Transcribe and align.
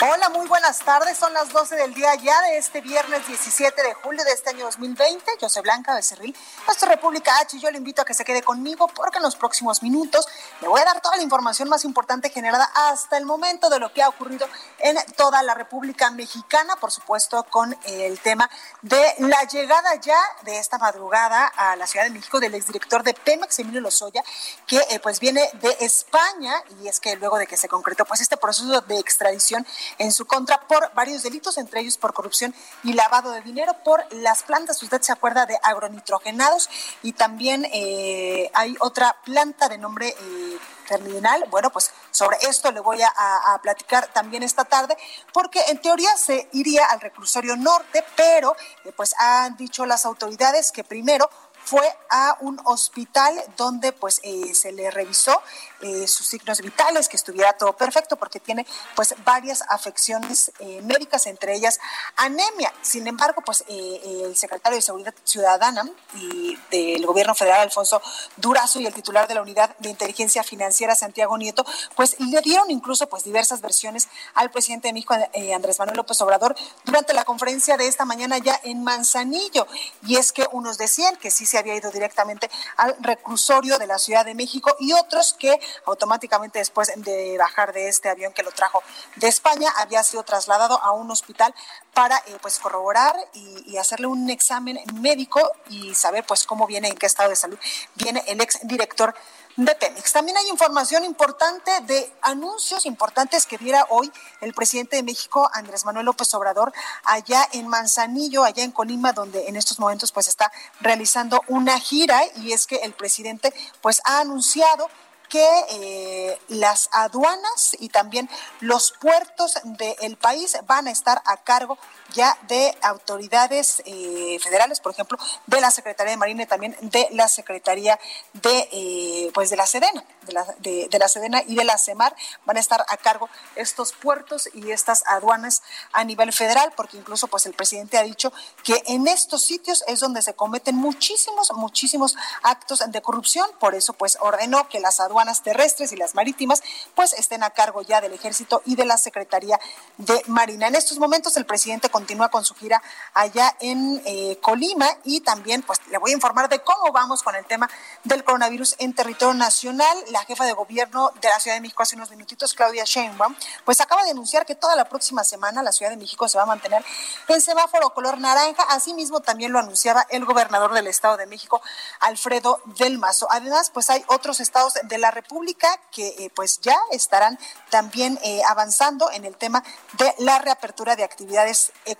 Hola, 0.00 0.28
muy 0.28 0.48
buenas 0.48 0.80
tardes. 0.80 1.16
Son 1.16 1.32
las 1.32 1.50
12 1.50 1.76
del 1.76 1.94
día 1.94 2.16
ya 2.16 2.42
de 2.42 2.58
este 2.58 2.80
viernes 2.80 3.28
17 3.28 3.80
de 3.80 3.94
julio 3.94 4.24
de 4.24 4.32
este 4.32 4.50
año 4.50 4.64
2020. 4.64 5.24
Yo 5.40 5.48
soy 5.48 5.62
Blanca 5.62 5.94
Becerril. 5.94 6.36
Es 6.68 6.82
República 6.82 7.38
H 7.38 7.56
y 7.56 7.60
yo 7.60 7.70
le 7.70 7.78
invito 7.78 8.02
a 8.02 8.04
que 8.04 8.12
se 8.12 8.24
quede 8.24 8.42
conmigo 8.42 8.88
porque 8.88 9.18
en 9.18 9.22
los 9.22 9.36
próximos 9.36 9.84
minutos 9.84 10.26
le 10.60 10.66
voy 10.66 10.80
a 10.80 10.84
dar 10.84 11.00
toda 11.00 11.16
la 11.16 11.22
información 11.22 11.68
más 11.68 11.84
importante 11.84 12.28
generada 12.28 12.68
hasta 12.74 13.16
el 13.16 13.24
momento 13.24 13.70
de 13.70 13.78
lo 13.78 13.92
que 13.92 14.02
ha 14.02 14.08
ocurrido 14.08 14.48
en 14.80 14.96
toda 15.16 15.42
la 15.44 15.54
República 15.54 16.10
Mexicana, 16.10 16.74
por 16.76 16.90
supuesto 16.90 17.44
con 17.44 17.76
el 17.84 18.18
tema 18.18 18.50
de 18.82 19.14
la 19.18 19.44
llegada 19.44 19.94
ya 20.00 20.18
de 20.42 20.58
esta 20.58 20.76
madrugada 20.76 21.46
a 21.46 21.76
la 21.76 21.86
Ciudad 21.86 22.04
de 22.04 22.10
México 22.10 22.40
del 22.40 22.54
exdirector 22.56 23.04
de 23.04 23.14
Pemex, 23.14 23.60
Emilio 23.60 23.80
Lozoya, 23.80 24.24
que 24.66 24.78
eh, 24.90 24.98
pues 25.00 25.20
viene 25.20 25.48
de 25.60 25.76
España 25.80 26.52
y 26.82 26.88
es 26.88 26.98
que 26.98 27.14
luego 27.14 27.38
de 27.38 27.46
que 27.46 27.56
se 27.56 27.68
concretó 27.68 28.04
pues 28.04 28.20
este 28.20 28.36
proceso 28.36 28.80
de 28.80 28.98
extradición 28.98 29.64
en 29.98 30.12
su 30.12 30.26
contra 30.26 30.60
por 30.66 30.92
varios 30.94 31.22
delitos, 31.22 31.58
entre 31.58 31.80
ellos 31.80 31.98
por 31.98 32.12
corrupción 32.12 32.54
y 32.82 32.92
lavado 32.92 33.32
de 33.32 33.40
dinero 33.42 33.74
por 33.84 34.04
las 34.12 34.42
plantas, 34.42 34.82
usted 34.82 35.02
se 35.02 35.12
acuerda 35.12 35.46
de 35.46 35.58
agronitrogenados 35.62 36.68
y 37.02 37.12
también 37.12 37.66
eh, 37.72 38.50
hay 38.54 38.76
otra 38.80 39.16
planta 39.24 39.68
de 39.68 39.78
nombre... 39.78 40.08
Eh, 40.08 40.58
terminal. 40.84 41.44
Bueno, 41.50 41.70
pues 41.70 41.90
sobre 42.10 42.36
esto 42.48 42.70
le 42.70 42.80
voy 42.80 43.00
a, 43.02 43.60
platicar 43.62 44.08
también 44.08 44.42
esta 44.42 44.64
tarde, 44.64 44.96
porque 45.32 45.60
en 45.68 45.80
teoría 45.80 46.16
se 46.16 46.48
iría 46.52 46.84
al 46.84 47.00
reclusorio 47.00 47.56
norte, 47.56 48.04
pero 48.16 48.54
eh, 48.84 48.92
pues 48.94 49.14
han 49.18 49.56
dicho 49.56 49.86
las 49.86 50.04
autoridades 50.04 50.70
que 50.70 50.84
primero 50.84 51.30
fue 51.64 51.84
a 52.10 52.36
un 52.40 52.60
hospital 52.64 53.34
donde 53.56 53.92
pues 53.92 54.20
eh, 54.22 54.54
se 54.54 54.72
le 54.72 54.90
revisó 54.90 55.42
eh, 55.80 56.06
sus 56.06 56.26
signos 56.26 56.60
vitales, 56.60 57.08
que 57.08 57.16
estuviera 57.16 57.52
todo 57.54 57.72
perfecto, 57.74 58.16
porque 58.16 58.38
tiene 58.38 58.66
pues 58.94 59.14
varias 59.24 59.62
afecciones 59.68 60.52
eh, 60.60 60.80
médicas, 60.82 61.26
entre 61.26 61.54
ellas 61.54 61.80
anemia. 62.16 62.72
Sin 62.82 63.06
embargo, 63.06 63.42
pues 63.44 63.64
el 63.68 64.36
secretario 64.36 64.76
de 64.76 64.82
Seguridad 64.82 65.14
Ciudadana 65.24 65.88
y 66.14 66.56
del 66.70 67.04
gobierno 67.06 67.34
federal, 67.34 67.62
Alfonso 67.62 68.00
Durazo, 68.36 68.80
y 68.80 68.86
el 68.86 68.94
titular 68.94 69.26
de 69.26 69.34
la 69.34 69.42
Unidad 69.42 69.76
de 69.78 69.88
Inteligencia 69.88 70.44
Financiera, 70.44 70.94
Santiago 70.94 71.36
Nieto, 71.38 71.64
pues 71.96 72.18
le 72.20 72.40
dieron 72.40 72.70
incluso 72.70 73.08
pues 73.08 73.24
diversas 73.24 73.60
versiones 73.60 74.08
al 74.34 74.50
presidente 74.50 74.88
de 74.88 74.94
México, 74.94 75.14
Andrés 75.54 75.78
Manuel 75.78 75.96
López 75.96 76.20
Obrador, 76.20 76.54
durante 76.84 77.14
la 77.14 77.24
conferencia 77.24 77.76
de 77.76 77.86
esta 77.86 78.04
mañana 78.04 78.38
ya 78.38 78.58
en 78.64 78.84
Manzanillo. 78.84 79.66
Y 80.06 80.16
es 80.16 80.32
que 80.32 80.46
unos 80.52 80.78
decían 80.78 81.16
que 81.16 81.30
sí 81.30 81.46
se 81.46 81.53
había 81.58 81.74
ido 81.74 81.90
directamente 81.90 82.50
al 82.76 82.96
reclusorio 83.00 83.78
de 83.78 83.86
la 83.86 83.98
Ciudad 83.98 84.24
de 84.24 84.34
México 84.34 84.74
y 84.78 84.92
otros 84.92 85.34
que 85.34 85.58
automáticamente 85.86 86.58
después 86.58 86.92
de 86.96 87.36
bajar 87.38 87.72
de 87.72 87.88
este 87.88 88.08
avión 88.08 88.32
que 88.32 88.42
lo 88.42 88.52
trajo 88.52 88.82
de 89.16 89.28
España 89.28 89.70
había 89.76 90.02
sido 90.02 90.22
trasladado 90.22 90.80
a 90.82 90.92
un 90.92 91.10
hospital 91.10 91.54
para 91.92 92.16
eh, 92.26 92.36
pues 92.40 92.58
corroborar 92.58 93.14
y, 93.34 93.76
hacerle 93.76 94.06
un 94.06 94.30
examen 94.30 94.78
médico 94.94 95.40
y 95.68 95.94
saber 95.94 96.24
pues 96.24 96.44
cómo 96.44 96.66
viene, 96.66 96.88
en 96.88 96.94
qué 96.94 97.06
estado 97.06 97.30
de 97.30 97.36
salud 97.36 97.58
viene 97.96 98.22
el 98.28 98.40
ex 98.40 98.60
director 98.62 99.14
de 99.56 99.74
Pemex. 99.76 100.12
También 100.12 100.36
hay 100.36 100.48
información 100.48 101.04
importante 101.04 101.70
de 101.82 102.12
anuncios 102.22 102.86
importantes 102.86 103.46
que 103.46 103.58
diera 103.58 103.86
hoy 103.90 104.10
el 104.40 104.52
presidente 104.52 104.96
de 104.96 105.02
México, 105.02 105.48
Andrés 105.52 105.84
Manuel 105.84 106.06
López 106.06 106.32
Obrador, 106.34 106.72
allá 107.04 107.48
en 107.52 107.68
Manzanillo, 107.68 108.42
allá 108.42 108.64
en 108.64 108.72
Colima, 108.72 109.12
donde 109.12 109.48
en 109.48 109.56
estos 109.56 109.78
momentos 109.78 110.10
pues 110.10 110.28
está 110.28 110.50
realizando 110.80 111.40
una 111.48 111.78
gira 111.78 112.20
y 112.36 112.52
es 112.52 112.66
que 112.66 112.76
el 112.76 112.94
presidente 112.94 113.52
pues 113.80 114.00
ha 114.04 114.20
anunciado 114.20 114.88
que 115.28 115.46
eh, 115.70 116.38
las 116.48 116.88
aduanas 116.92 117.76
y 117.78 117.88
también 117.88 118.28
los 118.60 118.92
puertos 118.92 119.58
del 119.64 120.16
país 120.16 120.56
van 120.66 120.86
a 120.86 120.90
estar 120.90 121.22
a 121.24 121.38
cargo 121.38 121.78
ya 122.14 122.38
de 122.48 122.76
autoridades 122.82 123.82
eh, 123.84 124.38
federales, 124.40 124.80
por 124.80 124.92
ejemplo, 124.92 125.18
de 125.46 125.60
la 125.60 125.70
Secretaría 125.70 126.12
de 126.12 126.16
Marina 126.16 126.44
y 126.44 126.46
también 126.46 126.76
de 126.80 127.08
la 127.10 127.28
Secretaría 127.28 127.98
de, 128.32 128.68
eh, 128.72 129.30
pues 129.34 129.50
de 129.50 129.56
la 129.56 129.66
Sedena, 129.66 130.04
de 130.22 130.32
la, 130.32 130.46
de, 130.58 130.98
la 130.98 131.08
Sedena 131.08 131.42
y 131.46 131.56
de 131.56 131.64
la 131.64 131.76
CEMAR, 131.76 132.14
van 132.46 132.56
a 132.56 132.60
estar 132.60 132.84
a 132.88 132.96
cargo 132.96 133.28
estos 133.56 133.92
puertos 133.92 134.48
y 134.54 134.70
estas 134.70 135.02
aduanas 135.06 135.62
a 135.92 136.04
nivel 136.04 136.32
federal, 136.32 136.72
porque 136.76 136.96
incluso 136.96 137.26
pues 137.26 137.46
el 137.46 137.54
presidente 137.54 137.98
ha 137.98 138.02
dicho 138.02 138.32
que 138.62 138.82
en 138.86 139.08
estos 139.08 139.42
sitios 139.42 139.84
es 139.88 140.00
donde 140.00 140.22
se 140.22 140.34
cometen 140.34 140.76
muchísimos, 140.76 141.52
muchísimos 141.54 142.16
actos 142.42 142.82
de 142.86 143.02
corrupción, 143.02 143.50
por 143.58 143.74
eso 143.74 143.92
pues 143.92 144.16
ordenó 144.20 144.68
que 144.68 144.80
las 144.80 145.00
aduanas 145.00 145.42
terrestres 145.42 145.92
y 145.92 145.96
las 145.96 146.14
marítimas 146.14 146.62
pues 146.94 147.12
estén 147.14 147.42
a 147.42 147.50
cargo 147.50 147.82
ya 147.82 148.00
del 148.00 148.12
ejército 148.12 148.62
y 148.64 148.76
de 148.76 148.84
la 148.84 148.98
Secretaría 148.98 149.58
de 149.98 150.22
Marina. 150.26 150.68
En 150.68 150.76
estos 150.76 150.98
momentos 150.98 151.36
el 151.36 151.46
presidente 151.46 151.90
continúa 152.04 152.28
con 152.28 152.44
su 152.44 152.54
gira 152.54 152.82
allá 153.14 153.56
en 153.60 154.02
eh, 154.04 154.38
Colima 154.42 154.86
y 155.04 155.22
también 155.22 155.62
pues 155.62 155.80
le 155.88 155.96
voy 155.96 156.10
a 156.10 156.14
informar 156.14 156.50
de 156.50 156.58
cómo 156.58 156.92
vamos 156.92 157.22
con 157.22 157.34
el 157.34 157.46
tema 157.46 157.70
del 158.02 158.22
coronavirus 158.24 158.76
en 158.78 158.94
territorio 158.94 159.32
nacional. 159.32 159.96
La 160.10 160.22
jefa 160.24 160.44
de 160.44 160.52
gobierno 160.52 161.12
de 161.22 161.28
la 161.30 161.40
Ciudad 161.40 161.56
de 161.56 161.62
México 161.62 161.82
hace 161.82 161.96
unos 161.96 162.10
minutitos, 162.10 162.52
Claudia 162.52 162.84
Sheinbaum, 162.84 163.34
pues 163.64 163.80
acaba 163.80 164.04
de 164.04 164.10
anunciar 164.10 164.44
que 164.44 164.54
toda 164.54 164.76
la 164.76 164.84
próxima 164.84 165.24
semana 165.24 165.62
la 165.62 165.72
Ciudad 165.72 165.92
de 165.92 165.96
México 165.96 166.28
se 166.28 166.36
va 166.36 166.44
a 166.44 166.46
mantener 166.46 166.84
en 167.26 167.40
semáforo 167.40 167.94
color 167.94 168.18
naranja. 168.18 168.64
Asimismo 168.68 169.20
también 169.20 169.50
lo 169.50 169.58
anunciaba 169.58 170.06
el 170.10 170.26
gobernador 170.26 170.74
del 170.74 170.86
Estado 170.86 171.16
de 171.16 171.24
México, 171.24 171.62
Alfredo 172.00 172.60
del 172.76 172.98
Mazo. 172.98 173.28
Además, 173.30 173.70
pues 173.70 173.88
hay 173.88 174.04
otros 174.08 174.40
estados 174.40 174.74
de 174.82 174.98
la 174.98 175.10
República 175.10 175.68
que 175.90 176.08
eh, 176.08 176.30
pues 176.34 176.60
ya 176.60 176.76
estarán 176.90 177.38
también 177.70 178.18
eh, 178.22 178.42
avanzando 178.46 179.10
en 179.10 179.24
el 179.24 179.36
tema 179.36 179.64
de 179.96 180.14
la 180.18 180.38
reapertura 180.38 180.96
de 180.96 181.04
actividades 181.04 181.72
económicas. 181.86 181.93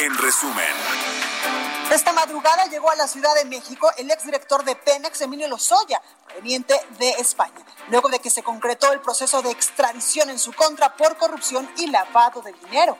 en 0.00 0.18
resumen. 0.18 0.64
Esta 1.90 2.12
madrugada 2.12 2.66
llegó 2.66 2.90
a 2.90 2.96
la 2.96 3.06
Ciudad 3.06 3.34
de 3.36 3.44
México 3.44 3.88
el 3.96 4.10
exdirector 4.10 4.64
de 4.64 4.74
Pemex, 4.74 5.20
Emilio 5.20 5.46
Lozoya, 5.48 6.02
proveniente 6.26 6.74
de 6.98 7.10
España, 7.10 7.64
luego 7.88 8.08
de 8.08 8.18
que 8.18 8.28
se 8.28 8.42
concretó 8.42 8.92
el 8.92 9.00
proceso 9.00 9.40
de 9.40 9.52
extradición 9.52 10.28
en 10.28 10.38
su 10.38 10.52
contra 10.52 10.96
por 10.96 11.16
corrupción 11.16 11.70
y 11.76 11.86
lavado 11.86 12.42
de 12.42 12.52
dinero. 12.52 12.98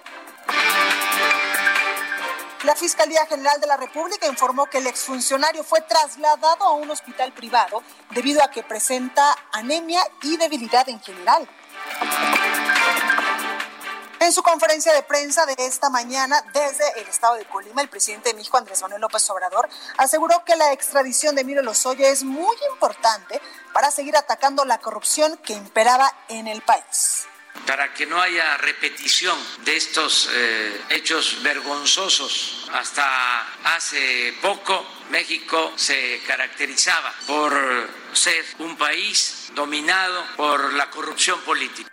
La 2.65 2.75
Fiscalía 2.75 3.27
General 3.27 3.61
de 3.61 3.67
la 3.67 3.77
República 3.77 4.27
informó 4.27 4.67
que 4.67 4.79
el 4.79 4.87
exfuncionario 4.87 5.63
fue 5.63 5.83
trasladado 5.83 6.65
a 6.65 6.73
un 6.73 6.91
hospital 6.91 7.33
privado 7.33 7.83
debido 8.11 8.43
a 8.43 8.51
que 8.51 8.63
presenta 8.63 9.37
anemia 9.53 10.01
y 10.23 10.37
debilidad 10.37 10.89
en 10.89 11.01
general. 11.01 11.49
En 14.19 14.33
su 14.33 14.43
conferencia 14.43 14.95
de 14.95 15.03
prensa 15.03 15.45
de 15.45 15.55
esta 15.59 15.91
mañana 15.91 16.43
desde 16.53 17.01
el 17.01 17.07
estado 17.07 17.35
de 17.35 17.45
Colima, 17.45 17.83
el 17.83 17.89
presidente 17.89 18.33
de 18.33 18.45
Andrés 18.53 18.83
Manuel 18.83 19.03
López 19.03 19.29
Obrador, 19.31 19.69
aseguró 19.99 20.43
que 20.45 20.57
la 20.57 20.73
extradición 20.73 21.35
de 21.35 21.43
Emilio 21.43 21.63
Lozoya 21.63 22.09
es 22.09 22.25
muy 22.25 22.57
importante 22.73 23.41
para 23.75 23.91
seguir 23.91 24.17
atacando 24.17 24.65
la 24.65 24.79
corrupción 24.79 25.37
que 25.37 25.53
imperaba 25.53 26.11
en 26.29 26.49
el 26.49 26.63
país 26.63 27.27
para 27.65 27.95
que 27.95 28.07
no 28.07 28.21
haya 28.21 28.57
repetición 28.59 29.39
de 29.65 29.77
estos 29.77 30.29
eh, 30.33 30.81
hechos 30.91 31.43
vergonzosos. 31.43 32.69
Hasta 32.73 33.47
hace 33.65 34.37
poco 34.43 34.87
México 35.11 35.73
se 35.77 36.21
caracterizaba 36.27 37.13
por 37.27 37.89
ser 38.13 38.45
un 38.59 38.77
país 38.77 39.51
dominado 39.55 40.25
por 40.37 40.73
la 40.75 40.91
corrupción 40.91 41.41
política. 41.41 41.91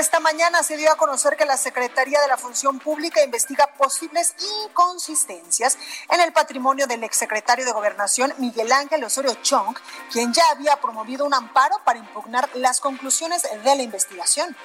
Esta 0.00 0.18
mañana 0.18 0.62
se 0.62 0.78
dio 0.78 0.90
a 0.90 0.96
conocer 0.96 1.36
que 1.36 1.44
la 1.44 1.58
Secretaría 1.58 2.22
de 2.22 2.26
la 2.26 2.38
Función 2.38 2.78
Pública 2.78 3.22
investiga 3.22 3.66
posibles 3.76 4.34
inconsistencias 4.64 5.76
en 6.08 6.22
el 6.22 6.32
patrimonio 6.32 6.86
del 6.86 7.04
exsecretario 7.04 7.66
de 7.66 7.72
Gobernación 7.72 8.32
Miguel 8.38 8.72
Ángel 8.72 9.04
Osorio 9.04 9.34
Chong, 9.42 9.76
quien 10.10 10.32
ya 10.32 10.42
había 10.52 10.80
promovido 10.80 11.26
un 11.26 11.34
amparo 11.34 11.82
para 11.84 11.98
impugnar 11.98 12.48
las 12.54 12.80
conclusiones 12.80 13.42
de 13.42 13.76
la 13.76 13.82
investigación. 13.82 14.56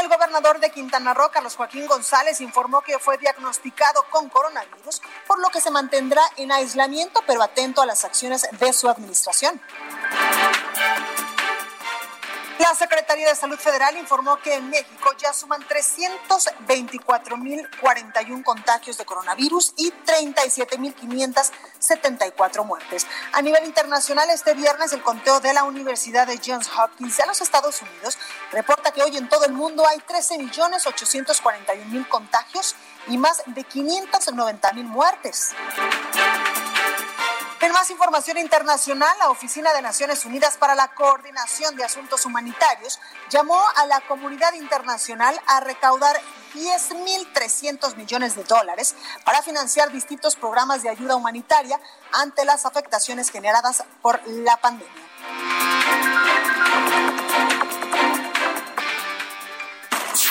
El 0.00 0.08
gobernador 0.08 0.60
de 0.60 0.70
Quintana 0.70 1.12
Roo, 1.12 1.32
Carlos 1.32 1.56
Joaquín 1.56 1.88
González, 1.88 2.40
informó 2.40 2.82
que 2.82 3.00
fue 3.00 3.18
diagnosticado 3.18 4.04
con 4.10 4.28
coronavirus, 4.28 5.02
por 5.26 5.40
lo 5.40 5.48
que 5.48 5.60
se 5.60 5.72
mantendrá 5.72 6.22
en 6.36 6.52
aislamiento, 6.52 7.20
pero 7.26 7.42
atento 7.42 7.82
a 7.82 7.86
las 7.86 8.04
acciones 8.04 8.46
de 8.52 8.72
su 8.72 8.88
administración. 8.88 9.60
La 12.58 12.74
Secretaría 12.74 13.28
de 13.28 13.34
Salud 13.34 13.58
Federal 13.58 13.96
informó 13.96 14.36
que 14.36 14.54
en 14.54 14.68
México 14.70 15.10
ya 15.18 15.32
suman 15.32 15.60
324.041 15.66 18.44
contagios 18.44 18.96
de 18.96 19.04
coronavirus 19.04 19.74
y 19.76 19.90
37.574 19.90 22.64
muertes. 22.64 23.08
A 23.32 23.42
nivel 23.42 23.64
internacional, 23.64 24.30
este 24.30 24.54
viernes 24.54 24.92
el 24.92 25.02
conteo 25.02 25.40
de 25.40 25.52
la 25.52 25.64
Universidad 25.64 26.28
de 26.28 26.40
Johns 26.44 26.70
Hopkins 26.78 27.16
de 27.16 27.26
los 27.26 27.40
Estados 27.40 27.82
Unidos 27.82 28.16
reporta 28.52 28.92
que 28.92 29.02
hoy 29.02 29.16
en 29.16 29.28
todo 29.28 29.46
el 29.46 29.52
mundo 29.52 29.84
hay 29.88 29.98
13.841.000 29.98 32.08
contagios 32.08 32.76
y 33.08 33.18
más 33.18 33.42
de 33.46 33.66
590.000 33.66 34.84
muertes. 34.84 35.56
En 37.64 37.72
más 37.72 37.88
información 37.88 38.36
internacional, 38.36 39.16
la 39.18 39.30
Oficina 39.30 39.72
de 39.72 39.80
Naciones 39.80 40.26
Unidas 40.26 40.58
para 40.58 40.74
la 40.74 40.88
Coordinación 40.88 41.74
de 41.76 41.84
Asuntos 41.84 42.26
Humanitarios 42.26 43.00
llamó 43.30 43.58
a 43.76 43.86
la 43.86 44.02
comunidad 44.02 44.52
internacional 44.52 45.40
a 45.46 45.60
recaudar 45.60 46.14
10.300 46.54 47.96
millones 47.96 48.36
de 48.36 48.44
dólares 48.44 48.94
para 49.24 49.40
financiar 49.40 49.90
distintos 49.92 50.36
programas 50.36 50.82
de 50.82 50.90
ayuda 50.90 51.16
humanitaria 51.16 51.80
ante 52.12 52.44
las 52.44 52.66
afectaciones 52.66 53.30
generadas 53.30 53.82
por 54.02 54.20
la 54.26 54.58
pandemia. 54.58 54.92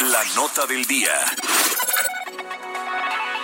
La 0.01 0.23
nota 0.35 0.67
del 0.67 0.85
día. 0.85 1.13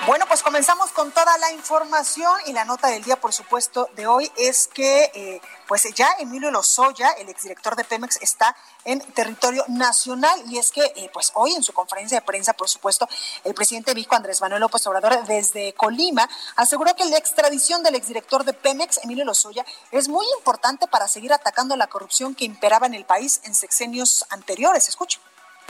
Bueno, 0.09 0.25
pues 0.27 0.41
comenzamos 0.41 0.89
con 0.89 1.11
toda 1.11 1.38
la 1.38 1.51
información 1.51 2.33
y 2.47 2.53
la 2.53 2.65
nota 2.65 2.88
del 2.88 3.03
día, 3.03 3.21
por 3.21 3.31
supuesto, 3.31 3.91
de 3.95 4.07
hoy 4.07 4.31
es 4.38 4.67
que 4.67 5.11
eh, 5.13 5.39
pues 5.67 5.83
ya 5.94 6.09
Emilio 6.17 6.50
Lozoya, 6.50 7.11
el 7.19 7.29
exdirector 7.29 7.75
de 7.75 7.83
Pemex, 7.83 8.17
está 8.19 8.56
en 8.85 9.01
territorio 9.13 9.63
nacional 9.67 10.41
y 10.47 10.57
es 10.57 10.71
que 10.71 10.81
eh, 10.95 11.11
pues 11.13 11.31
hoy 11.35 11.53
en 11.53 11.61
su 11.61 11.73
conferencia 11.73 12.21
de 12.21 12.25
prensa, 12.25 12.53
por 12.53 12.67
supuesto, 12.67 13.07
el 13.44 13.53
presidente 13.53 13.91
de 13.91 13.95
México, 13.95 14.15
Andrés 14.15 14.41
Manuel 14.41 14.61
López 14.61 14.88
Obrador, 14.88 15.27
desde 15.27 15.73
Colima, 15.73 16.27
aseguró 16.56 16.95
que 16.95 17.06
la 17.06 17.17
extradición 17.17 17.83
del 17.83 17.94
exdirector 17.94 18.45
de 18.45 18.53
Pemex, 18.53 19.01
Emilio 19.03 19.25
Lozoya, 19.25 19.63
es 19.91 20.07
muy 20.07 20.25
importante 20.39 20.88
para 20.88 21.07
seguir 21.07 21.33
atacando 21.33 21.75
la 21.75 21.85
corrupción 21.85 22.33
que 22.33 22.45
imperaba 22.45 22.88
en 22.88 22.95
el 22.95 23.06
país 23.06 23.41
en 23.44 23.53
sexenios 23.53 24.25
anteriores. 24.31 24.89
Escucho. 24.89 25.19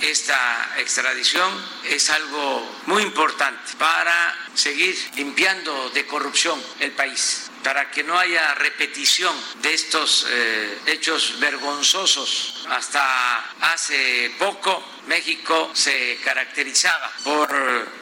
Esta 0.01 0.75
extradición 0.77 1.51
es 1.83 2.09
algo 2.09 2.81
muy 2.85 3.03
importante 3.03 3.73
para 3.77 4.33
seguir 4.53 4.95
limpiando 5.15 5.89
de 5.89 6.05
corrupción 6.07 6.61
el 6.79 6.91
país, 6.91 7.48
para 7.63 7.91
que 7.91 8.03
no 8.03 8.17
haya 8.17 8.53
repetición 8.55 9.35
de 9.61 9.73
estos 9.73 10.25
eh, 10.29 10.79
hechos 10.87 11.39
vergonzosos. 11.39 12.65
Hasta 12.69 13.37
hace 13.61 14.33
poco 14.37 14.83
México 15.07 15.71
se 15.73 16.19
caracterizaba 16.23 17.11
por 17.23 17.49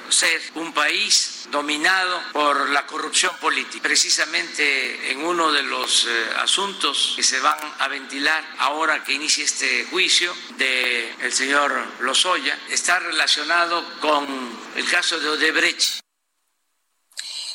ser 0.09 0.41
un 0.55 0.73
país 0.73 1.47
dominado 1.51 2.21
por 2.33 2.69
la 2.69 2.85
corrupción 2.85 3.35
política. 3.37 3.83
Precisamente 3.83 5.11
en 5.11 5.25
uno 5.25 5.51
de 5.51 5.63
los 5.63 6.05
eh, 6.05 6.25
asuntos 6.37 7.13
que 7.15 7.23
se 7.23 7.39
van 7.39 7.57
a 7.79 7.87
ventilar 7.87 8.43
ahora 8.59 9.03
que 9.03 9.13
inicie 9.13 9.45
este 9.45 9.85
juicio 9.89 10.35
del 10.57 11.15
el 11.19 11.33
señor 11.33 11.71
Lozoya 12.01 12.57
está 12.69 12.99
relacionado 12.99 13.83
con 13.99 14.27
el 14.75 14.89
caso 14.89 15.19
de 15.19 15.29
Odebrecht. 15.29 16.06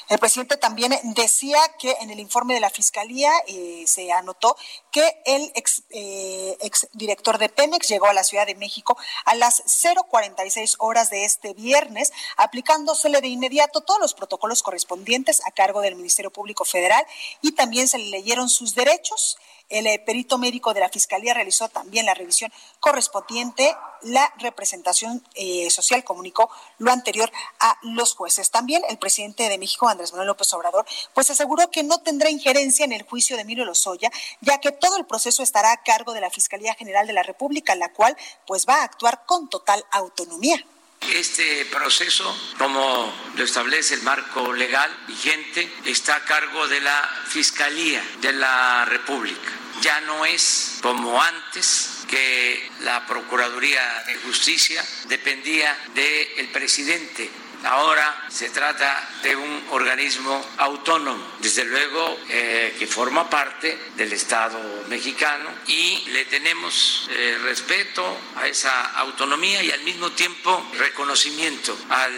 El 0.09 0.19
presidente 0.19 0.57
también 0.57 0.93
decía 1.15 1.59
que 1.79 1.97
en 2.01 2.11
el 2.11 2.21
informe 2.21 2.55
de 2.55 2.61
la 2.61 2.71
Fiscalía 2.71 3.31
eh, 3.47 3.85
se 3.87 4.13
anotó 4.13 4.57
que 4.91 5.23
el 5.25 5.53
ex, 5.55 5.83
eh, 5.91 6.57
ex, 6.61 6.89
director 6.93 7.39
de 7.39 7.49
Pemex 7.49 7.89
llegó 7.89 8.07
a 8.07 8.13
la 8.13 8.25
Ciudad 8.25 8.47
de 8.47 8.55
México 8.55 8.97
a 9.25 9.35
las 9.35 9.63
0.46 9.65 10.77
horas 10.79 11.11
de 11.11 11.25
este 11.25 11.55
viernes, 11.55 12.13
aplicándosele 12.37 13.21
de 13.21 13.29
inmediato 13.29 13.81
todos 13.81 14.01
los 14.01 14.15
protocolos 14.15 14.63
correspondientes 14.63 15.41
a 15.47 15.51
cargo 15.51 15.81
del 15.81 15.97
Ministerio 15.97 16.31
Público 16.31 16.65
Federal 16.65 17.07
y 17.41 17.53
también 17.53 17.89
se 17.89 17.99
le 17.99 18.07
leyeron 18.07 18.49
sus 18.49 18.75
derechos 18.75 19.39
el 19.73 19.87
eh, 19.87 19.99
perito 19.99 20.39
médico 20.39 20.75
de 20.75 20.81
la 20.81 20.91
Fiscalía 20.91 21.35
realizó 21.35 21.69
también 21.69 22.07
la 22.07 22.15
revisión 22.15 22.53
correspondiente. 22.79 23.75
La 24.03 24.33
representación 24.39 25.25
eh, 25.35 25.71
social 25.71 26.05
comunicó 26.05 26.51
lo 26.79 26.93
anterior 26.93 27.33
a 27.59 27.79
los 27.83 28.15
jueces. 28.15 28.51
También 28.51 28.83
el 28.89 28.99
presidente 28.99 29.49
de 29.49 29.59
México, 29.59 29.89
Andrés 29.89 30.13
Manuel 30.13 30.29
López 30.29 30.53
Obrador, 30.53 30.85
pues 31.15 31.31
aseguró 31.31 31.71
que 31.71 31.83
no 31.83 31.99
tendrá 32.03 32.29
injerencia 32.29 32.85
en 32.85 32.93
el 32.93 33.03
juicio 33.03 33.37
de 33.37 33.43
Emilio 33.43 33.65
Lozoya, 33.65 34.11
ya 34.41 34.59
que 34.59 34.73
todo 34.73 34.97
el 34.97 35.07
proceso 35.07 35.43
estará 35.43 35.73
a 35.73 35.83
cargo 35.83 36.13
de 36.13 36.21
la 36.21 36.31
Fiscalía 36.31 36.75
General 36.75 37.07
de 37.07 37.15
la 37.15 37.23
República, 37.23 37.75
la 37.75 37.93
cual 37.93 38.17
pues 38.47 38.67
va 38.69 38.83
a 38.83 38.85
actuar 38.85 39.25
con 39.25 39.49
total 39.49 39.85
autonomía. 39.91 40.63
Este 41.11 41.67
proceso, 41.67 42.37
como 42.59 43.13
lo 43.37 43.45
establece 43.45 43.95
el 43.95 44.03
marco 44.03 44.53
legal 44.53 44.91
vigente, 45.07 45.71
está 45.85 46.17
a 46.17 46.25
cargo 46.25 46.69
de 46.69 46.81
la 46.81 47.25
Fiscalía 47.29 48.03
de 48.21 48.33
la 48.33 48.85
República 48.85 49.63
ya 49.83 50.01
no 50.03 50.25
es 50.25 50.79
como 50.81 51.21
antes 51.21 52.05
que 52.09 52.71
la 52.81 53.05
Procuraduría 53.07 54.05
de 54.07 54.15
Justicia 54.17 54.85
dependía 55.09 55.77
del 55.95 56.49
presidente. 56.49 57.29
Ahora 57.65 58.27
se 58.29 58.51
trata 58.51 59.09
de 59.23 59.37
un 59.37 59.67
organismo 59.71 60.45
autónomo, 60.59 61.23
desde 61.39 61.65
luego 61.65 62.19
eh, 62.29 62.75
que 62.79 62.87
forma 62.87 63.31
parte 63.31 63.79
del 63.97 64.13
Estado 64.13 64.59
mexicano 64.89 65.49
y 65.67 66.05
le 66.11 66.25
tenemos 66.25 67.09
eh, 67.13 67.39
respeto 67.43 68.05
a 68.37 68.49
esa 68.49 68.99
autonomía 68.99 69.63
y 69.63 69.71
al 69.71 69.83
mismo 69.83 70.11
tiempo 70.11 70.71
reconocimiento 70.79 71.77
al 71.89 72.13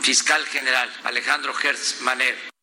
fiscal 0.00 0.46
general 0.46 0.92
Alejandro 1.04 1.52
Hertz 1.60 2.00
Manero 2.02 2.53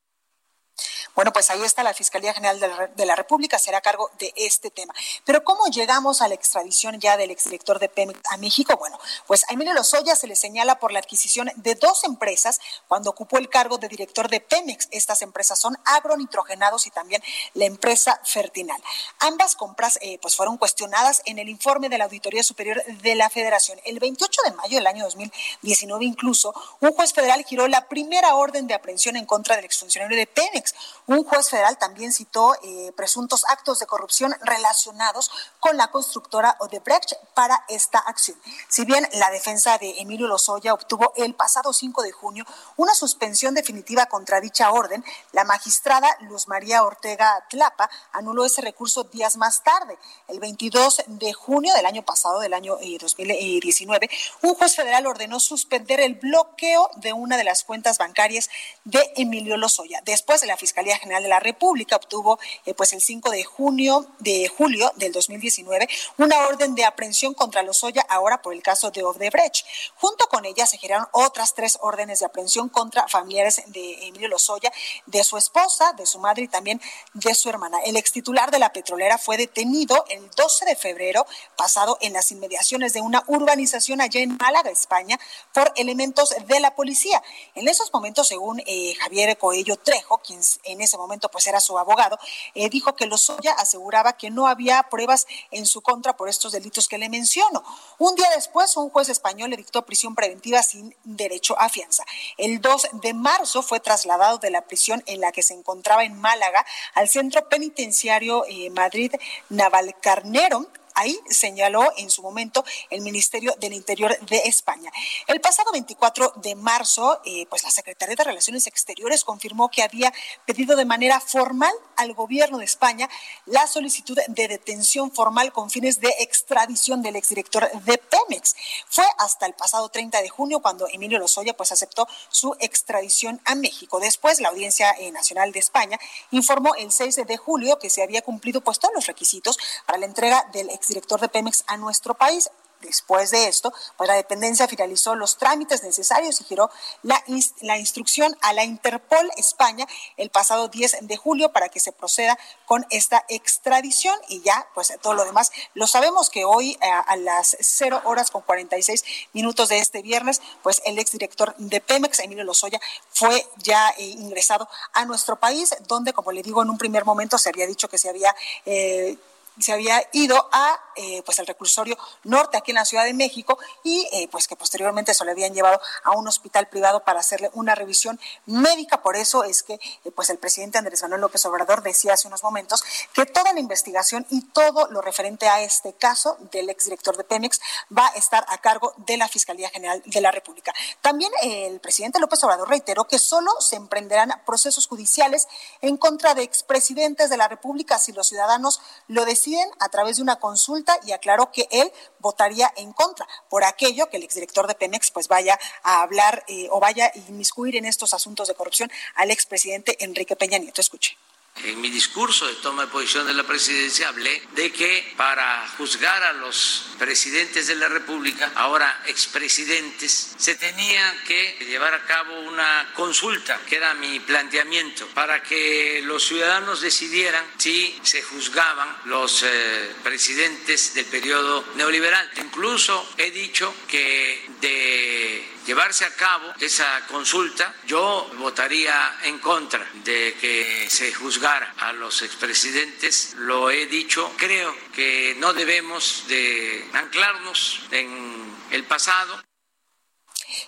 Bueno, 1.15 1.33
pues 1.33 1.49
ahí 1.49 1.61
está 1.63 1.83
la 1.83 1.93
Fiscalía 1.93 2.33
General 2.33 2.59
de 2.95 3.05
la, 3.05 3.15
República, 3.15 3.59
será 3.59 3.81
cargo 3.81 4.09
de 4.17 4.33
este 4.35 4.71
tema. 4.71 4.93
Pero 5.25 5.43
¿cómo 5.43 5.67
llegamos 5.67 6.21
a 6.21 6.27
la 6.27 6.35
extradición 6.35 6.99
ya 6.99 7.17
del 7.17 7.31
exdirector 7.31 7.79
de 7.79 7.89
Pemex 7.89 8.19
a 8.31 8.37
México? 8.37 8.75
Bueno, 8.77 8.99
pues 9.27 9.43
a 9.49 9.53
Emilio 9.53 9.73
Lozoya 9.73 10.15
se 10.15 10.27
le 10.27 10.35
señala 10.35 10.79
por 10.79 10.91
la 10.91 10.99
adquisición 10.99 11.51
de 11.55 11.75
dos 11.75 12.03
empresas 12.03 12.59
cuando 12.87 13.09
ocupó 13.09 13.37
el 13.37 13.49
cargo 13.49 13.77
de 13.77 13.87
director 13.87 14.29
de 14.29 14.39
Pemex. 14.39 14.87
Estas 14.91 15.21
empresas 15.21 15.59
son 15.59 15.77
agronitrogenados 15.85 16.87
y 16.87 16.91
también 16.91 17.21
la 17.53 17.65
empresa 17.65 18.19
Fertinal. 18.23 18.81
Ambas 19.19 19.55
compras 19.55 19.99
eh, 20.01 20.17
pues 20.21 20.35
fueron 20.35 20.57
cuestionadas 20.57 21.21
en 21.25 21.39
el 21.39 21.49
informe 21.49 21.89
de 21.89 21.97
la 21.97 22.05
Auditoría 22.05 22.43
Superior 22.43 22.83
de 22.85 23.15
la 23.15 23.29
Federación. 23.29 23.79
El 23.85 23.99
28 23.99 24.41
de 24.45 24.51
mayo 24.53 24.77
del 24.77 24.87
año 24.87 25.03
2019 25.03 26.05
incluso, 26.05 26.53
un 26.79 26.93
juez 26.93 27.13
federal 27.13 27.43
giró 27.45 27.67
la 27.67 27.87
primera 27.87 28.35
orden 28.35 28.67
de 28.67 28.73
aprehensión 28.73 29.15
en 29.15 29.25
contra 29.25 29.55
del 29.55 29.65
exfuncionario 29.65 30.17
de 30.17 30.27
Pemex. 30.27 30.73
Un 31.11 31.25
juez 31.25 31.49
federal 31.49 31.77
también 31.77 32.13
citó 32.13 32.55
eh, 32.63 32.93
presuntos 32.95 33.43
actos 33.49 33.79
de 33.79 33.85
corrupción 33.85 34.33
relacionados 34.43 35.29
con 35.59 35.75
la 35.75 35.91
constructora 35.91 36.55
Odebrecht 36.61 37.15
para 37.33 37.65
esta 37.67 37.99
acción. 37.99 38.39
Si 38.69 38.85
bien 38.85 39.05
la 39.15 39.29
defensa 39.29 39.77
de 39.77 39.99
Emilio 39.99 40.27
Lozoya 40.27 40.73
obtuvo 40.73 41.11
el 41.17 41.35
pasado 41.35 41.73
5 41.73 42.01
de 42.03 42.13
junio 42.13 42.45
una 42.77 42.93
suspensión 42.93 43.53
definitiva 43.53 44.05
contra 44.05 44.39
dicha 44.39 44.71
orden, 44.71 45.03
la 45.33 45.43
magistrada 45.43 46.07
Luz 46.21 46.47
María 46.47 46.85
Ortega 46.85 47.45
Tlapa 47.49 47.89
anuló 48.13 48.45
ese 48.45 48.61
recurso 48.61 49.03
días 49.03 49.35
más 49.35 49.63
tarde. 49.63 49.97
El 50.29 50.39
22 50.39 51.03
de 51.07 51.33
junio 51.33 51.73
del 51.73 51.87
año 51.87 52.03
pasado, 52.03 52.39
del 52.39 52.53
año 52.53 52.77
2019, 52.77 54.05
eh, 54.05 54.17
un 54.43 54.55
juez 54.55 54.77
federal 54.77 55.05
ordenó 55.07 55.41
suspender 55.41 55.99
el 55.99 56.15
bloqueo 56.15 56.89
de 56.95 57.11
una 57.11 57.35
de 57.35 57.43
las 57.43 57.65
cuentas 57.65 57.97
bancarias 57.97 58.49
de 58.85 59.11
Emilio 59.17 59.57
Lozoya. 59.57 60.01
Después, 60.05 60.45
la 60.45 60.55
Fiscalía 60.55 61.00
General 61.01 61.23
de 61.23 61.29
la 61.29 61.39
República 61.39 61.95
obtuvo, 61.95 62.39
eh, 62.65 62.73
pues 62.73 62.93
el 62.93 63.01
5 63.01 63.29
de 63.29 63.43
junio 63.43 64.07
de 64.19 64.47
julio 64.47 64.91
del 64.95 65.11
2019, 65.11 65.89
una 66.17 66.47
orden 66.47 66.75
de 66.75 66.85
aprehensión 66.85 67.33
contra 67.33 67.63
Lozoya, 67.63 68.05
ahora 68.07 68.41
por 68.41 68.53
el 68.53 68.61
caso 68.61 68.91
de 68.91 69.03
Odebrecht. 69.03 69.65
Junto 69.95 70.27
con 70.27 70.45
ella 70.45 70.65
se 70.65 70.77
giraron 70.77 71.07
otras 71.11 71.53
tres 71.53 71.77
órdenes 71.81 72.19
de 72.19 72.27
aprehensión 72.27 72.69
contra 72.69 73.07
familiares 73.07 73.63
de 73.67 74.07
Emilio 74.07 74.27
Lozoya, 74.27 74.71
de 75.05 75.23
su 75.23 75.37
esposa, 75.37 75.93
de 75.93 76.05
su 76.05 76.19
madre 76.19 76.43
y 76.43 76.47
también 76.47 76.81
de 77.13 77.33
su 77.35 77.49
hermana. 77.49 77.79
El 77.85 77.97
ex 77.97 78.11
titular 78.11 78.51
de 78.51 78.59
la 78.59 78.71
petrolera 78.71 79.17
fue 79.17 79.37
detenido 79.37 80.05
el 80.09 80.29
12 80.31 80.65
de 80.65 80.75
febrero 80.75 81.25
pasado 81.55 81.97
en 82.01 82.13
las 82.13 82.31
inmediaciones 82.31 82.93
de 82.93 83.01
una 83.01 83.23
urbanización 83.27 84.01
allá 84.01 84.21
en 84.21 84.37
Málaga, 84.37 84.69
España, 84.69 85.19
por 85.53 85.71
elementos 85.75 86.35
de 86.47 86.59
la 86.59 86.75
policía. 86.75 87.21
En 87.55 87.67
esos 87.67 87.93
momentos, 87.93 88.27
según 88.27 88.61
eh, 88.65 88.93
Javier 88.99 89.37
Coello 89.37 89.77
Trejo, 89.77 90.19
quien 90.19 90.41
en 90.63 90.80
ese 90.81 90.97
momento 90.97 91.29
pues 91.29 91.47
era 91.47 91.59
su 91.59 91.77
abogado, 91.77 92.17
eh, 92.55 92.69
dijo 92.69 92.95
que 92.95 93.05
Lozoya 93.05 93.53
aseguraba 93.53 94.13
que 94.13 94.29
no 94.29 94.47
había 94.47 94.83
pruebas 94.83 95.27
en 95.51 95.65
su 95.65 95.81
contra 95.81 96.15
por 96.15 96.29
estos 96.29 96.51
delitos 96.51 96.87
que 96.87 96.97
le 96.97 97.09
menciono. 97.09 97.63
Un 97.97 98.15
día 98.15 98.27
después, 98.35 98.75
un 98.77 98.89
juez 98.89 99.09
español 99.09 99.49
le 99.49 99.57
dictó 99.57 99.85
prisión 99.85 100.15
preventiva 100.15 100.63
sin 100.63 100.95
derecho 101.03 101.59
a 101.59 101.69
fianza. 101.69 102.03
El 102.37 102.61
2 102.61 102.89
de 102.93 103.13
marzo 103.13 103.61
fue 103.63 103.79
trasladado 103.79 104.37
de 104.37 104.51
la 104.51 104.61
prisión 104.61 105.03
en 105.05 105.21
la 105.21 105.31
que 105.31 105.43
se 105.43 105.53
encontraba 105.53 106.03
en 106.03 106.19
Málaga 106.19 106.65
al 106.93 107.09
centro 107.09 107.47
penitenciario 107.49 108.45
eh, 108.47 108.69
Madrid 108.69 109.13
Navalcarnero 109.49 110.67
Ahí 111.01 111.19
señaló 111.27 111.91
en 111.97 112.11
su 112.11 112.21
momento 112.21 112.63
el 112.91 113.01
Ministerio 113.01 113.55
del 113.59 113.73
Interior 113.73 114.15
de 114.19 114.37
España. 114.45 114.91
El 115.25 115.41
pasado 115.41 115.71
24 115.71 116.33
de 116.35 116.53
marzo, 116.53 117.19
eh, 117.25 117.47
pues 117.49 117.63
la 117.63 117.71
Secretaría 117.71 118.15
de 118.15 118.23
Relaciones 118.23 118.67
Exteriores 118.67 119.23
confirmó 119.23 119.69
que 119.69 119.81
había 119.81 120.13
pedido 120.45 120.75
de 120.75 120.85
manera 120.85 121.19
formal 121.19 121.73
al 121.95 122.13
gobierno 122.13 122.59
de 122.59 122.65
España 122.65 123.09
la 123.47 123.65
solicitud 123.65 124.15
de 124.27 124.47
detención 124.47 125.11
formal 125.11 125.51
con 125.51 125.71
fines 125.71 125.99
de 125.99 126.13
extradición 126.19 127.01
del 127.01 127.15
exdirector 127.15 127.71
de 127.71 127.97
Pemex. 127.97 128.55
Fue 128.87 129.05
hasta 129.17 129.47
el 129.47 129.53
pasado 129.53 129.89
30 129.89 130.21
de 130.21 130.29
junio 130.29 130.59
cuando 130.59 130.87
Emilio 130.87 131.17
Lozoya 131.17 131.57
pues 131.57 131.71
aceptó 131.71 132.07
su 132.29 132.55
extradición 132.59 133.41
a 133.45 133.55
México. 133.55 133.99
Después, 133.99 134.39
la 134.39 134.49
Audiencia 134.49 134.91
eh, 134.99 135.11
Nacional 135.11 135.51
de 135.51 135.57
España 135.57 135.99
informó 136.29 136.75
el 136.75 136.91
6 136.91 137.25
de 137.25 137.37
julio 137.37 137.79
que 137.79 137.89
se 137.89 138.03
había 138.03 138.21
cumplido 138.21 138.61
pues 138.61 138.77
todos 138.77 138.93
los 138.93 139.07
requisitos 139.07 139.57
para 139.87 139.97
la 139.97 140.05
entrega 140.05 140.47
del 140.53 140.69
exdirector 140.69 140.90
de 140.93 141.29
Pemex 141.29 141.63
a 141.67 141.77
nuestro 141.77 142.13
país. 142.13 142.49
Después 142.81 143.29
de 143.29 143.47
esto, 143.47 143.71
pues 143.95 144.07
la 144.07 144.15
dependencia 144.15 144.67
finalizó 144.67 145.13
los 145.13 145.37
trámites 145.37 145.83
necesarios 145.83 146.41
y 146.41 146.45
giró 146.45 146.71
la, 147.03 147.23
la, 147.61 147.77
instrucción 147.77 148.35
a 148.41 148.53
la 148.53 148.63
Interpol 148.63 149.29
España 149.37 149.85
el 150.17 150.31
pasado 150.31 150.67
10 150.67 150.97
de 151.01 151.15
julio 151.15 151.51
para 151.51 151.69
que 151.69 151.79
se 151.79 151.91
proceda 151.91 152.39
con 152.65 152.87
esta 152.89 153.23
extradición 153.29 154.15
y 154.29 154.41
ya, 154.41 154.67
pues 154.73 154.91
todo 154.99 155.13
lo 155.13 155.25
demás 155.25 155.51
lo 155.75 155.85
sabemos 155.85 156.31
que 156.31 156.43
hoy 156.43 156.75
a, 156.81 156.87
eh, 156.87 157.03
a 157.05 157.15
las 157.17 157.55
0 157.59 158.01
horas 158.05 158.31
con 158.31 158.41
46 158.41 159.03
minutos 159.33 159.69
de 159.69 159.77
este 159.77 160.01
viernes, 160.01 160.41
pues 160.63 160.81
el 160.83 160.97
exdirector 160.97 161.55
de 161.57 161.81
Pemex, 161.81 162.19
Emilio 162.19 162.43
Lozoya, 162.43 162.81
fue 163.11 163.45
ya 163.57 163.91
eh, 163.91 164.05
ingresado 164.05 164.67
a 164.93 165.05
nuestro 165.05 165.35
país, 165.35 165.75
donde, 165.87 166.13
como 166.13 166.31
le 166.31 166.41
digo, 166.41 166.63
en 166.63 166.71
un 166.71 166.79
primer 166.79 167.05
momento 167.05 167.37
se 167.37 167.49
había 167.49 167.67
dicho 167.67 167.87
que 167.89 167.99
se 167.99 168.09
había... 168.09 168.35
Eh, 168.65 169.19
se 169.61 169.73
había 169.73 170.01
ido 170.13 170.49
a 170.51 170.79
eh, 170.95 171.23
pues 171.23 171.39
al 171.39 171.47
reclusorio 171.47 171.97
norte 172.23 172.57
aquí 172.57 172.71
en 172.71 172.75
la 172.75 172.85
Ciudad 172.85 173.05
de 173.05 173.13
México 173.13 173.57
y 173.83 174.07
eh, 174.11 174.27
pues 174.29 174.47
que 174.47 174.55
posteriormente 174.55 175.13
se 175.13 175.23
lo 175.23 175.31
habían 175.31 175.53
llevado 175.53 175.79
a 176.03 176.11
un 176.11 176.27
hospital 176.27 176.67
privado 176.67 177.03
para 177.03 177.21
hacerle 177.21 177.49
una 177.53 177.75
revisión 177.75 178.19
médica. 178.45 179.01
Por 179.01 179.15
eso 179.15 179.43
es 179.43 179.63
que 179.63 179.75
eh, 179.75 180.11
pues 180.13 180.29
el 180.29 180.37
presidente 180.37 180.77
Andrés 180.77 181.01
Manuel 181.01 181.21
López 181.21 181.45
Obrador 181.45 181.81
decía 181.81 182.13
hace 182.13 182.27
unos 182.27 182.43
momentos 182.43 182.83
que 183.13 183.25
toda 183.25 183.53
la 183.53 183.59
investigación 183.59 184.25
y 184.29 184.41
todo 184.47 184.87
lo 184.87 185.01
referente 185.01 185.47
a 185.47 185.61
este 185.61 185.93
caso 185.93 186.37
del 186.51 186.69
exdirector 186.69 187.15
de 187.15 187.23
Pemex 187.23 187.61
va 187.97 188.07
a 188.07 188.17
estar 188.17 188.45
a 188.49 188.57
cargo 188.57 188.93
de 188.97 189.17
la 189.17 189.27
Fiscalía 189.27 189.69
General 189.69 190.01
de 190.05 190.21
la 190.21 190.31
República. 190.31 190.73
También 191.01 191.31
el 191.41 191.79
presidente 191.79 192.19
López 192.19 192.43
Obrador 192.43 192.69
reiteró 192.69 193.05
que 193.05 193.19
solo 193.19 193.51
se 193.59 193.75
emprenderán 193.75 194.41
procesos 194.45 194.87
judiciales 194.87 195.47
en 195.81 195.97
contra 195.97 196.33
de 196.33 196.43
expresidentes 196.43 197.29
de 197.29 197.37
la 197.37 197.47
República 197.47 197.97
si 197.97 198.11
los 198.11 198.27
ciudadanos 198.27 198.81
lo 199.07 199.25
deciden 199.25 199.50
a 199.79 199.89
través 199.89 200.17
de 200.17 200.23
una 200.23 200.37
consulta 200.37 200.99
y 201.05 201.11
aclaró 201.11 201.51
que 201.51 201.67
él 201.71 201.91
votaría 202.19 202.71
en 202.77 202.93
contra 202.93 203.27
por 203.49 203.63
aquello 203.63 204.09
que 204.09 204.17
el 204.17 204.23
exdirector 204.23 204.67
de 204.67 204.75
Pemex 204.75 205.11
pues 205.11 205.27
vaya 205.27 205.59
a 205.83 206.01
hablar 206.01 206.43
eh, 206.47 206.67
o 206.71 206.79
vaya 206.79 207.07
a 207.07 207.17
inmiscuir 207.29 207.75
en 207.75 207.85
estos 207.85 208.13
asuntos 208.13 208.47
de 208.47 208.55
corrupción 208.55 208.91
al 209.15 209.31
expresidente 209.31 210.03
Enrique 210.03 210.35
Peña 210.35 210.57
Nieto. 210.57 210.81
Escuche. 210.81 211.17
En 211.57 211.79
mi 211.79 211.89
discurso 211.89 212.47
de 212.47 212.55
toma 212.55 212.85
de 212.85 212.91
posición 212.91 213.27
de 213.27 213.33
la 213.33 213.43
presidencia 213.43 214.07
hablé 214.07 214.41
de 214.55 214.71
que 214.71 215.13
para 215.15 215.67
juzgar 215.77 216.23
a 216.23 216.33
los 216.33 216.87
presidentes 216.97 217.67
de 217.67 217.75
la 217.75 217.87
República, 217.87 218.51
ahora 218.55 219.03
expresidentes, 219.05 220.33
se 220.37 220.55
tenía 220.55 221.23
que 221.27 221.57
llevar 221.67 221.93
a 221.93 222.05
cabo 222.05 222.39
una 222.41 222.91
consulta, 222.95 223.59
que 223.67 223.75
era 223.75 223.93
mi 223.93 224.19
planteamiento, 224.21 225.07
para 225.09 225.43
que 225.43 226.01
los 226.03 226.25
ciudadanos 226.25 226.81
decidieran 226.81 227.45
si 227.57 227.99
se 228.01 228.23
juzgaban 228.23 228.97
los 229.05 229.43
eh, 229.43 229.93
presidentes 230.03 230.95
del 230.95 231.05
periodo 231.05 231.63
neoliberal. 231.75 232.27
Incluso 232.37 233.13
he 233.17 233.29
dicho 233.29 233.75
que 233.87 234.49
de 234.61 235.51
llevarse 235.65 236.05
a 236.05 236.15
cabo 236.15 236.53
esa 236.59 237.05
consulta, 237.07 237.73
yo 237.85 238.29
votaría 238.37 239.17
en 239.23 239.39
contra 239.39 239.85
de 240.03 240.35
que 240.39 240.87
se 240.89 241.13
juzgara 241.13 241.73
a 241.77 241.93
los 241.93 242.21
expresidentes. 242.21 243.35
Lo 243.37 243.69
he 243.69 243.85
dicho, 243.85 244.33
creo 244.37 244.75
que 244.93 245.35
no 245.39 245.53
debemos 245.53 246.25
de 246.27 246.85
anclarnos 246.93 247.81
en 247.91 248.55
el 248.71 248.83
pasado. 248.83 249.41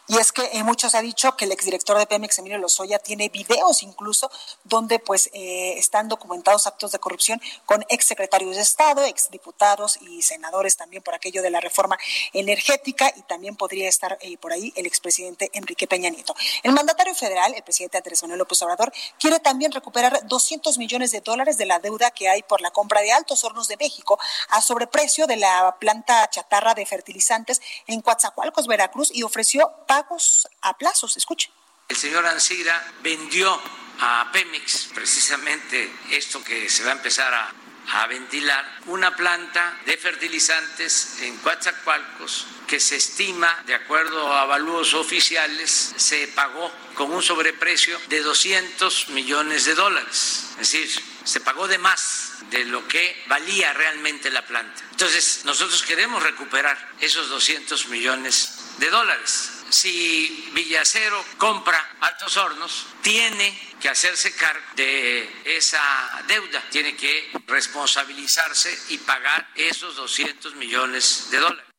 Y 0.07 0.17
es 0.17 0.31
que 0.31 0.43
eh, 0.53 0.63
muchos 0.63 0.95
ha 0.95 1.01
dicho 1.01 1.35
que 1.35 1.45
el 1.45 1.51
exdirector 1.51 1.97
de 1.97 2.05
Pemex, 2.05 2.39
Emilio 2.39 2.57
Lozoya, 2.57 2.99
tiene 2.99 3.29
videos 3.29 3.83
incluso 3.83 4.29
donde 4.63 4.99
pues 4.99 5.29
eh, 5.33 5.75
están 5.77 6.07
documentados 6.07 6.67
actos 6.67 6.91
de 6.91 6.99
corrupción 6.99 7.41
con 7.65 7.85
exsecretarios 7.89 8.55
de 8.55 8.61
Estado, 8.61 9.03
exdiputados 9.05 9.97
y 10.01 10.21
senadores 10.21 10.77
también 10.77 11.03
por 11.03 11.13
aquello 11.13 11.41
de 11.41 11.49
la 11.49 11.59
reforma 11.59 11.97
energética 12.33 13.11
y 13.15 13.21
también 13.23 13.55
podría 13.55 13.89
estar 13.89 14.17
eh, 14.21 14.37
por 14.37 14.53
ahí 14.53 14.73
el 14.75 14.85
expresidente 14.85 15.49
Enrique 15.53 15.87
Peña 15.87 16.09
Nieto. 16.09 16.35
El 16.63 16.71
mandatario 16.71 17.15
federal, 17.15 17.53
el 17.55 17.63
presidente 17.63 17.97
Andrés 17.97 18.21
Manuel 18.23 18.39
López 18.39 18.61
Obrador, 18.61 18.91
quiere 19.19 19.39
también 19.39 19.71
recuperar 19.71 20.27
200 20.27 20.77
millones 20.77 21.11
de 21.11 21.21
dólares 21.21 21.57
de 21.57 21.65
la 21.65 21.79
deuda 21.79 22.11
que 22.11 22.29
hay 22.29 22.43
por 22.43 22.61
la 22.61 22.71
compra 22.71 23.01
de 23.01 23.11
Altos 23.11 23.43
Hornos 23.43 23.67
de 23.67 23.77
México 23.77 24.19
a 24.49 24.61
sobreprecio 24.61 25.27
de 25.27 25.37
la 25.37 25.75
planta 25.79 26.29
chatarra 26.29 26.73
de 26.73 26.85
fertilizantes 26.85 27.61
en 27.87 28.01
Coatzacoalcos, 28.01 28.67
Veracruz, 28.67 29.11
y 29.13 29.23
ofreció 29.23 29.72
pagos 29.87 30.47
a 30.61 30.77
plazos. 30.77 31.17
Escuche. 31.17 31.51
El 31.89 31.97
señor 31.97 32.25
Ancira 32.25 32.93
vendió 33.01 33.59
a 33.99 34.29
Pemex 34.31 34.89
precisamente 34.93 35.93
esto 36.11 36.43
que 36.43 36.69
se 36.69 36.83
va 36.83 36.91
a 36.91 36.93
empezar 36.93 37.33
a 37.33 37.53
a 37.91 38.07
ventilar 38.07 38.79
una 38.85 39.15
planta 39.15 39.77
de 39.85 39.97
fertilizantes 39.97 41.19
en 41.21 41.37
Coatzacoalcos 41.37 42.47
que 42.67 42.79
se 42.79 42.95
estima, 42.95 43.61
de 43.65 43.75
acuerdo 43.75 44.33
a 44.33 44.41
avalúos 44.41 44.93
oficiales, 44.93 45.93
se 45.97 46.27
pagó 46.29 46.71
con 46.95 47.11
un 47.11 47.21
sobreprecio 47.21 47.99
de 48.07 48.21
200 48.21 49.09
millones 49.09 49.65
de 49.65 49.75
dólares. 49.75 50.45
Es 50.59 50.71
decir, 50.71 50.89
se 51.23 51.41
pagó 51.41 51.67
de 51.67 51.77
más 51.77 52.31
de 52.49 52.65
lo 52.65 52.87
que 52.87 53.23
valía 53.27 53.73
realmente 53.73 54.31
la 54.31 54.45
planta. 54.45 54.81
Entonces, 54.91 55.41
nosotros 55.43 55.83
queremos 55.83 56.23
recuperar 56.23 56.77
esos 56.99 57.29
200 57.29 57.87
millones 57.87 58.53
de 58.79 58.89
dólares. 58.89 59.51
Si 59.69 60.49
Villacero 60.53 61.23
compra 61.37 61.97
Altos 62.01 62.37
Hornos, 62.37 62.87
tiene 63.01 63.75
que 63.81 63.89
hacerse 63.89 64.35
cargo 64.35 64.63
de 64.75 65.57
esa 65.57 65.81
deuda, 66.27 66.63
tiene 66.69 66.95
que 66.95 67.31
responsabilizarse 67.47 68.77
y 68.89 68.97
pagar 68.99 69.49
esos 69.55 69.95
200 69.95 70.55
millones 70.55 71.27
de 71.31 71.39
dólares. 71.39 71.73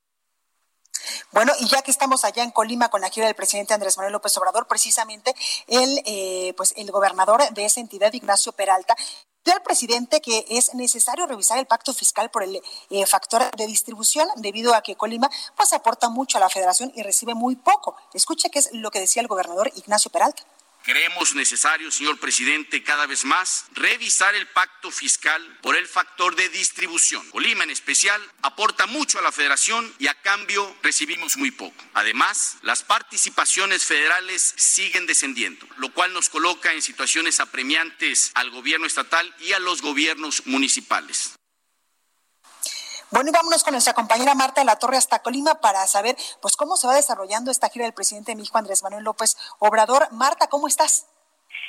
Bueno, 1.33 1.53
y 1.61 1.67
ya 1.67 1.83
que 1.83 1.91
estamos 1.91 2.25
allá 2.25 2.43
en 2.43 2.51
Colima 2.51 2.89
con 2.89 3.01
la 3.01 3.11
gira 3.11 3.27
del 3.27 3.35
presidente 3.35 3.75
Andrés 3.75 3.97
Manuel 3.97 4.13
López 4.13 4.37
Obrador, 4.39 4.67
precisamente 4.67 5.35
el, 5.67 6.01
eh, 6.07 6.55
pues 6.57 6.73
el 6.77 6.91
gobernador 6.91 7.43
de 7.53 7.65
esa 7.65 7.81
entidad, 7.81 8.13
Ignacio 8.13 8.53
Peralta, 8.53 8.97
al 9.53 9.63
presidente 9.63 10.21
que 10.21 10.45
es 10.49 10.75
necesario 10.75 11.27
revisar 11.27 11.59
el 11.59 11.67
pacto 11.67 11.93
fiscal 11.93 12.31
por 12.31 12.43
el 12.43 12.61
eh, 12.91 13.07
factor 13.07 13.51
de 13.57 13.67
distribución, 13.67 14.29
debido 14.37 14.75
a 14.75 14.83
que 14.83 14.97
Colima 14.97 15.31
pues 15.57 15.73
aporta 15.73 16.09
mucho 16.09 16.39
a 16.39 16.41
la 16.41 16.49
federación 16.49 16.93
y 16.95 17.03
recibe 17.03 17.35
muy 17.35 17.57
poco. 17.57 17.97
Escuche 18.13 18.51
qué 18.51 18.59
es 18.59 18.71
lo 18.73 18.91
que 18.91 19.01
decía 19.01 19.23
el 19.23 19.29
gobernador 19.29 19.71
Ignacio 19.77 20.11
Peralta. 20.11 20.43
Creemos 20.85 21.35
necesario, 21.35 21.91
señor 21.91 22.19
presidente, 22.19 22.83
cada 22.83 23.07
vez 23.07 23.25
más 23.25 23.65
revisar 23.73 24.35
el 24.35 24.47
pacto 24.49 24.91
fiscal 24.91 25.43
por 25.63 25.77
el 25.77 25.87
factor 25.87 26.37
de 26.37 26.51
distribución. 26.51 27.27
Colima 27.31 27.65
en 27.65 27.71
especial 27.71 28.21
aporta 28.43 28.87
mucho 28.87 29.19
a 29.19 29.23
la 29.23 29.33
federación 29.33 29.91
y 29.99 30.09
a 30.09 30.21
cambio 30.21 30.77
recibimos 30.83 31.39
muy 31.39 31.51
poco. 31.51 31.83
Además, 31.95 32.59
las 32.61 32.83
participaciones 32.83 33.87
federales 33.87 34.53
siguen 34.59 35.07
descendiendo, 35.07 35.67
lo 35.79 35.91
cual 35.91 36.13
nos 36.13 36.29
coloca 36.29 36.75
en 36.75 36.83
situaciones 36.83 37.41
apremiantes 37.41 38.31
al 38.35 38.51
gobierno 38.51 38.87
estatal 38.87 39.35
y 39.41 39.55
a 39.55 39.61
los 39.61 39.81
gobiernos 39.81 40.47
municipales. 40.47 41.33
Bueno, 43.15 43.31
y 43.31 43.33
vámonos 43.33 43.63
con 43.63 43.71
nuestra 43.71 43.95
compañera 43.95 44.35
Marta 44.35 44.61
de 44.61 44.65
la 44.65 44.75
Torre 44.75 44.97
hasta 44.97 45.21
Colima 45.21 45.61
para 45.61 45.87
saber 45.87 46.17
pues 46.43 46.57
cómo 46.57 46.77
se 46.77 46.89
va 46.89 46.97
desarrollando 46.97 47.53
esta 47.53 47.69
gira 47.69 47.85
del 47.85 47.95
presidente 47.95 48.33
de 48.33 48.37
México, 48.37 48.59
Andrés 48.59 48.83
Manuel 48.83 49.05
López 49.05 49.37
Obrador. 49.61 50.09
Marta, 50.11 50.49
¿cómo 50.49 50.67
estás? 50.67 51.07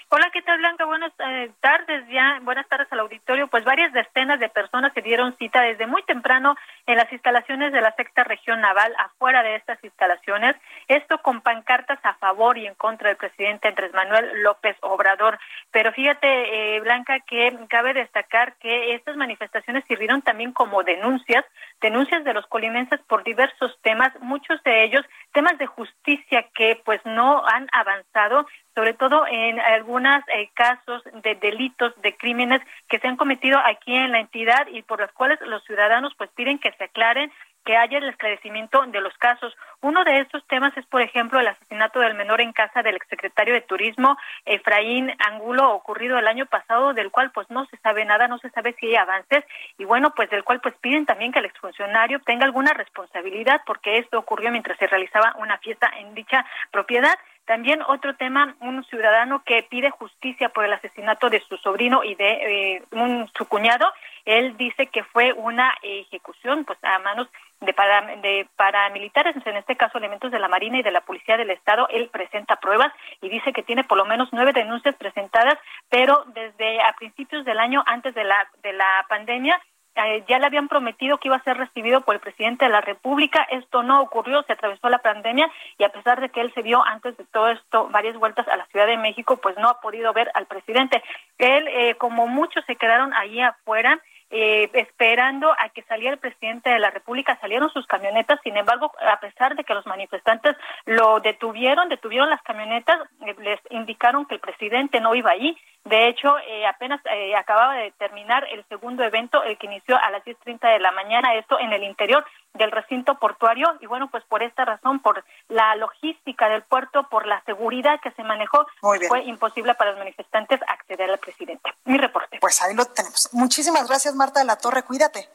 Hola, 0.10 0.30
¿qué 0.32 0.44
tal 0.44 0.60
Blanca? 0.60 0.86
Buenas 0.86 1.12
eh, 1.18 1.52
tardes 1.62 2.08
ya, 2.10 2.40
buenas 2.44 2.68
tardes 2.68 2.88
al 2.92 3.00
auditorio. 3.00 3.48
Pues 3.48 3.64
varias 3.66 3.92
decenas 3.92 4.40
de 4.40 4.50
personas 4.50 4.94
se 4.94 5.02
dieron 5.02 5.36
cita 5.38 5.64
desde 5.64 5.88
muy 5.88 6.04
temprano 6.04 6.56
en 6.86 6.98
las 6.98 7.12
instalaciones 7.12 7.74
de 7.74 7.82
la 7.82 7.92
sexta 7.96 8.24
región 8.24 8.62
naval, 8.62 8.94
afuera 9.00 9.42
de 9.42 9.56
estas 9.56 9.84
instalaciones, 9.84 10.56
esto 10.88 11.18
con 11.24 11.42
pancartas 11.42 11.98
a 12.04 12.14
favor 12.14 12.56
y 12.60 12.68
en 12.68 12.76
contra 12.76 13.10
del 13.10 13.18
presidente 13.18 13.68
Andrés 13.68 13.94
Manuel 13.94 14.44
López 14.44 14.78
Obrador. 14.82 15.40
Pero 15.72 15.92
fíjate, 15.92 16.76
eh, 16.76 16.80
Blanca, 16.82 17.20
que 17.22 17.58
cabe 17.68 17.94
destacar 17.96 18.58
que 18.58 18.94
estas 18.94 19.18
manifestaciones 19.18 19.84
sirvieron 19.88 20.22
también 20.22 20.54
como 20.54 20.84
denuncias, 20.84 21.44
denuncias 21.82 22.24
de 22.24 22.34
los 22.34 22.46
colimenses 22.46 23.02
por 23.08 23.24
diversos 23.24 23.76
temas, 23.82 24.14
muchos 24.20 24.62
de 24.64 24.84
ellos 24.84 25.04
temas 25.34 25.58
de 25.58 25.66
justicia 25.66 26.46
que 26.54 26.80
pues 26.86 27.02
no 27.06 27.44
han 27.46 27.68
avanzado 27.74 28.46
sobre 28.76 28.94
todo 28.94 29.26
en 29.28 29.60
algunos 29.60 30.22
eh, 30.28 30.50
casos 30.54 31.02
de 31.24 31.36
delitos, 31.36 31.94
de 32.02 32.16
crímenes 32.16 32.62
que 32.90 33.00
se 33.00 33.08
han 33.08 33.16
cometido 33.16 33.58
aquí 33.66 33.96
en 33.96 34.12
la 34.12 34.20
entidad 34.20 34.68
y 34.68 34.82
por 34.82 35.00
los 35.00 35.12
cuales 35.14 35.40
los 35.42 35.64
ciudadanos 35.64 36.14
pues 36.18 36.30
piden 36.36 36.60
que 36.60 36.74
se 36.74 36.84
aclaren 36.84 37.32
que 37.66 37.76
haya 37.76 37.98
el 37.98 38.08
esclarecimiento 38.08 38.86
de 38.86 39.02
los 39.02 39.18
casos. 39.18 39.58
Uno 39.82 40.04
de 40.04 40.20
estos 40.20 40.46
temas 40.48 40.76
es, 40.78 40.86
por 40.86 41.02
ejemplo, 41.02 41.40
el 41.40 41.48
asesinato 41.48 42.00
del 42.00 42.14
menor 42.14 42.40
en 42.40 42.54
casa 42.54 42.84
del 42.84 42.96
exsecretario 42.96 43.54
de 43.56 43.62
Turismo, 43.62 44.18
Efraín 44.46 45.12
Angulo, 45.28 45.74
ocurrido 45.74 46.18
el 46.18 46.28
año 46.28 46.46
pasado, 46.46 46.94
del 46.94 47.12
cual 47.12 47.32
pues 47.32 47.50
no 47.50 47.66
se 47.66 47.78
sabe 47.78 48.06
nada, 48.06 48.28
no 48.28 48.38
se 48.38 48.52
sabe 48.52 48.76
si 48.80 48.88
hay 48.88 48.96
avances, 48.96 49.44
y 49.80 49.86
bueno, 49.86 50.14
pues 50.16 50.30
del 50.30 50.44
cual 50.44 50.62
pues 50.62 50.76
piden 50.76 51.06
también 51.06 51.32
que 51.32 51.40
el 51.40 51.46
exfuncionario 51.46 52.20
tenga 52.20 52.46
alguna 52.46 52.72
responsabilidad, 52.74 53.62
porque 53.66 53.98
esto 53.98 54.20
ocurrió 54.20 54.52
mientras 54.52 54.78
se 54.78 54.88
realizaba 54.88 55.36
una 55.40 55.58
fiesta 55.58 55.92
en 55.98 56.14
dicha 56.14 56.46
propiedad. 56.72 57.18
También 57.46 57.82
otro 57.88 58.16
tema, 58.16 58.56
un 58.60 58.84
ciudadano 58.86 59.44
que 59.44 59.62
pide 59.64 59.92
justicia 59.92 60.50
por 60.50 60.66
el 60.66 60.74
asesinato 60.74 61.30
de 61.30 61.42
su 61.42 61.58
sobrino 61.58 62.04
y 62.04 62.16
de 62.16 62.32
eh, 62.76 62.84
un, 62.92 63.30
su 63.38 63.46
cuñado. 63.46 63.86
Él 64.26 64.58
dice 64.58 64.88
que 64.88 65.04
fue 65.04 65.32
una 65.34 65.74
ejecución 65.84 66.66
pues 66.66 66.80
a 66.84 66.98
manos 67.00 67.28
de, 67.62 67.74
de 68.22 68.48
paramilitares, 68.56 69.36
en 69.46 69.58
este 69.58 69.76
caso 69.76 70.00
elementos 70.00 70.32
de 70.32 70.40
la 70.40 70.48
Marina 70.48 70.80
y 70.80 70.84
de 70.84 70.92
la 70.92 71.02
Policía 71.02 71.38
del 71.38 71.52
Estado. 71.52 71.88
Él 71.90 72.10
presenta 72.12 72.56
pruebas 72.56 72.92
y 73.22 73.30
dice 73.30 73.54
que 73.54 73.62
tiene 73.64 73.84
por 73.84 74.00
lo 74.00 74.06
menos 74.06 74.30
nueve 74.32 74.52
denuncias 74.52 74.96
presentadas, 74.96 75.60
pero 75.90 76.24
desde 76.34 76.82
a 76.82 76.94
principios 76.94 77.46
del 77.46 77.60
año, 77.60 77.84
antes 77.86 78.16
de 78.16 78.24
la, 78.24 78.48
de 78.64 78.74
la 78.74 79.06
pandemia, 79.08 79.62
eh, 79.96 80.24
ya 80.28 80.40
le 80.40 80.46
habían 80.46 80.68
prometido 80.68 81.18
que 81.18 81.30
iba 81.30 81.38
a 81.38 81.44
ser 81.44 81.58
recibido 81.58 82.02
por 82.02 82.16
el 82.16 82.22
presidente 82.22 82.66
de 82.66 82.72
la 82.72 82.82
República. 82.82 83.48
Esto 83.50 83.84
no 83.84 84.02
ocurrió, 84.02 84.44
se 84.44 84.54
atravesó 84.54 84.90
la 84.90 85.00
pandemia 85.00 85.50
y 85.78 85.84
a 85.84 85.90
pesar 85.90 86.20
de 86.20 86.30
que 86.30 86.42
él 86.42 86.52
se 86.54 86.62
vio 86.62 86.84
antes 86.86 87.16
de 87.18 87.24
todo 87.26 87.50
esto 87.50 87.88
varias 87.90 88.18
vueltas 88.18 88.48
a 88.48 88.58
la 88.58 88.66
Ciudad 88.68 88.88
de 88.88 88.98
México, 88.98 89.38
pues 89.38 89.58
no 89.58 89.70
ha 89.70 89.80
podido 89.80 90.12
ver 90.14 90.30
al 90.34 90.48
presidente. 90.48 91.02
Él, 91.38 91.68
eh, 91.68 91.96
como 91.96 92.28
muchos, 92.28 92.66
se 92.66 92.76
quedaron 92.76 93.14
ahí 93.14 93.42
afuera. 93.42 94.00
Eh, 94.32 94.72
esperando 94.74 95.52
a 95.52 95.70
que 95.70 95.84
saliera 95.84 96.14
el 96.14 96.20
presidente 96.20 96.72
de 96.72 96.80
la 96.80 96.90
República, 96.90 97.38
salieron 97.40 97.70
sus 97.70 97.86
camionetas, 97.86 98.40
sin 98.44 98.58
embargo, 98.58 98.92
a 99.00 99.20
pesar 99.20 99.56
de 99.56 99.64
que 99.64 99.76
los 99.76 99.86
manifestantes 99.86 100.58
lo 100.86 101.20
detuvieron, 101.20 101.90
detuvieron 101.90 102.32
las 102.32 102.42
camionetas, 102.42 102.98
les 103.38 103.60
indicaron 103.70 104.26
que 104.26 104.34
el 104.34 104.42
presidente 104.42 105.00
no 105.00 105.14
iba 105.14 105.30
ahí, 105.30 105.56
de 105.86 106.08
hecho, 106.08 106.36
eh, 106.40 106.66
apenas 106.66 107.00
eh, 107.06 107.36
acababa 107.36 107.76
de 107.76 107.92
terminar 107.92 108.44
el 108.52 108.66
segundo 108.68 109.04
evento, 109.04 109.44
el 109.44 109.56
que 109.60 109.68
inició 109.68 109.96
a 109.96 110.10
las 110.10 110.24
10.30 110.24 110.74
de 110.74 110.80
la 110.80 110.92
mañana, 110.92 111.36
esto 111.36 111.60
en 111.60 111.72
el 111.74 111.84
interior 111.84 112.26
del 112.56 112.72
recinto 112.72 113.20
portuario. 113.20 113.78
Y 113.82 113.86
bueno, 113.86 114.10
pues 114.10 114.24
por 114.26 114.42
esta 114.42 114.66
razón, 114.66 115.00
por 115.00 115.24
la 115.48 115.76
logística 115.76 116.50
del 116.50 116.64
puerto, 116.64 117.08
por 117.08 117.28
la 117.28 117.44
seguridad 117.44 118.00
que 118.02 118.10
se 118.12 118.24
manejó, 118.24 118.66
fue 118.82 119.26
imposible 119.26 119.76
para 119.76 119.92
los 119.92 120.00
manifestantes 120.00 120.60
acceder 120.68 121.12
al 121.12 121.20
presidente. 121.20 121.72
Mi 121.84 122.00
reporte. 122.00 122.40
Pues 122.42 122.64
ahí 122.64 122.74
lo 122.74 122.86
tenemos. 122.86 123.30
Muchísimas 123.34 123.88
gracias, 123.88 124.16
Marta 124.16 124.40
de 124.40 124.48
la 124.48 124.58
Torre. 124.58 124.82
Cuídate. 124.82 125.30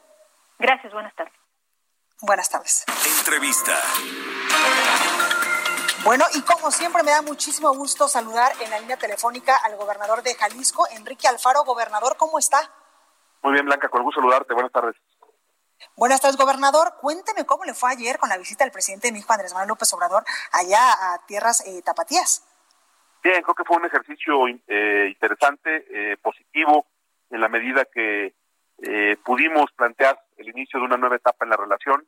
Gracias, 0.59 0.91
buenas 0.91 1.15
tardes. 1.15 1.33
Buenas 2.19 2.49
tardes. 2.49 2.85
Entrevista. 3.19 3.71
Bueno, 6.03 6.25
y 6.33 6.41
como 6.41 6.71
siempre 6.71 7.03
me 7.03 7.11
da 7.11 7.21
muchísimo 7.21 7.71
gusto 7.75 8.07
saludar 8.07 8.51
en 8.59 8.71
la 8.71 8.79
línea 8.79 8.97
telefónica 8.97 9.55
al 9.63 9.75
gobernador 9.75 10.23
de 10.23 10.33
Jalisco, 10.33 10.87
Enrique 10.97 11.27
Alfaro. 11.27 11.63
Gobernador, 11.63 12.17
¿cómo 12.17 12.39
está? 12.39 12.57
Muy 13.43 13.53
bien, 13.53 13.65
Blanca, 13.65 13.87
con 13.87 14.01
gusto 14.01 14.19
saludarte. 14.19 14.55
Buenas 14.55 14.71
tardes. 14.71 14.95
Buenas 15.95 16.19
tardes, 16.19 16.37
gobernador. 16.37 16.93
Cuénteme 16.99 17.45
cómo 17.45 17.65
le 17.65 17.75
fue 17.75 17.91
ayer 17.91 18.17
con 18.17 18.29
la 18.29 18.37
visita 18.39 18.63
del 18.63 18.73
presidente 18.73 19.07
de 19.07 19.13
México, 19.13 19.31
Andrés 19.31 19.53
Manuel 19.53 19.69
López 19.69 19.93
Obrador, 19.93 20.23
allá 20.51 20.79
a 21.13 21.23
tierras 21.27 21.63
eh, 21.67 21.83
tapatías. 21.83 22.47
Bien, 23.23 23.43
creo 23.43 23.53
que 23.53 23.63
fue 23.63 23.77
un 23.77 23.85
ejercicio 23.85 24.47
eh, 24.67 25.07
interesante, 25.07 25.85
eh, 25.91 26.17
positivo, 26.17 26.87
en 27.29 27.41
la 27.41 27.47
medida 27.47 27.85
que 27.85 28.33
pudimos 29.23 29.71
plantear 29.73 30.19
el 30.37 30.49
inicio 30.49 30.79
de 30.79 30.87
una 30.87 30.97
nueva 30.97 31.15
etapa 31.15 31.45
en 31.45 31.51
la 31.51 31.57
relación, 31.57 32.03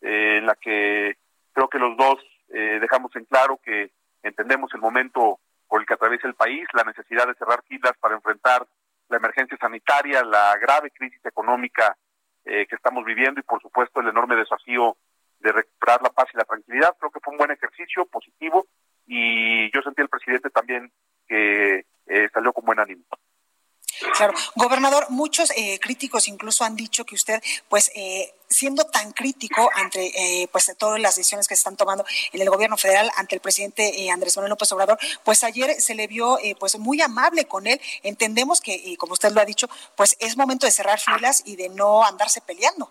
en 0.00 0.46
la 0.46 0.54
que 0.54 1.16
creo 1.52 1.68
que 1.68 1.80
los 1.80 1.96
dos 1.96 2.20
eh, 2.52 2.78
dejamos 2.80 3.14
en 3.16 3.24
claro 3.24 3.58
que 3.62 3.90
entendemos 4.22 4.72
el 4.74 4.80
momento 4.80 5.40
por 5.66 5.80
el 5.80 5.86
que 5.86 5.94
atraviesa 5.94 6.28
el 6.28 6.34
país, 6.34 6.66
la 6.74 6.84
necesidad 6.84 7.26
de 7.26 7.34
cerrar 7.34 7.62
filas 7.66 7.92
para 7.98 8.14
enfrentar 8.14 8.66
la 9.08 9.16
emergencia 9.16 9.56
sanitaria, 9.58 10.22
la 10.22 10.56
grave 10.58 10.90
crisis 10.90 11.24
económica 11.24 11.96
eh, 12.44 12.66
que 12.66 12.76
estamos 12.76 13.04
viviendo 13.04 13.40
y, 13.40 13.44
por 13.44 13.60
supuesto, 13.62 14.00
el 14.00 14.08
enorme 14.08 14.36
desafío 14.36 14.96
de 15.40 15.52
recuperar 15.52 16.02
la 16.02 16.10
paz 16.10 16.26
y 16.32 16.36
la 16.36 16.44
tranquilidad. 16.44 16.94
Creo 16.98 17.10
que 17.10 17.20
fue 17.20 17.32
un 17.32 17.38
buen 17.38 17.50
ejercicio, 17.50 18.04
positivo, 18.06 18.66
y 19.06 19.70
yo 19.74 19.82
sentí 19.82 20.02
al 20.02 20.08
presidente 20.08 20.50
también 20.50 20.90
que 21.26 21.84
eh, 22.06 22.28
salió 22.32 22.52
con 22.52 22.64
buen 22.64 22.80
ánimo. 22.80 23.04
Claro, 24.16 24.34
gobernador, 24.54 25.06
muchos 25.10 25.50
eh, 25.56 25.78
críticos 25.80 26.28
incluso 26.28 26.64
han 26.64 26.76
dicho 26.76 27.04
que 27.04 27.14
usted, 27.14 27.42
pues, 27.68 27.90
eh, 27.94 28.32
siendo 28.48 28.84
tan 28.84 29.12
crítico 29.12 29.70
ante 29.74 30.42
eh, 30.42 30.48
pues 30.50 30.74
todas 30.78 31.00
las 31.00 31.16
decisiones 31.16 31.48
que 31.48 31.54
se 31.54 31.60
están 31.60 31.76
tomando 31.76 32.04
en 32.32 32.42
el 32.42 32.50
gobierno 32.50 32.76
federal 32.76 33.10
ante 33.16 33.34
el 33.34 33.40
presidente 33.40 34.10
Andrés 34.10 34.36
Manuel 34.36 34.50
López 34.50 34.70
Obrador, 34.72 34.98
pues 35.24 35.42
ayer 35.42 35.80
se 35.80 35.94
le 35.94 36.06
vio 36.06 36.38
pues 36.60 36.78
muy 36.78 37.00
amable 37.00 37.46
con 37.46 37.66
él. 37.66 37.80
Entendemos 38.02 38.60
que, 38.60 38.94
como 38.98 39.14
usted 39.14 39.32
lo 39.32 39.40
ha 39.40 39.46
dicho, 39.46 39.68
pues 39.96 40.16
es 40.20 40.36
momento 40.36 40.66
de 40.66 40.72
cerrar 40.72 40.98
filas 40.98 41.42
y 41.46 41.56
de 41.56 41.70
no 41.70 42.04
andarse 42.04 42.42
peleando. 42.42 42.90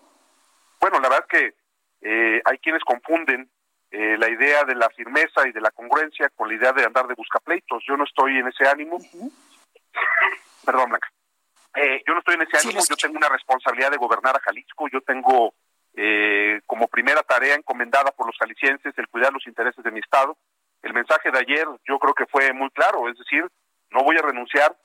Bueno, 0.80 0.98
la 0.98 1.08
verdad 1.08 1.26
es 1.30 1.40
que 1.40 2.42
hay 2.44 2.58
quienes 2.58 2.82
confunden 2.82 3.48
la 3.92 4.28
idea 4.28 4.64
de 4.64 4.74
la 4.74 4.90
firmeza 4.90 5.46
y 5.46 5.52
de 5.52 5.60
la 5.60 5.70
congruencia 5.70 6.28
con 6.30 6.48
la 6.48 6.54
idea 6.54 6.72
de 6.72 6.84
andar 6.84 7.06
de 7.06 7.14
buscapleitos. 7.14 7.84
Yo 7.86 7.96
no 7.96 8.02
estoy 8.02 8.38
en 8.38 8.48
ese 8.48 8.66
ánimo. 8.66 8.98
Perdón, 10.64 10.90
Blanca. 10.90 11.08
Eh, 11.74 12.02
yo 12.06 12.12
no 12.12 12.18
estoy 12.18 12.34
en 12.34 12.42
ese 12.42 12.58
ánimo, 12.58 12.82
yo 12.88 12.96
tengo 12.96 13.16
una 13.16 13.28
responsabilidad 13.28 13.90
de 13.90 13.96
gobernar 13.96 14.36
a 14.36 14.40
Jalisco, 14.40 14.88
yo 14.92 15.00
tengo 15.00 15.54
eh, 15.94 16.60
como 16.66 16.88
primera 16.88 17.22
tarea 17.22 17.54
encomendada 17.54 18.12
por 18.12 18.26
los 18.26 18.36
jaliscienses 18.38 18.96
el 18.96 19.08
cuidar 19.08 19.32
los 19.32 19.46
intereses 19.46 19.82
de 19.82 19.90
mi 19.90 20.00
Estado. 20.00 20.36
El 20.82 20.92
mensaje 20.92 21.30
de 21.30 21.38
ayer 21.38 21.66
yo 21.86 21.98
creo 21.98 22.14
que 22.14 22.26
fue 22.26 22.52
muy 22.52 22.70
claro, 22.70 23.08
es 23.08 23.16
decir, 23.16 23.46
no 23.90 24.04
voy 24.04 24.16
a 24.18 24.22
renunciar 24.22 24.76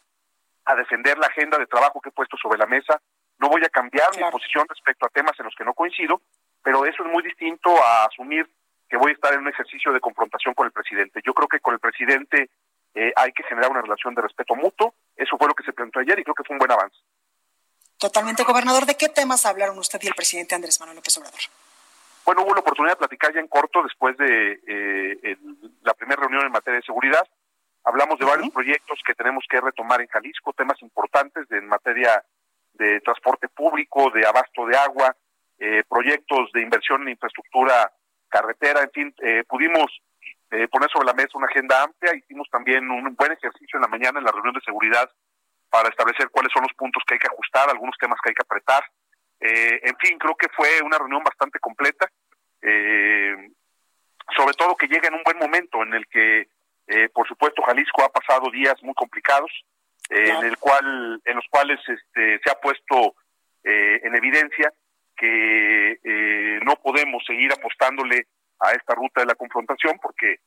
a 0.65 0.75
defender 0.75 1.17
la 1.17 1.27
agenda 1.27 1.57
de 1.57 1.65
trabajo 1.65 1.99
que 2.01 2.09
he 2.09 2.13
puesto 2.13 2.37
sobre 2.37 2.57
la 2.57 2.65
mesa, 2.65 3.01
no 3.39 3.49
voy 3.49 3.63
a 3.63 3.69
cambiar 3.69 4.07
mi 4.15 4.23
posición 4.31 4.65
respecto 4.67 5.05
a 5.05 5.09
temas 5.09 5.33
en 5.39 5.45
los 5.45 5.55
que 5.55 5.63
no 5.65 5.73
coincido, 5.73 6.21
pero 6.63 6.85
eso 6.85 7.03
es 7.03 7.11
muy 7.11 7.23
distinto 7.23 7.69
a 7.83 8.05
asumir 8.05 8.49
que 8.89 8.97
voy 8.97 9.11
a 9.11 9.13
estar 9.13 9.33
en 9.33 9.41
un 9.41 9.47
ejercicio 9.47 9.91
de 9.91 9.99
confrontación 9.99 10.53
con 10.53 10.65
el 10.65 10.71
presidente. 10.71 11.21
Yo 11.25 11.33
creo 11.33 11.47
que 11.47 11.59
con 11.59 11.73
el 11.73 11.79
presidente 11.79 12.49
eh, 12.97 13.13
hay 13.15 13.31
que 13.31 13.43
generar 13.43 13.69
una 13.69 13.81
relación 13.81 14.15
de 14.15 14.23
respeto 14.23 14.55
mutuo. 14.55 14.95
Eso 15.15 15.37
fue 15.37 15.47
lo 15.47 15.53
que 15.53 15.63
se 15.63 15.71
planteó 15.71 16.01
ayer 16.01 16.17
y 16.17 16.23
creo 16.23 16.33
que 16.33 16.43
fue 16.43 16.55
un 16.55 16.59
buen 16.59 16.71
avance. 16.71 16.97
Totalmente, 17.99 18.43
gobernador. 18.43 18.85
¿De 18.87 18.95
qué 18.95 19.09
temas 19.09 19.45
hablaron 19.45 19.77
usted 19.77 19.99
y 20.01 20.07
el 20.07 20.15
presidente 20.15 20.55
Andrés 20.55 20.79
Manuel 20.79 20.97
López 20.97 21.15
Obrador? 21.17 21.39
Bueno, 22.25 22.41
hubo 22.43 22.53
la 22.53 22.61
oportunidad 22.61 22.93
de 22.93 22.97
platicar 22.97 23.33
ya 23.33 23.39
en 23.39 23.47
corto 23.47 23.83
después 23.83 24.17
de 24.17 24.59
eh, 24.67 25.37
la 25.83 25.93
primera 25.93 26.21
reunión 26.21 26.45
en 26.45 26.51
materia 26.51 26.79
de 26.79 26.85
seguridad. 26.85 27.25
Hablamos 27.83 28.19
de 28.19 28.25
varios 28.25 28.49
proyectos 28.49 28.99
que 29.05 29.13
tenemos 29.13 29.45
que 29.49 29.61
retomar 29.61 30.01
en 30.01 30.07
Jalisco, 30.07 30.51
temas 30.53 30.81
importantes 30.81 31.47
de, 31.49 31.59
en 31.59 31.67
materia 31.67 32.23
de 32.73 32.99
transporte 33.01 33.47
público, 33.47 34.09
de 34.09 34.25
abasto 34.25 34.65
de 34.65 34.75
agua, 34.75 35.15
eh, 35.59 35.83
proyectos 35.87 36.51
de 36.51 36.61
inversión 36.61 37.03
en 37.03 37.09
infraestructura 37.09 37.91
carretera, 38.27 38.81
en 38.81 38.91
fin, 38.91 39.15
eh, 39.23 39.43
pudimos 39.47 40.01
eh, 40.51 40.67
poner 40.67 40.89
sobre 40.89 41.07
la 41.07 41.13
mesa 41.13 41.37
una 41.37 41.47
agenda 41.47 41.83
amplia, 41.83 42.15
hicimos 42.15 42.47
también 42.49 42.89
un 42.89 43.15
buen 43.15 43.31
ejercicio 43.31 43.77
en 43.77 43.81
la 43.81 43.87
mañana 43.87 44.19
en 44.19 44.25
la 44.25 44.31
reunión 44.31 44.53
de 44.53 44.61
seguridad 44.61 45.09
para 45.69 45.89
establecer 45.89 46.29
cuáles 46.29 46.51
son 46.53 46.63
los 46.63 46.73
puntos 46.73 47.03
que 47.05 47.15
hay 47.15 47.19
que 47.19 47.27
ajustar, 47.27 47.69
algunos 47.69 47.97
temas 47.99 48.19
que 48.21 48.29
hay 48.29 48.35
que 48.35 48.43
apretar. 48.43 48.83
en 49.39 49.97
fin, 49.97 50.17
creo 50.17 50.35
que 50.35 50.47
fue 50.55 50.81
una 50.81 50.97
reunión 50.97 51.21
bastante 51.23 51.59
completa, 51.59 52.09
sobre 52.61 54.53
todo 54.57 54.77
que 54.77 54.87
llega 54.87 55.09
en 55.09 55.15
un 55.15 55.23
buen 55.23 55.37
momento 55.37 55.83
en 55.83 55.93
el 55.93 56.07
que, 56.07 56.47
por 57.13 57.27
supuesto, 57.27 57.61
Jalisco 57.63 58.05
ha 58.05 58.09
pasado 58.09 58.49
días 58.49 58.81
muy 58.81 58.93
complicados, 58.93 59.51
en 60.09 60.45
el 60.45 60.57
cual, 60.57 61.21
en 61.25 61.35
los 61.35 61.45
cuales 61.49 61.79
este, 61.89 62.39
se 62.41 62.49
ha 62.49 62.55
puesto 62.55 63.13
en 63.63 64.15
evidencia 64.15 64.71
que 65.17 65.99
eh, 66.03 66.59
no 66.63 66.75
podemos 66.75 67.23
seguir 67.25 67.51
apostándole 67.51 68.27
a 68.59 68.71
esta 68.71 68.95
ruta 68.95 69.21
de 69.21 69.27
la 69.27 69.35
confrontación 69.35 69.99
porque 70.01 70.39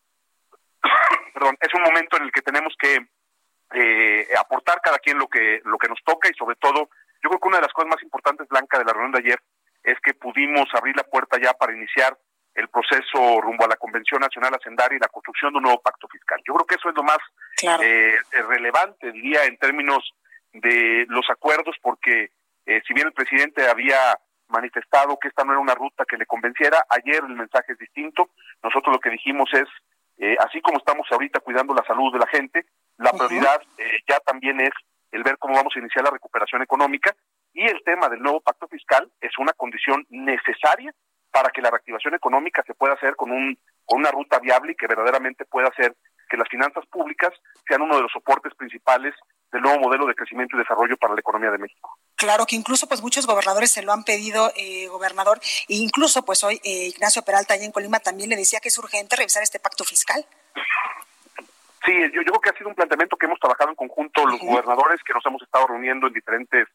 perdón, 1.35 1.57
es 1.61 1.73
un 1.75 1.83
momento 1.83 2.17
en 2.17 2.25
el 2.25 2.33
que 2.33 2.43
tenemos 2.43 2.75
que 2.79 3.07
eh, 3.73 4.29
aportar 4.39 4.81
cada 4.83 4.99
quien 4.99 5.19
lo 5.19 5.29
que 5.29 5.61
lo 5.65 5.79
que 5.79 5.89
nos 5.89 6.03
toca 6.05 6.29
y 6.29 6.35
sobre 6.35 6.57
todo 6.57 6.91
yo 7.23 7.29
creo 7.29 7.41
que 7.41 7.49
una 7.49 7.59
de 7.59 7.63
las 7.63 7.73
cosas 7.73 7.91
más 7.91 8.03
importantes 8.03 8.49
Blanca 8.49 8.79
de 8.79 8.85
la 8.85 8.93
reunión 8.93 9.13
de 9.13 9.19
ayer 9.21 9.41
es 9.83 9.99
que 10.01 10.15
pudimos 10.15 10.69
abrir 10.75 10.97
la 10.97 11.05
puerta 11.05 11.39
ya 11.41 11.53
para 11.55 11.75
iniciar 11.75 12.17
el 12.55 12.69
proceso 12.69 13.41
rumbo 13.41 13.65
a 13.65 13.69
la 13.69 13.77
Convención 13.77 14.21
Nacional 14.21 14.55
Hacendaria 14.55 14.97
y 14.97 15.01
la 15.01 15.09
construcción 15.09 15.53
de 15.53 15.59
un 15.59 15.63
nuevo 15.65 15.81
pacto 15.81 16.09
fiscal. 16.09 16.41
Yo 16.45 16.53
creo 16.55 16.67
que 16.67 16.75
eso 16.75 16.89
es 16.89 16.97
lo 16.97 17.05
más 17.05 17.19
eh, 17.63 18.17
relevante, 18.49 19.13
diría, 19.13 19.45
en 19.45 19.57
términos 19.57 20.13
de 20.53 21.07
los 21.09 21.31
acuerdos, 21.31 21.77
porque 21.81 22.33
si 22.67 22.93
bien 22.93 23.07
el 23.07 23.13
presidente 23.13 23.69
había 23.69 24.19
manifestado 24.51 25.19
que 25.19 25.29
esta 25.29 25.45
no 25.45 25.53
era 25.53 25.61
una 25.61 25.75
ruta 25.75 26.05
que 26.05 26.17
le 26.17 26.27
convenciera. 26.27 26.85
Ayer 26.89 27.23
el 27.27 27.37
mensaje 27.37 27.73
es 27.73 27.79
distinto. 27.79 28.31
Nosotros 28.63 28.95
lo 28.95 29.01
que 29.01 29.11
dijimos 29.11 29.49
es, 29.53 29.69
eh, 30.19 30.37
así 30.41 30.61
como 30.61 30.79
estamos 30.79 31.07
ahorita 31.11 31.41
cuidando 31.41 31.75
la 31.75 31.85
salud 31.85 32.13
de 32.13 32.19
la 32.19 32.27
gente, 32.27 32.67
la 32.99 33.13
prioridad 33.13 33.63
eh, 33.79 34.01
ya 34.09 34.19
también 34.21 34.61
es 34.61 34.73
el 35.13 35.23
ver 35.23 35.39
cómo 35.39 35.55
vamos 35.55 35.73
a 35.75 35.79
iniciar 35.79 36.05
la 36.05 36.11
recuperación 36.11 36.63
económica 36.63 37.15
y 37.53 37.67
el 37.67 37.83
tema 37.85 38.09
del 38.09 38.23
nuevo 38.23 38.41
pacto 38.41 38.69
fiscal 38.69 39.11
es 39.21 39.37
una 39.39 39.53
condición 39.53 40.07
necesaria 40.11 40.93
para 41.31 41.51
que 41.51 41.63
la 41.63 41.71
reactivación 41.71 42.15
económica 42.15 42.63
se 42.67 42.75
pueda 42.75 42.95
hacer 42.95 43.17
con 43.17 43.31
un 43.31 43.59
con 43.85 44.01
una 44.01 44.11
ruta 44.11 44.39
viable 44.39 44.73
y 44.73 44.75
que 44.77 44.87
verdaderamente 44.87 45.45
pueda 45.45 45.69
hacer 45.69 45.97
que 46.29 46.37
las 46.37 46.49
finanzas 46.49 46.87
públicas 46.87 47.31
sean 47.67 47.83
uno 47.83 47.97
de 47.97 48.03
los 48.03 48.13
soportes 48.13 48.55
principales 48.55 49.15
del 49.53 49.63
nuevo 49.63 49.81
modelo 49.81 50.07
de 50.07 50.15
crecimiento 50.15 50.57
y 50.57 50.61
desarrollo 50.61 50.97
para 50.97 51.15
la 51.15 51.21
economía 51.21 51.51
de 51.51 51.59
México. 51.59 51.97
Claro 52.17 52.47
que 52.47 52.57
incluso 52.57 52.87
pues 52.87 53.03
muchos 53.03 53.27
gobernadores 53.27 53.71
se 53.71 53.83
lo 53.83 53.93
han 53.93 54.05
pedido, 54.05 54.53
eh, 54.57 54.87
gobernador, 54.89 55.41
e 55.69 55.77
incluso 55.77 56.25
pues 56.25 56.45
hoy 56.45 56.61
eh, 56.65 56.89
Ignacio 56.89 57.23
Peralta 57.23 57.55
allá 57.55 57.65
en 57.65 57.73
Colima 57.73 58.01
también 58.01 58.31
le 58.31 58.37
decía 58.37 58.61
que 58.61 58.69
es 58.69 58.79
urgente 58.79 59.17
revisar 59.17 59.43
este 59.43 59.61
pacto 59.61 59.85
fiscal. 59.85 60.25
Sí, 61.85 61.95
yo, 62.13 62.23
creo 62.23 62.41
que 62.41 62.51
ha 62.51 62.59
sido 62.59 62.69
un 62.69 62.75
planteamiento 62.75 63.17
que 63.17 63.27
hemos 63.27 63.41
trabajado 63.41 63.71
en 63.71 63.77
conjunto 63.77 64.27
los 64.27 64.39
gobernadores, 64.41 65.03
que 65.03 65.15
nos 65.15 65.25
hemos 65.25 65.43
estado 65.43 65.67
reuniendo 65.67 66.09
en 66.09 66.13
diferentes 66.13 66.69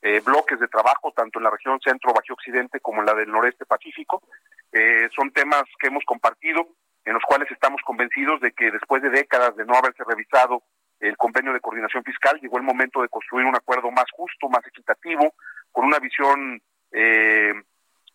eh, 0.00 0.20
bloques 0.20 0.60
de 0.60 0.68
trabajo, 0.68 1.12
tanto 1.12 1.38
en 1.38 1.44
la 1.44 1.50
región 1.50 1.80
centro, 1.80 2.12
bajo 2.12 2.34
occidente, 2.34 2.78
como 2.78 3.00
en 3.00 3.06
la 3.06 3.14
del 3.14 3.30
noreste 3.30 3.66
pacífico. 3.66 4.22
Eh, 4.70 5.08
son 5.14 5.32
temas 5.32 5.64
que 5.80 5.88
hemos 5.88 6.04
compartido, 6.04 6.68
en 7.04 7.14
los 7.14 7.22
cuales 7.24 7.50
estamos 7.50 7.80
convencidos 7.82 8.40
de 8.40 8.52
que 8.52 8.70
después 8.70 9.02
de 9.02 9.10
décadas 9.10 9.56
de 9.56 9.64
no 9.64 9.74
haberse 9.74 10.04
revisado 10.04 10.62
el 11.04 11.16
convenio 11.16 11.52
de 11.52 11.60
coordinación 11.60 12.02
fiscal, 12.02 12.40
llegó 12.40 12.56
el 12.56 12.62
momento 12.62 13.02
de 13.02 13.08
construir 13.08 13.46
un 13.46 13.56
acuerdo 13.56 13.90
más 13.90 14.06
justo, 14.12 14.48
más 14.48 14.66
equitativo, 14.66 15.34
con 15.70 15.84
una 15.84 15.98
visión 15.98 16.60
eh, 16.92 17.52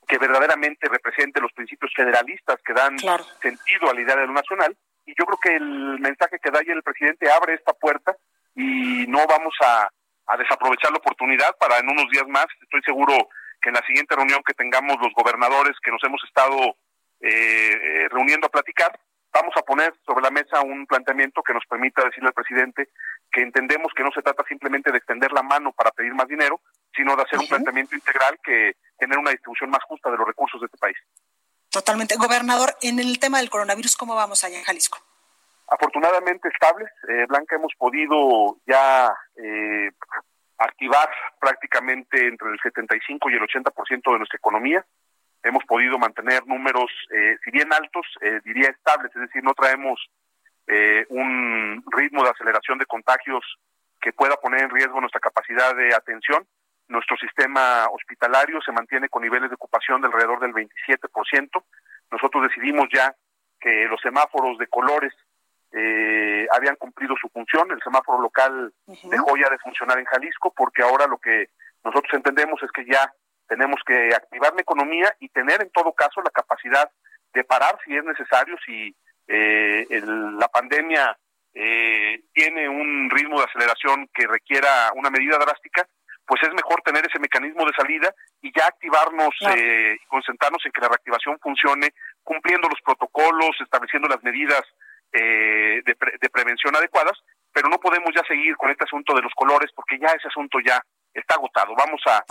que 0.08 0.18
verdaderamente 0.18 0.90
represente 0.90 1.40
los 1.40 1.54
principios 1.54 1.94
federalistas 1.96 2.60
que 2.66 2.74
dan 2.74 2.98
sentido 2.98 3.90
a 3.90 3.94
la 3.94 4.02
idea 4.02 4.16
de 4.16 4.26
lo 4.26 4.34
nacional. 4.34 4.76
Y 5.06 5.14
yo 5.18 5.26
creo 5.26 5.40
que 5.40 5.56
el 5.56 6.00
mensaje 6.00 6.40
que 6.40 6.50
da 6.50 6.60
ayer 6.60 6.76
el 6.76 6.84
presidente 6.84 7.30
abre 7.32 7.54
esta 7.54 7.74
puerta 7.74 8.16
y 8.56 9.06
no 9.08 9.26
vamos 9.28 9.54
a, 9.64 9.90
desaprovechar 10.38 10.92
la 10.92 11.00
oportunidad 11.00 11.56
para 11.58 11.80
en 11.80 11.90
unos 11.90 12.08
días 12.12 12.28
más, 12.28 12.46
estoy 12.62 12.82
seguro 12.84 13.14
que 13.60 13.70
en 13.70 13.76
la 13.76 13.86
siguiente 13.86 14.16
reunión 14.16 14.44
que 14.46 14.54
tengamos 14.54 14.98
los 15.02 15.12
gobernadores 15.16 15.76
que 15.84 15.90
nos 15.90 16.04
hemos 16.04 16.24
estado 16.24 16.56
eh, 17.20 17.74
eh, 17.74 18.08
reuniendo 18.10 18.46
a 18.46 18.52
platicar, 18.52 18.92
vamos 19.34 19.54
a 19.56 19.62
poner 19.62 19.94
sobre 20.06 20.24
la 20.24 20.32
mesa 20.32 20.62
un 20.62 20.86
planteamiento 20.86 21.42
que 21.44 21.54
nos 21.54 21.66
permita 21.66 22.04
decirle 22.04 22.30
al 22.30 22.34
presidente 22.34 22.90
que 23.32 23.42
entendemos 23.42 23.94
que 23.96 24.04
no 24.04 24.12
se 24.12 24.22
trata 24.22 24.44
simplemente 24.48 24.92
de 24.92 24.98
extender 24.98 25.32
la 25.32 25.44
mano 25.44 25.72
para 25.72 25.92
pedir 25.92 26.14
más 26.14 26.28
dinero, 26.28 26.60
sino 26.96 27.16
de 27.16 27.24
hacer 27.24 27.40
un 27.40 27.48
planteamiento 27.48 27.96
integral 27.96 28.40
que 28.44 28.74
genere 29.00 29.20
una 29.20 29.32
distribución 29.32 29.70
más 29.70 29.84
justa 29.84 30.10
de 30.10 30.18
los 30.18 30.28
recursos 30.28 30.60
de 30.60 30.66
este 30.66 30.78
país. 30.78 30.98
Totalmente. 31.70 32.16
Gobernador, 32.18 32.76
en 32.82 33.00
el 33.00 33.20
tema 33.20 33.38
del 33.38 33.50
coronavirus, 33.50 33.96
¿cómo 33.96 34.16
vamos 34.16 34.44
allá 34.44 34.58
en 34.58 34.64
Jalisco? 34.64 34.98
Afortunadamente 35.68 36.50
estables. 36.50 36.90
Eh, 37.08 37.26
Blanca, 37.28 37.56
hemos 37.56 37.74
podido 37.78 38.58
ya 38.66 39.14
eh, 39.36 39.92
activar 40.58 41.10
prácticamente 41.40 42.28
entre 42.28 42.50
el 42.50 42.60
75 42.60 43.30
y 43.30 43.34
el 43.36 43.42
80% 43.42 44.12
de 44.12 44.18
nuestra 44.18 44.38
economía 44.38 44.84
hemos 45.44 45.64
podido 45.66 45.98
mantener 45.98 46.46
números, 46.46 46.92
eh, 47.12 47.38
si 47.44 47.52
bien 47.52 47.72
altos, 47.72 48.06
eh, 48.22 48.40
diría 48.44 48.70
estables, 48.70 49.12
es 49.16 49.22
decir, 49.22 49.44
no 49.44 49.54
traemos 49.54 50.00
eh, 50.68 51.06
un 51.10 51.84
ritmo 51.92 52.24
de 52.24 52.30
aceleración 52.30 52.78
de 52.78 52.86
contagios 52.86 53.44
que 54.02 54.14
pueda 54.14 54.36
poner 54.38 54.64
en 54.64 54.70
riesgo 54.70 55.00
nuestra 55.00 55.20
capacidad 55.20 55.76
de 55.76 55.94
atención. 55.94 56.46
Nuestro 56.88 57.18
sistema 57.18 57.88
hospitalario 57.92 58.62
se 58.62 58.72
mantiene 58.72 59.10
con 59.10 59.24
niveles 59.24 59.50
de 59.50 59.56
ocupación 59.56 60.02
de 60.02 60.08
alrededor 60.08 60.40
del 60.40 60.54
27%. 60.54 61.64
Nosotros 62.12 62.44
decidimos 62.44 62.88
ya 62.94 63.14
que 63.60 63.86
los 63.86 64.00
semáforos 64.02 64.58
de 64.58 64.68
colores 64.68 65.14
habían 66.52 66.78
cumplido 66.78 67.16
su 67.22 67.30
función. 67.30 67.70
El 67.70 67.82
semáforo 67.84 68.20
local 68.22 68.74
dejó 68.88 69.38
ya 69.38 69.50
de 69.50 69.60
funcionar 69.60 70.00
en 70.00 70.06
Jalisco 70.06 70.52
porque 70.56 70.82
ahora 70.82 71.06
lo 71.06 71.20
que 71.20 71.50
nosotros 71.84 72.12
entendemos 72.14 72.62
es 72.64 72.72
que 72.72 72.86
ya 72.86 73.14
tenemos 73.50 73.82
que 73.86 74.14
activar 74.16 74.54
la 74.54 74.62
economía 74.62 75.14
y 75.20 75.28
tener 75.30 75.62
en 75.62 75.72
todo 75.72 75.92
caso 75.94 76.22
la 76.22 76.30
capacidad 76.30 76.90
de 77.34 77.44
parar 77.44 77.78
si 77.84 77.96
es 77.96 78.04
necesario, 78.04 78.56
si 78.66 78.96
eh, 79.28 79.86
la 80.40 80.48
pandemia 80.48 81.18
eh, 81.54 82.22
tiene 82.34 82.70
un 82.70 83.10
ritmo 83.10 83.40
de 83.40 83.46
aceleración 83.46 84.08
que 84.14 84.28
requiera 84.28 84.92
una 84.96 85.10
medida 85.10 85.38
drástica, 85.38 85.88
pues 86.26 86.42
es 86.44 86.54
mejor 86.54 86.82
tener 86.84 87.04
ese 87.06 87.20
mecanismo 87.20 87.66
de 87.66 87.74
salida 87.74 88.14
y 88.42 88.52
ya 88.56 88.68
activarnos 88.68 89.34
eh, 89.56 89.98
y 90.00 90.06
concentrarnos 90.06 90.64
en 90.66 90.72
que 90.72 90.82
la 90.82 90.90
reactivación 90.90 91.40
funcione 91.40 91.90
cumpliendo 92.24 92.70
los 92.70 92.80
protocolos, 92.82 93.58
estableciendo 93.60 94.08
las 94.08 94.24
medidas 94.24 94.62
de, 95.12 95.82
de 95.84 96.30
prevención 96.30 96.76
adecuadas, 96.76 97.18
pero 97.52 97.68
no 97.68 97.80
podemos 97.80 98.12
ya 98.14 98.22
seguir 98.28 98.56
con 98.58 98.70
este 98.70 98.84
asunto 98.84 99.16
de 99.16 99.24
los 99.24 99.34
colores 99.34 99.72
porque 99.74 99.98
ya 99.98 100.10
ese 100.10 100.28
asunto 100.28 100.60
ya 100.64 100.80
está 101.14 101.36
agotado. 101.36 101.76
Vamos 101.76 102.02
a, 102.06 102.24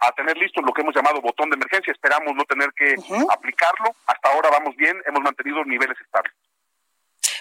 a, 0.00 0.12
tener 0.12 0.36
listo 0.36 0.60
lo 0.60 0.72
que 0.72 0.82
hemos 0.82 0.94
llamado 0.94 1.20
botón 1.20 1.50
de 1.50 1.56
emergencia. 1.56 1.92
Esperamos 1.92 2.34
no 2.34 2.44
tener 2.44 2.70
que 2.72 2.94
aplicarlo. 3.30 3.94
Hasta 4.06 4.30
ahora 4.30 4.50
vamos 4.50 4.76
bien, 4.76 5.00
hemos 5.06 5.22
mantenido 5.22 5.64
niveles 5.64 6.00
estables. 6.00 6.32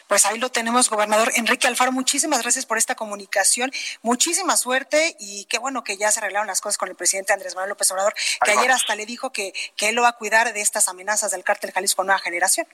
Pues 0.07 0.25
ahí 0.25 0.37
lo 0.37 0.49
tenemos, 0.49 0.89
gobernador 0.89 1.29
Enrique 1.35 1.67
Alfaro. 1.67 1.91
Muchísimas 1.91 2.41
gracias 2.41 2.65
por 2.65 2.77
esta 2.77 2.95
comunicación. 2.95 3.71
Muchísima 4.01 4.57
suerte 4.57 5.15
y 5.19 5.45
qué 5.45 5.57
bueno 5.57 5.83
que 5.83 5.97
ya 5.97 6.11
se 6.11 6.19
arreglaron 6.19 6.47
las 6.47 6.61
cosas 6.61 6.77
con 6.77 6.89
el 6.89 6.95
presidente 6.95 7.33
Andrés 7.33 7.55
Manuel 7.55 7.69
López 7.69 7.89
Obrador, 7.91 8.13
que 8.43 8.51
ayer 8.51 8.71
hasta 8.71 8.95
le 8.95 9.05
dijo 9.05 9.31
que, 9.31 9.53
que 9.75 9.89
él 9.89 9.95
lo 9.95 10.03
va 10.03 10.09
a 10.09 10.17
cuidar 10.17 10.53
de 10.53 10.61
estas 10.61 10.89
amenazas 10.89 11.31
del 11.31 11.43
cártel 11.43 11.71
Jalisco 11.71 12.03
Nueva 12.03 12.19
Generación. 12.19 12.67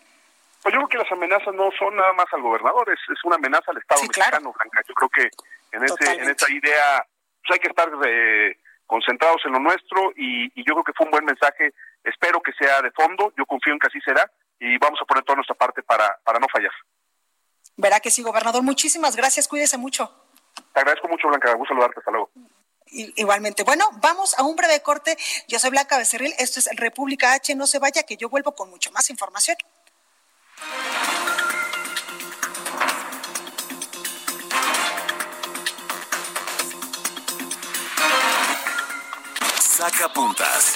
Pues 0.62 0.74
yo 0.74 0.80
creo 0.80 0.90
que 0.90 0.98
las 0.98 1.12
amenazas 1.12 1.54
no 1.54 1.70
son 1.78 1.96
nada 1.96 2.12
más 2.14 2.26
al 2.34 2.42
gobernador, 2.42 2.90
es, 2.92 3.00
una 3.24 3.36
amenaza 3.36 3.72
al 3.72 3.78
Estado 3.78 4.02
mexicano, 4.02 4.54
Blanca. 4.54 4.82
Yo 4.88 4.94
creo 4.94 5.10
que 5.10 5.30
en, 5.72 5.84
ese, 5.86 6.12
en 6.12 6.30
esa 6.30 6.52
idea 6.52 7.06
pues 7.42 7.54
hay 7.54 7.60
que 7.60 7.70
estar 7.70 7.90
eh, 8.06 8.58
concentrados 8.86 9.42
en 9.46 9.54
lo 9.54 9.60
nuestro 9.60 10.12
y, 10.16 10.48
yo 10.64 10.74
creo 10.74 10.84
que 10.84 10.94
fue 10.94 11.06
un 11.06 11.12
buen 11.12 11.26
mensaje. 11.26 11.74
Espero 12.04 12.42
que 12.42 12.54
sea 12.54 12.82
de 12.82 12.92
fondo, 12.92 13.34
yo 13.38 13.46
confío 13.46 13.74
en 13.74 13.80
que 13.80 13.88
así 13.88 14.00
será 14.02 14.30
y 14.60 14.78
vamos 14.78 15.00
a 15.02 15.06
poner 15.06 15.24
toda 15.24 15.38
nuestra 15.38 15.56
parte 15.56 15.84
para, 15.84 16.20
para 16.24 16.40
no 16.40 16.48
fallar. 16.52 16.72
Verá 17.78 18.00
que 18.00 18.12
sí, 18.12 18.22
gobernador. 18.24 18.62
Muchísimas 18.62 19.16
gracias, 19.16 19.48
cuídese 19.48 19.78
mucho. 19.78 20.12
Te 20.74 20.80
agradezco 20.82 21.08
mucho, 21.08 21.28
Blanca. 21.28 21.54
Gusto 21.54 21.74
saludarte. 21.74 22.00
Hasta 22.00 22.12
luego. 22.12 22.30
Igualmente. 22.92 23.64
Bueno, 23.64 23.86
vamos 24.02 24.38
a 24.38 24.44
un 24.44 24.56
breve 24.56 24.82
corte. 24.82 25.16
Yo 25.48 25.60
soy 25.60 25.70
Blanca 25.70 25.98
Becerril. 25.98 26.34
Esto 26.40 26.60
es 26.60 26.70
República 26.76 27.34
H. 27.34 27.56
No 27.56 27.68
se 27.68 27.80
vaya, 27.80 28.04
que 28.04 28.18
yo 28.18 28.30
vuelvo 28.30 28.56
con 28.56 28.70
mucho 28.70 28.92
más 28.92 29.10
información. 29.10 29.58
Saca 39.80 40.12
puntas. 40.12 40.74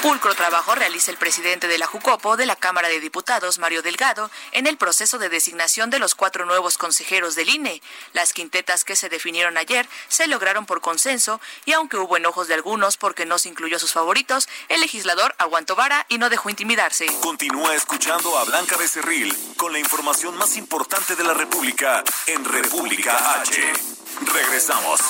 Pulcro 0.00 0.32
trabajo 0.36 0.76
realiza 0.76 1.10
el 1.10 1.16
presidente 1.16 1.66
de 1.66 1.76
la 1.76 1.88
Jucopo 1.88 2.36
de 2.36 2.46
la 2.46 2.54
Cámara 2.54 2.86
de 2.86 3.00
Diputados, 3.00 3.58
Mario 3.58 3.82
Delgado, 3.82 4.30
en 4.52 4.68
el 4.68 4.76
proceso 4.76 5.18
de 5.18 5.28
designación 5.28 5.90
de 5.90 5.98
los 5.98 6.14
cuatro 6.14 6.46
nuevos 6.46 6.78
consejeros 6.78 7.34
del 7.34 7.48
INE. 7.48 7.82
Las 8.12 8.32
quintetas 8.32 8.84
que 8.84 8.94
se 8.94 9.08
definieron 9.08 9.56
ayer 9.58 9.88
se 10.06 10.28
lograron 10.28 10.66
por 10.66 10.80
consenso 10.80 11.40
y 11.64 11.72
aunque 11.72 11.96
hubo 11.96 12.16
enojos 12.16 12.46
de 12.46 12.54
algunos 12.54 12.96
porque 12.96 13.26
no 13.26 13.36
se 13.40 13.48
incluyó 13.48 13.74
a 13.74 13.80
sus 13.80 13.92
favoritos, 13.92 14.48
el 14.68 14.80
legislador 14.80 15.34
aguantó 15.36 15.74
vara 15.74 16.06
y 16.08 16.18
no 16.18 16.30
dejó 16.30 16.48
intimidarse. 16.48 17.06
Continúa 17.22 17.74
escuchando 17.74 18.38
a 18.38 18.44
Blanca 18.44 18.76
Becerril 18.76 19.36
con 19.56 19.72
la 19.72 19.80
información 19.80 20.36
más 20.36 20.56
importante 20.56 21.16
de 21.16 21.24
la 21.24 21.34
República 21.34 22.04
en 22.28 22.44
República 22.44 23.40
H. 23.40 23.72
Regresamos. 24.32 25.00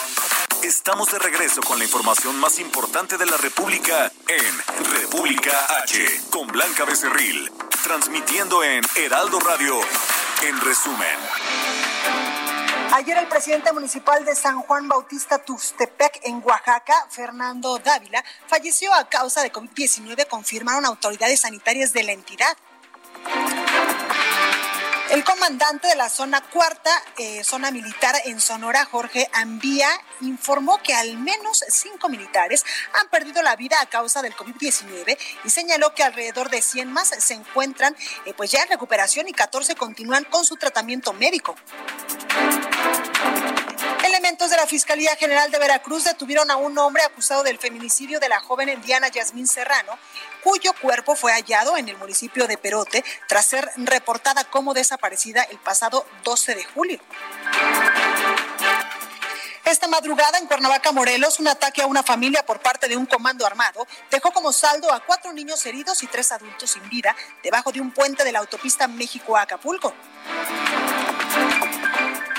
Estamos 0.62 1.10
de 1.12 1.18
regreso 1.18 1.60
con 1.60 1.78
la 1.78 1.84
información 1.84 2.38
más 2.40 2.58
importante 2.58 3.16
de 3.16 3.26
la 3.26 3.36
República 3.36 4.10
en 4.26 4.84
República 5.00 5.52
H 5.82 5.98
con 6.30 6.46
Blanca 6.48 6.84
Becerril, 6.84 7.50
transmitiendo 7.84 8.64
en 8.64 8.82
Heraldo 8.96 9.38
Radio. 9.40 9.78
En 10.42 10.60
resumen. 10.60 11.16
Ayer 12.92 13.18
el 13.18 13.28
presidente 13.28 13.72
municipal 13.72 14.24
de 14.24 14.34
San 14.34 14.60
Juan 14.62 14.88
Bautista 14.88 15.38
Tustepec 15.38 16.20
en 16.22 16.42
Oaxaca, 16.44 17.06
Fernando 17.10 17.78
Dávila, 17.78 18.24
falleció 18.46 18.92
a 18.94 19.08
causa 19.08 19.42
de 19.42 19.52
COVID-19, 19.52 20.26
confirmaron 20.28 20.86
autoridades 20.86 21.40
sanitarias 21.40 21.92
de 21.92 22.04
la 22.04 22.12
entidad. 22.12 22.56
El 25.16 25.24
comandante 25.24 25.88
de 25.88 25.96
la 25.96 26.10
zona 26.10 26.42
cuarta, 26.42 26.90
eh, 27.16 27.42
zona 27.42 27.70
militar 27.70 28.14
en 28.26 28.38
Sonora, 28.38 28.84
Jorge 28.84 29.30
Ambía, 29.32 29.88
informó 30.20 30.76
que 30.82 30.92
al 30.92 31.16
menos 31.16 31.64
cinco 31.70 32.10
militares 32.10 32.66
han 32.92 33.08
perdido 33.08 33.42
la 33.42 33.56
vida 33.56 33.80
a 33.80 33.86
causa 33.86 34.20
del 34.20 34.34
COVID-19 34.34 35.16
y 35.42 35.48
señaló 35.48 35.94
que 35.94 36.02
alrededor 36.02 36.50
de 36.50 36.60
100 36.60 36.92
más 36.92 37.08
se 37.08 37.32
encuentran 37.32 37.96
eh, 38.26 38.34
pues 38.36 38.50
ya 38.50 38.60
en 38.60 38.68
recuperación 38.68 39.26
y 39.26 39.32
14 39.32 39.74
continúan 39.74 40.24
con 40.24 40.44
su 40.44 40.56
tratamiento 40.56 41.14
médico. 41.14 41.56
Elementos 44.16 44.48
de 44.48 44.56
la 44.56 44.66
Fiscalía 44.66 45.14
General 45.16 45.50
de 45.50 45.58
Veracruz 45.58 46.04
detuvieron 46.04 46.50
a 46.50 46.56
un 46.56 46.78
hombre 46.78 47.02
acusado 47.02 47.42
del 47.42 47.58
feminicidio 47.58 48.18
de 48.18 48.30
la 48.30 48.40
joven 48.40 48.80
Diana 48.80 49.08
Yasmín 49.08 49.46
Serrano, 49.46 49.92
cuyo 50.42 50.72
cuerpo 50.80 51.14
fue 51.14 51.32
hallado 51.32 51.76
en 51.76 51.90
el 51.90 51.98
municipio 51.98 52.46
de 52.46 52.56
Perote 52.56 53.04
tras 53.28 53.44
ser 53.44 53.70
reportada 53.76 54.44
como 54.44 54.72
desaparecida 54.72 55.42
el 55.42 55.58
pasado 55.58 56.06
12 56.24 56.54
de 56.54 56.64
julio. 56.64 56.98
Esta 59.66 59.86
madrugada 59.86 60.38
en 60.38 60.46
Cuernavaca, 60.46 60.92
Morelos, 60.92 61.38
un 61.38 61.48
ataque 61.48 61.82
a 61.82 61.86
una 61.86 62.02
familia 62.02 62.42
por 62.46 62.60
parte 62.60 62.88
de 62.88 62.96
un 62.96 63.04
comando 63.04 63.44
armado 63.44 63.86
dejó 64.10 64.30
como 64.32 64.50
saldo 64.50 64.90
a 64.94 65.00
cuatro 65.00 65.34
niños 65.34 65.66
heridos 65.66 66.02
y 66.02 66.06
tres 66.06 66.32
adultos 66.32 66.70
sin 66.70 66.88
vida 66.88 67.14
debajo 67.42 67.70
de 67.70 67.82
un 67.82 67.90
puente 67.90 68.24
de 68.24 68.32
la 68.32 68.38
autopista 68.38 68.88
México-Acapulco. 68.88 69.92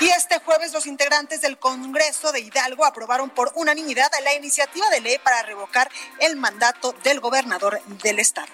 Y 0.00 0.08
este 0.10 0.38
jueves 0.38 0.72
los 0.72 0.86
integrantes 0.86 1.40
del 1.40 1.58
Congreso 1.58 2.30
de 2.30 2.40
Hidalgo 2.40 2.84
aprobaron 2.84 3.30
por 3.30 3.50
unanimidad 3.56 4.08
la 4.22 4.34
iniciativa 4.34 4.88
de 4.90 5.00
ley 5.00 5.18
para 5.18 5.42
revocar 5.42 5.90
el 6.20 6.36
mandato 6.36 6.94
del 7.02 7.18
gobernador 7.18 7.80
del 8.02 8.20
estado. 8.20 8.52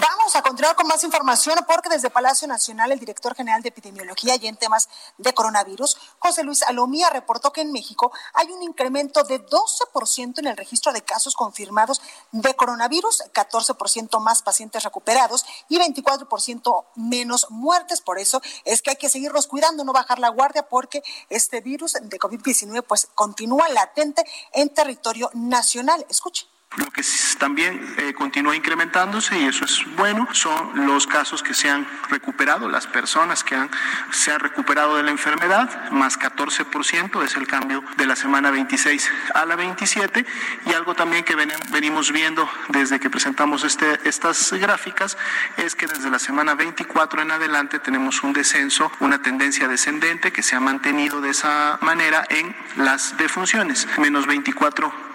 Vamos 0.00 0.34
a 0.34 0.42
continuar 0.42 0.76
con 0.76 0.86
más 0.86 1.04
información 1.04 1.58
porque 1.66 1.88
desde 1.88 2.10
Palacio 2.10 2.48
Nacional 2.48 2.90
el 2.92 2.98
director 2.98 3.34
general 3.34 3.62
de 3.62 3.68
epidemiología 3.68 4.36
y 4.36 4.46
en 4.46 4.56
temas 4.56 4.88
de 5.18 5.32
coronavirus, 5.34 5.96
José 6.18 6.42
Luis 6.42 6.62
Alomía, 6.62 7.10
reportó 7.10 7.52
que 7.52 7.60
en 7.60 7.72
México 7.72 8.10
hay 8.34 8.50
un 8.50 8.62
incremento 8.62 9.22
de 9.24 9.44
12% 9.44 10.38
en 10.38 10.46
el 10.46 10.56
registro 10.56 10.92
de 10.92 11.02
casos 11.02 11.34
confirmados 11.34 12.00
de 12.32 12.54
coronavirus, 12.54 13.24
14% 13.32 14.20
más 14.20 14.42
pacientes 14.42 14.82
recuperados 14.84 15.44
y 15.68 15.78
24% 15.78 16.84
menos 16.96 17.46
muertes. 17.50 18.00
Por 18.00 18.18
eso 18.18 18.40
es 18.64 18.82
que 18.82 18.90
hay 18.90 18.96
que 18.96 19.08
seguirnos 19.08 19.46
cuidando, 19.46 19.84
no 19.84 19.92
bajar 19.92 20.18
la 20.18 20.30
guardia 20.30 20.68
porque 20.68 21.02
este 21.28 21.60
virus 21.60 21.94
de 22.00 22.18
COVID-19 22.18 22.84
pues 22.84 23.08
continúa 23.14 23.68
latente 23.68 24.24
en 24.52 24.72
territorio 24.72 25.30
nacional. 25.34 26.04
Escuche. 26.08 26.49
Lo 26.76 26.88
que 26.92 27.02
también 27.40 27.94
eh, 27.96 28.12
continúa 28.14 28.54
incrementándose 28.54 29.36
y 29.36 29.46
eso 29.46 29.64
es 29.64 29.82
bueno. 29.96 30.28
Son 30.32 30.86
los 30.86 31.06
casos 31.06 31.42
que 31.42 31.52
se 31.52 31.68
han 31.68 31.84
recuperado, 32.10 32.68
las 32.68 32.86
personas 32.86 33.42
que 33.42 33.56
han, 33.56 33.68
se 34.12 34.30
han 34.30 34.38
recuperado 34.38 34.96
de 34.96 35.02
la 35.02 35.10
enfermedad, 35.10 35.90
más 35.90 36.18
14% 36.18 37.24
es 37.24 37.36
el 37.36 37.48
cambio 37.48 37.82
de 37.96 38.06
la 38.06 38.14
semana 38.14 38.50
26 38.50 39.10
a 39.34 39.46
la 39.46 39.56
27 39.56 40.24
y 40.66 40.72
algo 40.74 40.94
también 40.94 41.24
que 41.24 41.34
venimos 41.34 42.12
viendo 42.12 42.48
desde 42.68 43.00
que 43.00 43.10
presentamos 43.10 43.64
este, 43.64 43.98
estas 44.04 44.52
gráficas 44.52 45.16
es 45.56 45.74
que 45.74 45.86
desde 45.86 46.10
la 46.10 46.18
semana 46.18 46.54
24 46.54 47.22
en 47.22 47.32
adelante 47.32 47.78
tenemos 47.80 48.22
un 48.22 48.32
descenso, 48.32 48.92
una 49.00 49.22
tendencia 49.22 49.66
descendente 49.66 50.32
que 50.32 50.42
se 50.42 50.54
ha 50.54 50.60
mantenido 50.60 51.20
de 51.20 51.30
esa 51.30 51.78
manera 51.80 52.24
en 52.28 52.54
las 52.76 53.16
defunciones, 53.16 53.88
menos 53.98 54.26
24 54.26 55.09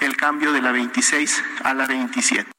el 0.00 0.16
cambio 0.16 0.52
de 0.52 0.60
la 0.60 0.72
26 0.72 1.42
a 1.64 1.74
la 1.74 1.86
27. 1.86 2.50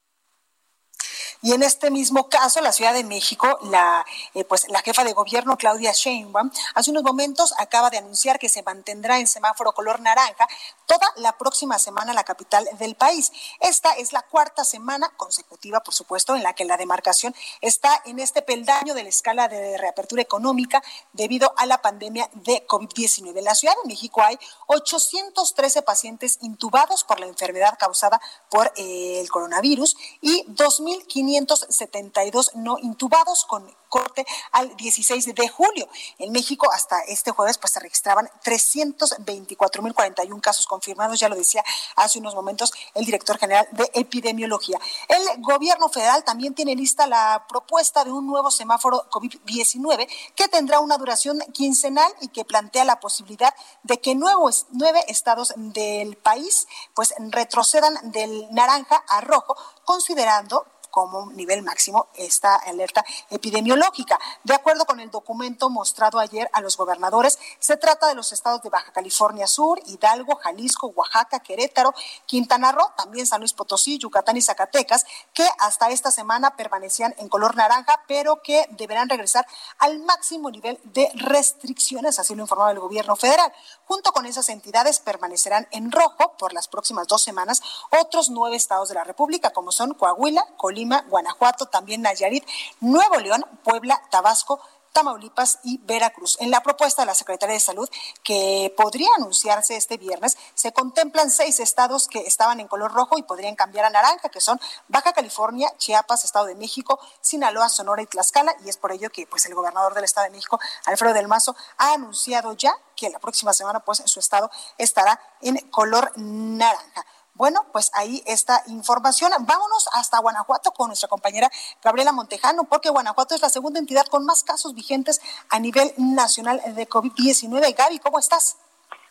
Y 1.41 1.51
en 1.51 1.61
este 1.61 1.91
mismo 1.91 2.29
caso, 2.29 2.61
la 2.61 2.71
Ciudad 2.71 2.93
de 2.93 3.03
México, 3.03 3.59
la, 3.63 4.05
eh, 4.33 4.45
pues, 4.45 4.65
la 4.69 4.81
jefa 4.81 5.03
de 5.03 5.11
gobierno, 5.11 5.57
Claudia 5.57 5.91
Sheinbaum, 5.91 6.49
hace 6.73 6.89
unos 6.89 7.03
momentos 7.03 7.53
acaba 7.57 7.89
de 7.89 7.97
anunciar 7.97 8.39
que 8.39 8.47
se 8.47 8.63
mantendrá 8.63 9.19
en 9.19 9.27
semáforo 9.27 9.73
color 9.73 9.99
naranja 9.99 10.47
toda 10.85 11.07
la 11.17 11.37
próxima 11.37 11.79
semana 11.79 12.13
la 12.13 12.23
capital 12.23 12.67
del 12.79 12.95
país. 12.95 13.31
Esta 13.59 13.91
es 13.93 14.13
la 14.13 14.21
cuarta 14.21 14.63
semana 14.63 15.09
consecutiva, 15.17 15.81
por 15.81 15.93
supuesto, 15.93 16.35
en 16.35 16.43
la 16.43 16.53
que 16.53 16.65
la 16.65 16.77
demarcación 16.77 17.35
está 17.61 18.01
en 18.05 18.19
este 18.19 18.41
peldaño 18.41 18.93
de 18.93 19.03
la 19.03 19.09
escala 19.09 19.47
de 19.47 19.77
reapertura 19.77 20.21
económica 20.21 20.83
debido 21.13 21.53
a 21.57 21.65
la 21.65 21.81
pandemia 21.81 22.29
de 22.33 22.65
COVID-19. 22.67 23.37
En 23.37 23.45
la 23.45 23.55
Ciudad 23.55 23.75
de 23.83 23.87
México 23.87 24.21
hay 24.21 24.37
813 24.67 25.81
pacientes 25.81 26.39
intubados 26.41 27.03
por 27.03 27.19
la 27.19 27.27
enfermedad 27.27 27.77
causada 27.79 28.21
por 28.49 28.71
eh, 28.75 29.19
el 29.19 29.29
coronavirus 29.29 29.95
y 30.21 30.45
2.500 30.47 31.23
572 31.23 32.51
no 32.55 32.77
intubados 32.79 33.45
con 33.45 33.73
corte 33.93 34.25
al 34.53 34.75
16 34.75 35.35
de 35.35 35.47
julio. 35.49 35.87
En 36.17 36.31
México 36.31 36.67
hasta 36.73 36.99
este 37.01 37.29
jueves 37.29 37.59
pues 37.59 37.73
se 37.73 37.79
registraban 37.79 38.27
324.041 38.43 40.41
casos 40.41 40.65
confirmados, 40.65 41.19
ya 41.19 41.29
lo 41.29 41.35
decía 41.35 41.63
hace 41.95 42.17
unos 42.17 42.33
momentos 42.33 42.73
el 42.95 43.05
director 43.05 43.37
general 43.37 43.67
de 43.71 43.87
epidemiología. 43.93 44.79
El 45.07 45.43
gobierno 45.43 45.89
federal 45.89 46.23
también 46.23 46.55
tiene 46.55 46.75
lista 46.75 47.05
la 47.05 47.45
propuesta 47.47 48.03
de 48.03 48.11
un 48.11 48.25
nuevo 48.25 48.49
semáforo 48.49 49.05
COVID-19 49.11 50.07
que 50.35 50.47
tendrá 50.47 50.79
una 50.79 50.97
duración 50.97 51.39
quincenal 51.53 52.11
y 52.19 52.29
que 52.29 52.45
plantea 52.45 52.85
la 52.85 52.99
posibilidad 52.99 53.53
de 53.83 54.01
que 54.01 54.15
nuevos 54.15 54.65
nueve 54.71 55.01
estados 55.07 55.53
del 55.55 56.17
país 56.17 56.67
pues 56.95 57.13
retrocedan 57.29 58.11
del 58.11 58.47
naranja 58.51 59.03
a 59.07 59.21
rojo, 59.21 59.55
considerando 59.85 60.65
como 60.93 61.31
nivel 61.31 61.63
máximo 61.63 62.09
esta 62.13 62.55
alerta 62.55 63.03
epidemiológica. 63.31 64.19
De 64.43 64.53
acuerdo 64.53 64.85
con 64.85 64.99
el 64.99 65.09
documento 65.09 65.71
mostrado 65.71 66.19
ayer 66.19 66.47
a 66.53 66.61
los 66.61 66.77
gobernadores, 66.77 67.39
se 67.57 67.77
trata 67.77 68.05
de 68.05 68.13
los 68.13 68.31
estados 68.31 68.61
de 68.61 68.69
Baja 68.69 68.91
California 68.91 69.47
Sur, 69.47 69.81
Hidalgo, 69.87 70.35
Jalisco, 70.35 70.93
Oaxaca, 70.95 71.39
Querétaro, 71.39 71.95
Quintana 72.27 72.71
Roo, 72.71 72.91
también 72.95 73.25
San 73.25 73.39
Luis 73.39 73.53
Potosí, 73.53 73.97
Yucatán 73.97 74.37
y 74.37 74.43
Zacatecas, 74.43 75.03
que 75.33 75.47
hasta 75.57 75.89
esta 75.89 76.11
semana 76.11 76.55
permanecían 76.55 77.15
en 77.17 77.27
color 77.27 77.55
naranja, 77.55 77.99
pero 78.07 78.43
que 78.43 78.67
deberán 78.69 79.09
regresar 79.09 79.47
al 79.79 79.97
máximo 79.97 80.51
nivel 80.51 80.79
de 80.83 81.09
restricciones, 81.15 82.19
así 82.19 82.35
lo 82.35 82.43
informaba 82.43 82.69
el 82.69 82.79
gobierno 82.79 83.15
federal. 83.15 83.51
Junto 83.85 84.11
con 84.11 84.27
esas 84.27 84.47
entidades 84.49 84.99
permanecerán 84.99 85.67
en 85.71 85.91
rojo 85.91 86.37
por 86.37 86.53
las 86.53 86.67
próximas 86.67 87.07
dos 87.07 87.23
semanas 87.23 87.63
otros 87.99 88.29
nueve 88.29 88.55
estados 88.55 88.89
de 88.89 88.95
la 88.95 89.03
República, 89.03 89.49
como 89.49 89.71
son 89.71 89.95
Coahuila, 89.95 90.45
Colima, 90.55 90.82
Guanajuato, 91.09 91.67
también 91.67 92.01
Nayarit, 92.01 92.45
Nuevo 92.79 93.15
León, 93.19 93.45
Puebla, 93.63 94.01
Tabasco, 94.09 94.59
Tamaulipas 94.93 95.59
y 95.63 95.79
Veracruz. 95.79 96.37
En 96.39 96.51
la 96.51 96.61
propuesta 96.61 97.01
de 97.01 97.07
la 97.07 97.15
Secretaría 97.15 97.55
de 97.55 97.59
Salud 97.59 97.89
que 98.23 98.73
podría 98.77 99.09
anunciarse 99.17 99.75
este 99.75 99.97
viernes, 99.97 100.37
se 100.53 100.71
contemplan 100.71 101.31
seis 101.31 101.59
estados 101.59 102.07
que 102.07 102.19
estaban 102.19 102.59
en 102.59 102.67
color 102.67 102.93
rojo 102.93 103.17
y 103.17 103.23
podrían 103.23 103.55
cambiar 103.55 103.85
a 103.85 103.89
naranja, 103.89 104.29
que 104.29 104.39
son 104.39 104.59
Baja 104.87 105.11
California, 105.11 105.73
Chiapas, 105.77 106.23
Estado 106.23 106.45
de 106.45 106.55
México, 106.55 106.99
Sinaloa, 107.21 107.69
Sonora 107.69 108.03
y 108.03 108.05
Tlaxcala, 108.05 108.55
y 108.63 108.69
es 108.69 108.77
por 108.77 108.91
ello 108.91 109.09
que 109.09 109.25
pues 109.25 109.45
el 109.47 109.55
gobernador 109.55 109.95
del 109.95 110.03
Estado 110.03 110.25
de 110.25 110.31
México, 110.31 110.59
Alfredo 110.85 111.13
del 111.13 111.27
Mazo, 111.27 111.55
ha 111.77 111.93
anunciado 111.93 112.53
ya 112.53 112.77
que 112.95 113.09
la 113.09 113.19
próxima 113.19 113.53
semana 113.53 113.79
pues 113.79 114.03
su 114.05 114.19
estado 114.19 114.51
estará 114.77 115.19
en 115.41 115.57
color 115.69 116.11
naranja. 116.15 117.05
Bueno, 117.35 117.65
pues 117.71 117.91
ahí 117.95 118.21
está 118.27 118.61
información. 118.67 119.31
Vámonos 119.39 119.89
hasta 119.93 120.19
Guanajuato 120.19 120.71
con 120.71 120.87
nuestra 120.87 121.09
compañera 121.09 121.49
Gabriela 121.83 122.11
Montejano, 122.11 122.65
porque 122.65 122.89
Guanajuato 122.89 123.33
es 123.33 123.41
la 123.41 123.49
segunda 123.49 123.79
entidad 123.79 124.05
con 124.05 124.23
más 124.23 124.43
casos 124.43 124.75
vigentes 124.75 125.19
a 125.49 125.59
nivel 125.59 125.91
nacional 125.97 126.61
de 126.75 126.87
COVID-19. 126.87 127.75
Gaby, 127.75 127.99
¿cómo 127.99 128.19
estás? 128.19 128.59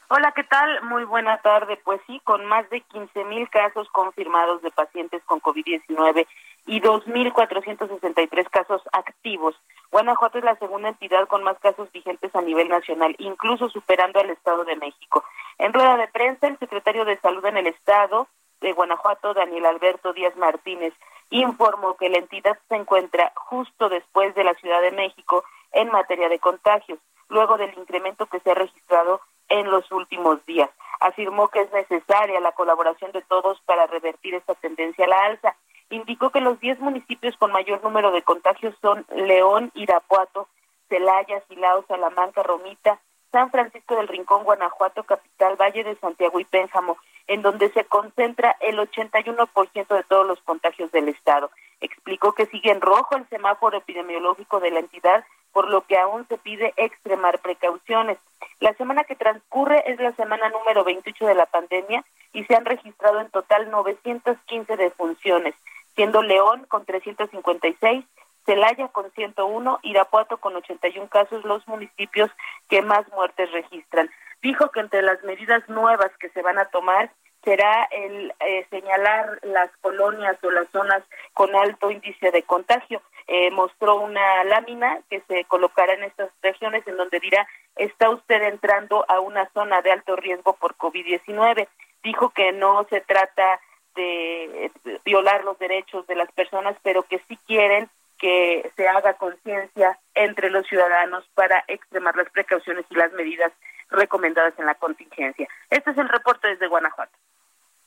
Hola, 0.09 0.31
¿qué 0.37 0.45
tal? 0.45 0.83
Muy 0.85 1.05
buena 1.05 1.41
tarde. 1.43 1.81
Pues 1.83 2.01
sí, 2.07 2.21
con 2.23 2.45
más 2.45 2.69
de 2.71 2.83
15 2.83 3.25
mil 3.25 3.49
casos 3.51 3.89
confirmados 3.91 4.63
de 4.63 4.71
pacientes 4.71 5.23
con 5.25 5.41
COVID-19 5.41 6.27
y 6.67 6.81
2.463 6.81 8.49
casos 8.51 8.83
activos. 8.93 9.55
Guanajuato 9.91 10.39
es 10.39 10.45
la 10.45 10.57
segunda 10.57 10.91
entidad 10.91 11.27
con 11.27 11.43
más 11.43 11.59
casos 11.59 11.91
vigentes 11.93 12.35
a 12.35 12.41
nivel 12.41 12.69
nacional, 12.69 13.15
incluso 13.19 13.69
superando 13.69 14.21
al 14.21 14.31
Estado 14.31 14.65
de 14.65 14.77
México. 14.77 15.25
En 15.59 15.73
rueda 15.73 15.97
de 15.97 16.09
prensa, 16.09 16.47
el 16.47 16.59
secretario 16.59 17.05
de 17.05 17.19
Salud 17.19 17.45
en 17.47 17.57
el 17.57 17.67
Estado 17.67 18.29
de 18.61 18.73
Guanajuato, 18.73 19.35
Daniel 19.35 19.67
Alberto 19.67 20.13
Díaz 20.13 20.37
Martínez, 20.37 20.95
informó 21.31 21.97
que 21.97 22.09
la 22.09 22.19
entidad 22.19 22.59
se 22.69 22.77
encuentra 22.77 23.33
justo 23.35 23.89
después 23.89 24.35
de 24.35 24.45
la 24.45 24.55
Ciudad 24.55 24.81
de 24.81 24.93
México 24.93 25.45
en 25.73 25.91
materia 25.91 26.29
de 26.29 26.39
contagios, 26.39 26.99
luego 27.29 27.57
del 27.57 27.77
incremento 27.77 28.27
que 28.27 28.41
se 28.41 28.51
ha 28.51 28.55
registrado 28.55 29.21
en 29.49 29.71
los 29.71 29.91
últimos 29.91 30.45
días. 30.47 30.71
Afirmó 31.01 31.49
que 31.49 31.63
es 31.63 31.73
necesaria 31.73 32.39
la 32.41 32.53
colaboración 32.53 33.11
de 33.13 33.23
todos 33.23 33.61
para 33.63 33.87
revertir 33.87 34.35
esta 34.35 34.55
tendencia 34.55 35.07
a 35.07 35.09
la 35.09 35.25
alza 35.25 35.57
indicó 35.93 36.31
que 36.31 36.41
los 36.41 36.59
10 36.61 36.81
municipios 36.81 37.37
con 37.37 37.53
mayor 37.53 37.83
número 37.83 38.11
de 38.13 38.23
contagios 38.23 38.75
son 38.81 39.05
León, 39.15 39.71
Irapuato, 39.75 40.49
Celaya, 40.89 41.43
Silao, 41.49 41.85
Salamanca, 41.87 42.43
Romita, 42.43 42.99
San 43.31 43.51
Francisco 43.51 43.97
del 43.97 44.09
Rincón, 44.09 44.45
Guanajuato, 44.45 45.05
Capital, 45.05 45.57
Valle 45.57 45.85
de 45.85 45.97
Santiago 45.97 46.41
y 46.41 46.45
Pénjamo, 46.45 46.97
en 47.27 47.43
donde 47.43 47.71
se 47.73 47.85
concentra 47.85 48.57
el 48.61 48.79
81% 48.79 49.87
de 49.95 50.03
todos 50.05 50.27
los 50.27 50.41
contagios 50.43 50.91
del 50.93 51.09
Estado. 51.09 51.51
Explicó 51.81 52.33
que 52.33 52.47
sigue 52.47 52.71
en 52.71 52.81
rojo 52.81 53.17
el 53.17 53.29
semáforo 53.29 53.79
epidemiológico 53.79 54.61
de 54.61 54.71
la 54.71 54.81
entidad, 54.81 55.25
por 55.53 55.69
lo 55.69 55.83
que 55.83 55.99
aún 55.99 56.27
se 56.29 56.39
pide 56.39 56.73
extremar 56.77 57.39
precauciones. 57.41 58.19
La 58.61 58.73
semana 58.75 59.05
que 59.05 59.15
transcurre 59.15 59.83
es 59.91 60.01
la 60.01 60.13
semana 60.13 60.49
número 60.49 60.85
28 60.85 61.27
de 61.27 61.35
la 61.35 61.47
pandemia 61.47 62.05
y 62.33 62.45
se 62.45 62.55
han 62.55 62.65
registrado 62.65 63.21
en 63.21 63.31
total 63.31 63.71
915 63.71 64.77
defunciones 64.77 65.55
siendo 65.95 66.23
León 66.23 66.65
con 66.69 66.85
356, 66.85 68.05
Celaya 68.45 68.89
con 68.89 69.11
101, 69.13 69.81
Irapuato 69.83 70.39
con 70.39 70.57
81 70.57 71.09
casos, 71.09 71.45
los 71.45 71.67
municipios 71.69 72.31
que 72.69 72.83
más 72.83 73.07
muertes 73.13 73.51
registran. 73.53 74.11
Dijo 74.43 74.71
que 74.71 74.81
entre 74.81 75.03
las 75.03 75.23
medidas 75.23 75.69
nuevas 75.69 76.11
que 76.19 76.29
se 76.31 76.43
van 76.43 76.59
a 76.59 76.65
tomar 76.67 77.11
será 77.45 77.85
el 77.91 78.33
eh, 78.41 78.67
señalar 78.71 79.39
las 79.43 79.71
colonias 79.81 80.37
o 80.43 80.51
las 80.51 80.69
zonas 80.71 81.03
con 81.35 81.55
alto 81.55 81.91
índice 81.91 82.31
de 82.31 82.43
contagio. 82.43 83.03
Eh, 83.27 83.51
mostró 83.51 83.97
una 83.97 84.45
lámina 84.45 85.01
que 85.09 85.23
se 85.29 85.45
colocará 85.45 85.95
en 85.95 86.05
estas 86.05 86.31
regiones 86.43 86.87
en 86.87 86.97
donde 86.97 87.21
dirá 87.21 87.47
está 87.77 88.11
usted 88.11 88.43
entrando 88.43 89.05
a 89.09 89.21
una 89.21 89.49
zona 89.53 89.81
de 89.83 89.93
alto 89.93 90.17
riesgo 90.17 90.55
por 90.55 90.77
COVID-19. 90.77 91.69
Dijo 92.03 92.31
que 92.31 92.53
no 92.53 92.85
se 92.91 93.01
trata 93.01 93.61
de 93.95 94.71
violar 95.05 95.45
los 95.45 95.59
derechos 95.59 96.07
de 96.07 96.15
las 96.15 96.31
personas, 96.33 96.77
pero 96.83 97.03
que 97.03 97.21
sí 97.29 97.39
quieren 97.47 97.89
que 98.19 98.71
se 98.77 98.89
haga 98.89 99.15
conciencia 99.15 99.99
entre 100.15 100.49
los 100.49 100.67
ciudadanos 100.69 101.25
para 101.35 101.65
extremar 101.67 102.17
las 102.17 102.31
precauciones 102.31 102.85
y 102.89 102.95
las 102.95 103.13
medidas 103.13 103.53
recomendadas 103.91 104.55
en 104.59 104.67
la 104.67 104.77
contingencia. 104.77 105.49
Este 105.71 105.91
es 105.91 105.99
el 105.99 106.09
reporte 106.09 106.47
desde 106.47 106.69
Guanajuato. 106.69 107.13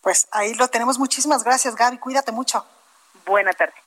Pues 0.01 0.27
ahí 0.31 0.53
lo 0.55 0.67
tenemos. 0.67 0.99
Muchísimas 0.99 1.43
gracias, 1.43 1.75
Gaby. 1.75 1.97
Cuídate 1.97 2.31
mucho. 2.31 2.65
Buena 3.25 3.53
tarde. 3.53 3.84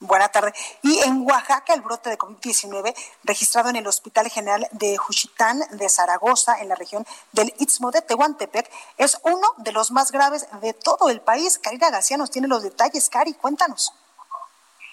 Buena 0.00 0.28
tarde. 0.28 0.52
Y 0.82 1.00
en 1.06 1.22
Oaxaca, 1.26 1.72
el 1.72 1.80
brote 1.80 2.10
de 2.10 2.18
COVID-19 2.18 2.94
registrado 3.22 3.70
en 3.70 3.76
el 3.76 3.86
Hospital 3.86 4.28
General 4.28 4.66
de 4.72 4.96
Juchitán 4.96 5.60
de 5.70 5.88
Zaragoza, 5.88 6.60
en 6.60 6.68
la 6.68 6.74
región 6.74 7.06
del 7.32 7.54
Istmo 7.58 7.90
de 7.90 8.02
Tehuantepec, 8.02 8.70
es 8.98 9.18
uno 9.22 9.54
de 9.58 9.72
los 9.72 9.92
más 9.92 10.10
graves 10.12 10.46
de 10.60 10.74
todo 10.74 11.10
el 11.10 11.20
país. 11.20 11.58
Karina 11.58 11.90
García 11.90 12.16
nos 12.16 12.30
tiene 12.30 12.48
los 12.48 12.62
detalles. 12.62 13.08
Cari, 13.08 13.34
cuéntanos. 13.34 13.92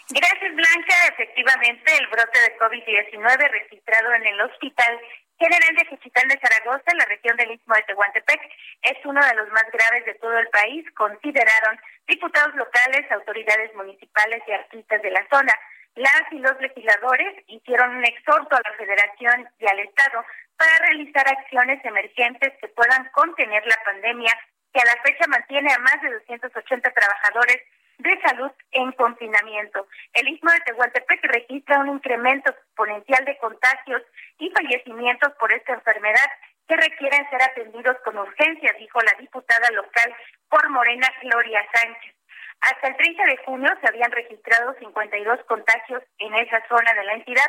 Gracias, 0.09 0.55
Blanca. 0.55 0.95
Efectivamente, 1.13 1.97
el 1.97 2.07
brote 2.07 2.39
de 2.39 2.57
COVID-19 2.57 3.51
registrado 3.51 4.13
en 4.13 4.27
el 4.27 4.41
Hospital 4.41 4.99
General 5.41 5.73
de 5.75 5.89
Juchitán 5.89 6.27
de 6.27 6.37
Zaragoza, 6.37 6.93
la 6.93 7.05
región 7.05 7.35
del 7.35 7.49
Istmo 7.49 7.73
de 7.73 7.81
Tehuantepec, 7.89 8.41
es 8.83 8.97
uno 9.05 9.25
de 9.25 9.33
los 9.33 9.49
más 9.49 9.65
graves 9.73 10.05
de 10.05 10.13
todo 10.21 10.37
el 10.37 10.47
país, 10.49 10.85
consideraron 10.93 11.81
diputados 12.07 12.53
locales, 12.53 13.11
autoridades 13.11 13.73
municipales 13.73 14.43
y 14.45 14.51
artistas 14.51 15.01
de 15.01 15.09
la 15.09 15.25
zona. 15.33 15.51
Las 15.95 16.21
y 16.29 16.37
los 16.37 16.61
legisladores 16.61 17.41
hicieron 17.47 17.95
un 17.95 18.05
exhorto 18.05 18.55
a 18.55 18.61
la 18.69 18.77
Federación 18.77 19.49
y 19.57 19.65
al 19.65 19.79
Estado 19.79 20.23
para 20.57 20.77
realizar 20.85 21.27
acciones 21.27 21.83
emergentes 21.85 22.53
que 22.61 22.67
puedan 22.67 23.09
contener 23.09 23.65
la 23.65 23.79
pandemia, 23.83 24.31
que 24.71 24.79
a 24.79 24.85
la 24.85 25.01
fecha 25.01 25.25
mantiene 25.27 25.73
a 25.73 25.79
más 25.79 25.99
de 26.03 26.11
280 26.21 26.91
trabajadores 26.91 27.57
de 28.01 28.21
salud 28.21 28.51
en 28.71 28.91
confinamiento. 28.93 29.87
El 30.13 30.27
Istmo 30.29 30.51
de 30.51 30.59
Tehuantepec 30.61 31.23
registra 31.23 31.79
un 31.79 31.89
incremento 31.89 32.51
exponencial 32.51 33.23
de 33.25 33.37
contagios 33.37 34.01
y 34.39 34.49
fallecimientos 34.49 35.31
por 35.39 35.51
esta 35.51 35.73
enfermedad 35.73 36.29
que 36.67 36.77
requieren 36.77 37.29
ser 37.29 37.41
atendidos 37.43 37.97
con 38.03 38.17
urgencia, 38.17 38.73
dijo 38.79 38.99
la 39.01 39.19
diputada 39.19 39.69
local 39.71 40.15
por 40.49 40.69
Morena 40.69 41.07
Gloria 41.21 41.65
Sánchez. 41.73 42.15
Hasta 42.61 42.87
el 42.87 42.97
30 42.97 43.23
de 43.25 43.37
junio 43.45 43.69
se 43.81 43.87
habían 43.87 44.11
registrado 44.11 44.73
52 44.79 45.43
contagios 45.45 46.03
en 46.19 46.33
esa 46.35 46.65
zona 46.67 46.93
de 46.93 47.03
la 47.03 47.13
entidad. 47.13 47.47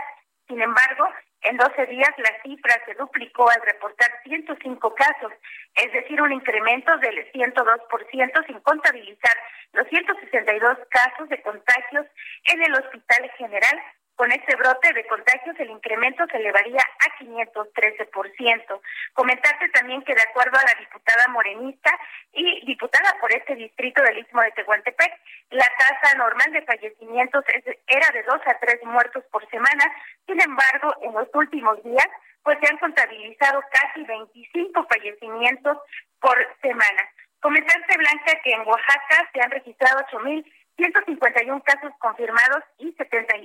Sin 0.49 0.61
embargo, 0.61 1.09
en 1.43 1.57
12 1.57 1.87
días 1.87 2.11
la 2.19 2.43
cifra 2.43 2.75
se 2.87 2.95
duplicó 2.95 3.49
al 3.51 3.63
reportar 3.63 4.11
105 4.25 4.95
casos, 4.95 5.33
es 5.75 5.93
decir, 5.93 6.21
un 6.21 6.33
incremento 6.33 6.97
del 6.99 7.31
102% 7.33 8.47
sin 8.47 8.61
contabilizar 8.61 9.37
los 9.73 9.87
162 9.89 10.79
casos 10.91 11.29
de 11.29 11.43
contagios 11.43 12.07
en 12.45 12.63
el 12.63 12.75
Hospital 12.75 13.31
General 13.39 13.83
con 14.17 14.31
este 14.31 14.55
brote 14.57 14.93
de 14.93 15.07
contagios, 15.07 15.59
el 15.59 15.71
incremento 15.71 16.25
se 16.27 16.37
elevaría 16.37 16.81
a 16.81 17.19
513%. 17.19 18.81
Comentarte 19.15 19.69
también 19.71 20.03
que 20.03 20.15
de 20.15 20.23
acuerdo 20.23 20.59
a 20.59 20.65
la 20.65 20.81
diputada 20.81 21.29
morenista 21.29 21.91
y 22.33 22.65
diputada 22.67 23.17
por 23.21 23.33
este 23.33 23.55
distrito 23.57 24.03
del 24.03 24.19
Istmo 24.19 24.43
de 24.43 24.53
Tehuantepec, 24.53 25.13
la 25.51 25.67
tasa 25.79 26.17
normal 26.17 26.53
de 26.53 26.63
fallecimientos 26.63 27.45
era 27.87 28.07
de 28.13 28.23
dos 28.25 28.41
a 28.47 28.59
tres 28.59 28.83
muertos 28.85 29.25
por 29.31 29.49
semana. 29.51 29.85
Sin 30.27 30.41
embargo, 30.41 30.95
en 31.03 31.15
los 31.15 31.29
últimos 31.35 31.83
días, 31.83 32.09
pues 32.43 32.59
se 32.61 32.71
han 32.71 32.79
contabilizado 32.79 33.63
casi 33.71 34.05
25 34.05 34.87
fallecimientos 34.89 35.79
por 36.21 36.37
semana. 36.61 37.03
Comentarte, 37.41 37.97
Blanca, 37.97 38.41
que 38.45 38.53
en 38.53 38.61
Oaxaca 38.61 39.31
se 39.33 39.41
han 39.41 39.51
registrado 39.51 40.01
8.151 40.13 41.63
casos 41.65 41.93
confirmados 41.99 42.63
y 42.79 42.93
70 42.93 43.37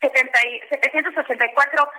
784 0.00 1.90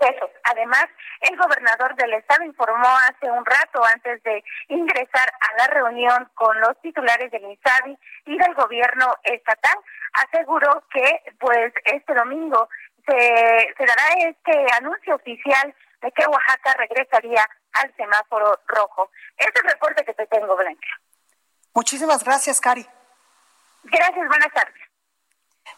pesos. 0.00 0.30
Además, 0.44 0.86
el 1.20 1.36
gobernador 1.36 1.94
del 1.96 2.14
estado 2.14 2.44
informó 2.44 2.88
hace 3.08 3.30
un 3.30 3.44
rato 3.44 3.84
antes 3.84 4.22
de 4.22 4.42
ingresar 4.68 5.30
a 5.40 5.56
la 5.58 5.66
reunión 5.68 6.28
con 6.34 6.58
los 6.60 6.80
titulares 6.80 7.30
del 7.30 7.44
INSABI 7.44 7.98
y 8.26 8.38
del 8.38 8.54
gobierno 8.54 9.14
estatal, 9.22 9.78
aseguró 10.12 10.82
que 10.92 11.22
pues 11.38 11.72
este 11.84 12.14
domingo 12.14 12.68
se, 13.06 13.74
se 13.76 13.86
dará 13.86 14.04
este 14.28 14.66
anuncio 14.78 15.14
oficial 15.14 15.74
de 16.00 16.10
que 16.12 16.26
Oaxaca 16.26 16.74
regresaría 16.78 17.46
al 17.74 17.94
semáforo 17.96 18.58
rojo. 18.66 19.10
Este 19.36 19.52
es 19.58 19.64
el 19.64 19.70
reporte 19.70 20.04
que 20.04 20.14
te 20.14 20.26
tengo, 20.26 20.56
Blanca. 20.56 20.88
Muchísimas 21.74 22.24
gracias, 22.24 22.60
Cari. 22.60 22.86
Gracias, 23.84 24.28
buenas 24.28 24.52
tardes. 24.52 24.89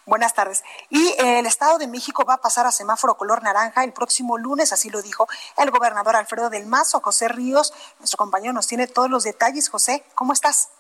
Buenas 0.07 0.35
tardes. 0.35 0.65
Y 0.91 1.09
eh, 1.19 1.39
el 1.39 1.47
Estado 1.47 1.79
de 1.79 1.87
México 1.87 2.25
va 2.25 2.35
a 2.35 2.41
pasar 2.41 2.67
a 2.67 2.73
semáforo 2.73 3.15
color 3.15 3.43
naranja 3.43 3.85
el 3.85 3.93
próximo 3.93 4.39
lunes, 4.39 4.73
así 4.73 4.91
lo 4.91 5.03
dijo 5.03 5.27
el 5.57 5.71
gobernador 5.71 6.17
Alfredo 6.17 6.51
del 6.51 6.67
Mazo. 6.67 7.01
José 7.01 7.29
Ríos, 7.29 7.73
nuestro 7.99 8.17
compañero, 8.19 8.53
nos 8.53 8.67
tiene 8.67 8.87
todos 8.87 9.11
los 9.11 9.25
detalles. 9.25 9.69
José, 9.69 10.05
¿cómo 10.15 10.33
estás? 10.33 10.71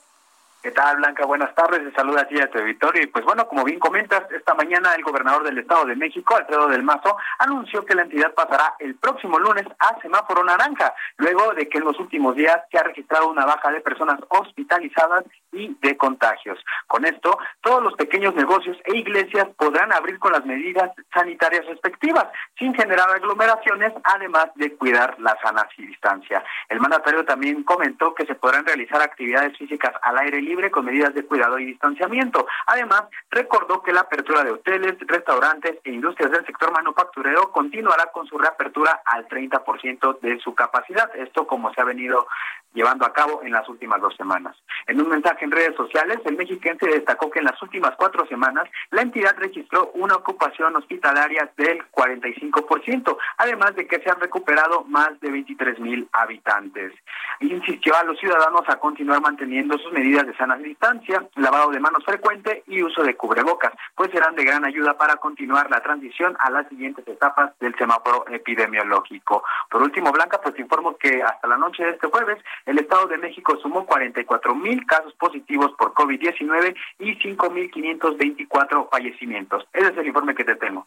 ¿Qué 0.62 0.70
tal, 0.70 0.98
Blanca? 0.98 1.26
Buenas 1.26 1.52
tardes. 1.56 1.82
Te 1.82 1.92
saluda 1.92 2.20
aquí 2.20 2.40
a 2.40 2.48
tu 2.48 2.60
auditorio. 2.60 3.02
Y 3.02 3.08
pues 3.08 3.24
bueno, 3.24 3.48
como 3.48 3.64
bien 3.64 3.80
comentas, 3.80 4.30
esta 4.30 4.54
mañana 4.54 4.94
el 4.94 5.02
gobernador 5.02 5.42
del 5.42 5.58
Estado 5.58 5.86
de 5.86 5.96
México, 5.96 6.36
Alfredo 6.36 6.68
del 6.68 6.84
Mazo, 6.84 7.16
anunció 7.40 7.84
que 7.84 7.96
la 7.96 8.02
entidad 8.02 8.32
pasará 8.32 8.76
el 8.78 8.94
próximo 8.94 9.40
lunes 9.40 9.66
a 9.80 10.00
semáforo 10.00 10.44
naranja, 10.44 10.94
luego 11.16 11.52
de 11.54 11.68
que 11.68 11.78
en 11.78 11.84
los 11.84 11.98
últimos 11.98 12.36
días 12.36 12.60
se 12.70 12.78
ha 12.78 12.84
registrado 12.84 13.28
una 13.28 13.44
baja 13.44 13.72
de 13.72 13.80
personas 13.80 14.20
hospitalizadas 14.28 15.24
y 15.52 15.76
de 15.80 15.96
contagios. 15.96 16.58
Con 16.86 17.04
esto, 17.04 17.38
todos 17.60 17.82
los 17.82 17.94
pequeños 17.94 18.34
negocios 18.34 18.76
e 18.84 18.96
iglesias 18.96 19.48
podrán 19.56 19.92
abrir 19.92 20.18
con 20.18 20.32
las 20.32 20.44
medidas 20.44 20.90
sanitarias 21.12 21.66
respectivas, 21.66 22.26
sin 22.58 22.74
generar 22.74 23.10
aglomeraciones, 23.10 23.92
además 24.04 24.46
de 24.56 24.74
cuidar 24.74 25.18
la 25.20 25.36
sana 25.42 25.68
distancia. 25.76 26.44
El 26.68 26.80
mandatario 26.80 27.24
también 27.24 27.62
comentó 27.62 28.14
que 28.14 28.26
se 28.26 28.34
podrán 28.34 28.64
realizar 28.64 29.00
actividades 29.00 29.56
físicas 29.56 29.92
al 30.02 30.18
aire 30.18 30.40
libre 30.40 30.70
con 30.70 30.84
medidas 30.84 31.14
de 31.14 31.24
cuidado 31.24 31.58
y 31.58 31.66
distanciamiento. 31.66 32.46
Además, 32.66 33.04
recordó 33.30 33.82
que 33.82 33.92
la 33.92 34.00
apertura 34.00 34.44
de 34.44 34.52
hoteles, 34.52 34.96
restaurantes 35.00 35.78
e 35.84 35.90
industrias 35.90 36.30
del 36.30 36.46
sector 36.46 36.72
manufacturero 36.72 37.50
continuará 37.52 38.06
con 38.12 38.26
su 38.26 38.38
reapertura 38.38 39.02
al 39.04 39.28
30% 39.28 40.20
de 40.20 40.38
su 40.40 40.54
capacidad. 40.54 41.14
Esto 41.16 41.46
como 41.46 41.72
se 41.72 41.80
ha 41.80 41.84
venido 41.84 42.26
llevando 42.74 43.06
a 43.06 43.12
cabo 43.12 43.42
en 43.42 43.52
las 43.52 43.68
últimas 43.68 44.00
dos 44.00 44.14
semanas. 44.16 44.56
En 44.86 45.00
un 45.00 45.08
mensaje 45.08 45.44
en 45.44 45.50
redes 45.50 45.76
sociales, 45.76 46.18
el 46.24 46.36
mexiquense 46.36 46.86
destacó 46.86 47.30
que 47.30 47.38
en 47.38 47.46
las 47.46 47.60
últimas 47.62 47.94
cuatro 47.96 48.26
semanas 48.26 48.64
la 48.90 49.02
entidad 49.02 49.34
registró 49.36 49.90
una 49.94 50.16
ocupación 50.16 50.74
hospitalaria 50.76 51.50
del 51.56 51.82
45%, 51.90 53.16
además 53.38 53.74
de 53.76 53.86
que 53.86 54.00
se 54.00 54.10
han 54.10 54.20
recuperado 54.20 54.84
más 54.84 55.18
de 55.20 55.30
23 55.30 55.78
mil 55.80 56.08
habitantes. 56.12 56.92
Insistió 57.40 57.96
a 57.96 58.04
los 58.04 58.18
ciudadanos 58.18 58.62
a 58.68 58.76
continuar 58.76 59.20
manteniendo 59.20 59.78
sus 59.78 59.92
medidas 59.92 60.26
de 60.26 60.36
sana 60.36 60.56
distancia, 60.56 61.26
lavado 61.36 61.70
de 61.70 61.80
manos 61.80 62.04
frecuente 62.04 62.62
y 62.66 62.82
uso 62.82 63.02
de 63.02 63.16
cubrebocas, 63.16 63.72
pues 63.94 64.10
serán 64.10 64.34
de 64.34 64.44
gran 64.44 64.64
ayuda 64.64 64.96
para 64.96 65.16
continuar 65.16 65.70
la 65.70 65.80
transición 65.80 66.36
a 66.38 66.50
las 66.50 66.68
siguientes 66.68 67.06
etapas 67.06 67.52
del 67.58 67.74
semáforo 67.76 68.24
epidemiológico. 68.28 69.44
Por 69.70 69.82
último, 69.82 70.12
Blanca, 70.12 70.40
pues 70.40 70.58
informo 70.58 70.96
que 70.96 71.22
hasta 71.22 71.48
la 71.48 71.56
noche 71.56 71.84
de 71.84 71.90
este 71.90 72.08
jueves 72.08 72.38
el 72.66 72.78
Estado 72.78 73.06
de 73.08 73.18
México 73.18 73.56
sumó 73.60 73.86
44 73.86 74.54
mil 74.54 74.84
casos 74.86 75.12
positivos 75.14 75.72
por 75.78 75.92
COVID-19 75.94 76.74
y 76.98 77.18
5.524 77.18 78.88
fallecimientos. 78.90 79.64
Ese 79.72 79.88
es 79.88 79.98
el 79.98 80.06
informe 80.06 80.34
que 80.34 80.44
te 80.44 80.56
tengo. 80.56 80.86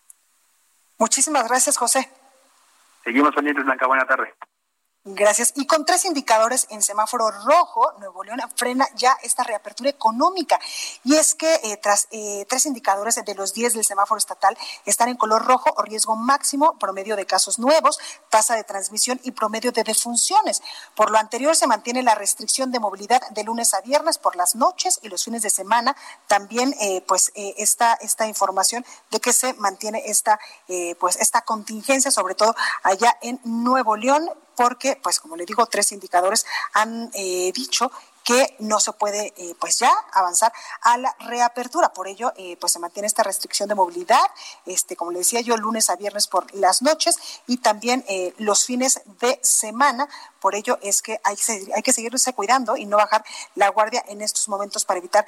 Muchísimas 0.98 1.48
gracias, 1.48 1.78
José. 1.78 2.10
Seguimos 3.04 3.36
pendientes, 3.36 3.66
Blanca. 3.66 3.88
Buena 3.88 4.06
tarde. 4.06 4.34
Gracias. 5.08 5.54
Y 5.56 5.68
con 5.68 5.86
tres 5.86 6.04
indicadores 6.06 6.66
en 6.72 6.82
semáforo 6.82 7.30
rojo, 7.30 7.94
Nuevo 8.00 8.24
León 8.24 8.40
frena 8.56 8.88
ya 8.96 9.16
esta 9.22 9.44
reapertura 9.44 9.88
económica. 9.88 10.60
Y 11.04 11.14
es 11.16 11.36
que 11.36 11.54
eh, 11.64 11.78
tras 11.78 12.08
eh, 12.10 12.44
tres 12.50 12.66
indicadores 12.66 13.24
de 13.24 13.36
los 13.36 13.54
10 13.54 13.76
del 13.76 13.86
semáforo 13.86 14.18
estatal 14.18 14.58
están 14.84 15.10
en 15.10 15.16
color 15.16 15.46
rojo 15.46 15.72
o 15.78 15.84
riesgo 15.84 16.16
máximo, 16.16 16.80
promedio 16.80 17.16
de 17.16 17.28
casos 17.28 17.60
nuevos, 17.60 18.00
tasa 18.30 18.56
de 18.56 18.64
transmisión 18.64 19.20
y 19.22 19.30
promedio 19.30 19.72
de 19.72 19.84
defunciones. 19.84 20.64
Por 20.96 21.12
lo 21.12 21.20
anterior, 21.20 21.56
se 21.56 21.68
mantiene 21.68 22.02
la 22.02 22.16
restricción 22.16 22.72
de 22.72 22.80
movilidad 22.80 23.22
de 23.30 23.44
lunes 23.44 23.76
a 23.76 23.82
viernes 23.82 24.18
por 24.18 24.36
las 24.36 24.56
noches 24.56 25.00
y 25.04 25.10
los 25.10 25.24
fines 25.24 25.44
de 25.44 25.52
semana. 25.52 25.96
También, 26.26 26.76
eh, 26.82 27.02
pues, 27.08 27.32
esta, 27.36 27.94
esta 28.02 28.26
información 28.26 28.84
de 29.12 29.20
que 29.20 29.34
se 29.34 29.54
mantiene 29.54 30.02
esta, 30.08 30.40
pues, 31.00 31.18
esta 31.18 31.44
contingencia, 31.44 32.10
sobre 32.10 32.34
todo 32.34 32.56
allá 32.82 33.16
en 33.22 33.40
Nuevo 33.44 33.96
León 33.98 34.32
porque, 34.56 35.00
pues 35.02 35.20
como 35.20 35.36
le 35.36 35.46
digo, 35.46 35.66
tres 35.68 35.92
indicadores 35.92 36.46
han 36.74 37.10
eh, 37.14 37.52
dicho 37.54 37.92
que 38.26 38.56
no 38.58 38.80
se 38.80 38.92
puede 38.92 39.34
eh, 39.38 39.56
pues 39.60 39.78
ya 39.78 39.94
avanzar 40.12 40.52
a 40.82 40.98
la 40.98 41.16
reapertura. 41.20 41.94
Por 41.94 42.08
ello, 42.08 42.34
eh, 42.36 42.58
pues 42.60 42.74
se 42.74 42.80
mantiene 42.80 43.06
esta 43.06 43.22
restricción 43.22 43.70
de 43.70 43.76
movilidad, 43.76 44.26
este, 44.66 44.96
como 44.96 45.12
le 45.12 45.20
decía 45.20 45.42
yo, 45.42 45.56
lunes 45.58 45.92
a 45.92 45.96
viernes 45.96 46.28
por 46.28 46.54
las 46.56 46.82
noches 46.82 47.18
y 47.46 47.58
también 47.58 48.04
los 48.38 48.66
fines 48.66 49.02
de 49.22 49.40
semana. 49.44 50.10
Por 50.42 50.56
ello 50.56 50.80
es 50.82 51.02
que 51.02 51.22
hay, 51.24 51.38
hay 51.76 51.84
que 51.84 51.94
seguirse 51.94 52.34
cuidando 52.34 52.76
y 52.76 52.86
no 52.86 52.98
bajar 52.98 53.24
la 53.54 53.70
guardia 53.70 54.04
en 54.08 54.22
estos 54.22 54.48
momentos 54.50 54.86
para 54.86 55.00
evitar 55.00 55.26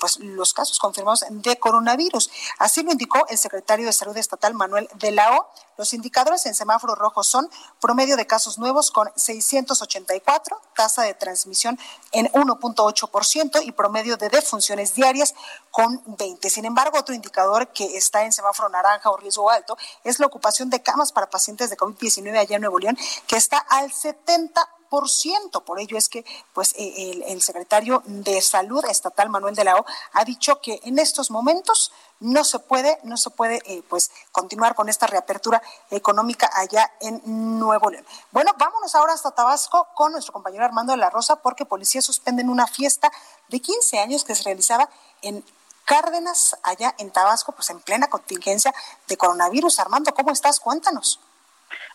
pues 0.00 0.18
los 0.18 0.52
casos 0.52 0.78
confirmados 0.78 1.24
de 1.30 1.58
coronavirus. 1.58 2.30
Así 2.58 2.82
lo 2.82 2.90
indicó 2.90 3.26
el 3.28 3.38
secretario 3.38 3.86
de 3.86 3.92
Salud 3.92 4.16
Estatal, 4.16 4.54
Manuel 4.54 4.88
de 4.94 5.12
la 5.12 5.38
O. 5.38 5.48
Los 5.76 5.92
indicadores 5.92 6.44
en 6.46 6.56
semáforo 6.56 6.96
rojo 6.96 7.22
son 7.22 7.48
promedio 7.80 8.16
de 8.16 8.26
casos 8.26 8.58
nuevos 8.58 8.90
con 8.90 9.08
684, 9.14 10.60
tasa 10.74 11.02
de 11.02 11.14
transmisión 11.14 11.78
en 12.12 12.26
1.8% 12.32 13.62
y 13.64 13.72
promedio 13.72 14.16
de 14.16 14.28
defunciones 14.28 14.94
diarias 14.94 15.34
con 15.70 16.02
20. 16.06 16.48
Sin 16.50 16.64
embargo, 16.64 16.98
otro 16.98 17.14
indicador 17.14 17.68
que 17.68 17.96
está 17.96 18.24
en 18.24 18.32
semáforo 18.32 18.68
naranja 18.68 19.10
o 19.10 19.16
riesgo 19.16 19.50
alto 19.50 19.76
es 20.04 20.18
la 20.18 20.26
ocupación 20.26 20.70
de 20.70 20.82
camas 20.82 21.12
para 21.12 21.30
pacientes 21.30 21.70
de 21.70 21.76
COVID-19 21.76 22.38
allá 22.38 22.56
en 22.56 22.62
Nuevo 22.62 22.78
León, 22.78 22.96
que 23.26 23.36
está 23.36 23.58
al 23.58 23.92
70 23.92 24.77
por 24.88 25.08
ciento. 25.08 25.64
Por 25.64 25.80
ello 25.80 25.96
es 25.96 26.08
que 26.08 26.24
pues 26.52 26.74
eh, 26.76 27.22
el, 27.26 27.42
secretario 27.42 28.02
de 28.06 28.40
Salud 28.40 28.84
estatal 28.86 29.28
Manuel 29.28 29.54
de 29.54 29.64
la 29.64 29.76
O 29.76 29.84
ha 30.12 30.24
dicho 30.24 30.60
que 30.60 30.80
en 30.84 30.98
estos 30.98 31.30
momentos 31.30 31.92
no 32.20 32.44
se 32.44 32.58
puede 32.58 32.98
no 33.04 33.16
se 33.16 33.30
puede 33.30 33.60
eh, 33.64 33.82
pues 33.88 34.10
continuar 34.32 34.74
con 34.74 34.88
esta 34.88 35.06
reapertura 35.06 35.62
económica 35.90 36.50
allá 36.54 36.90
en 37.00 37.20
Nuevo 37.58 37.90
León. 37.90 38.04
Bueno, 38.32 38.52
vámonos 38.58 38.94
ahora 38.94 39.12
hasta 39.12 39.30
Tabasco 39.30 39.88
con 39.94 40.12
nuestro 40.12 40.32
compañero 40.32 40.64
Armando 40.64 40.92
de 40.92 40.98
la 40.98 41.10
Rosa 41.10 41.36
porque 41.36 41.64
policías 41.64 42.04
suspenden 42.04 42.48
una 42.48 42.66
fiesta 42.66 43.10
de 43.48 43.60
15 43.60 43.98
años 43.98 44.24
que 44.24 44.34
se 44.34 44.44
realizaba 44.44 44.88
en 45.22 45.44
Cárdenas, 45.88 46.54
allá 46.64 46.94
en 46.98 47.10
Tabasco, 47.10 47.52
pues 47.52 47.70
en 47.70 47.80
plena 47.80 48.08
contingencia 48.08 48.74
de 49.06 49.16
coronavirus. 49.16 49.78
Armando, 49.78 50.12
¿cómo 50.12 50.32
estás? 50.32 50.60
Cuéntanos. 50.60 51.18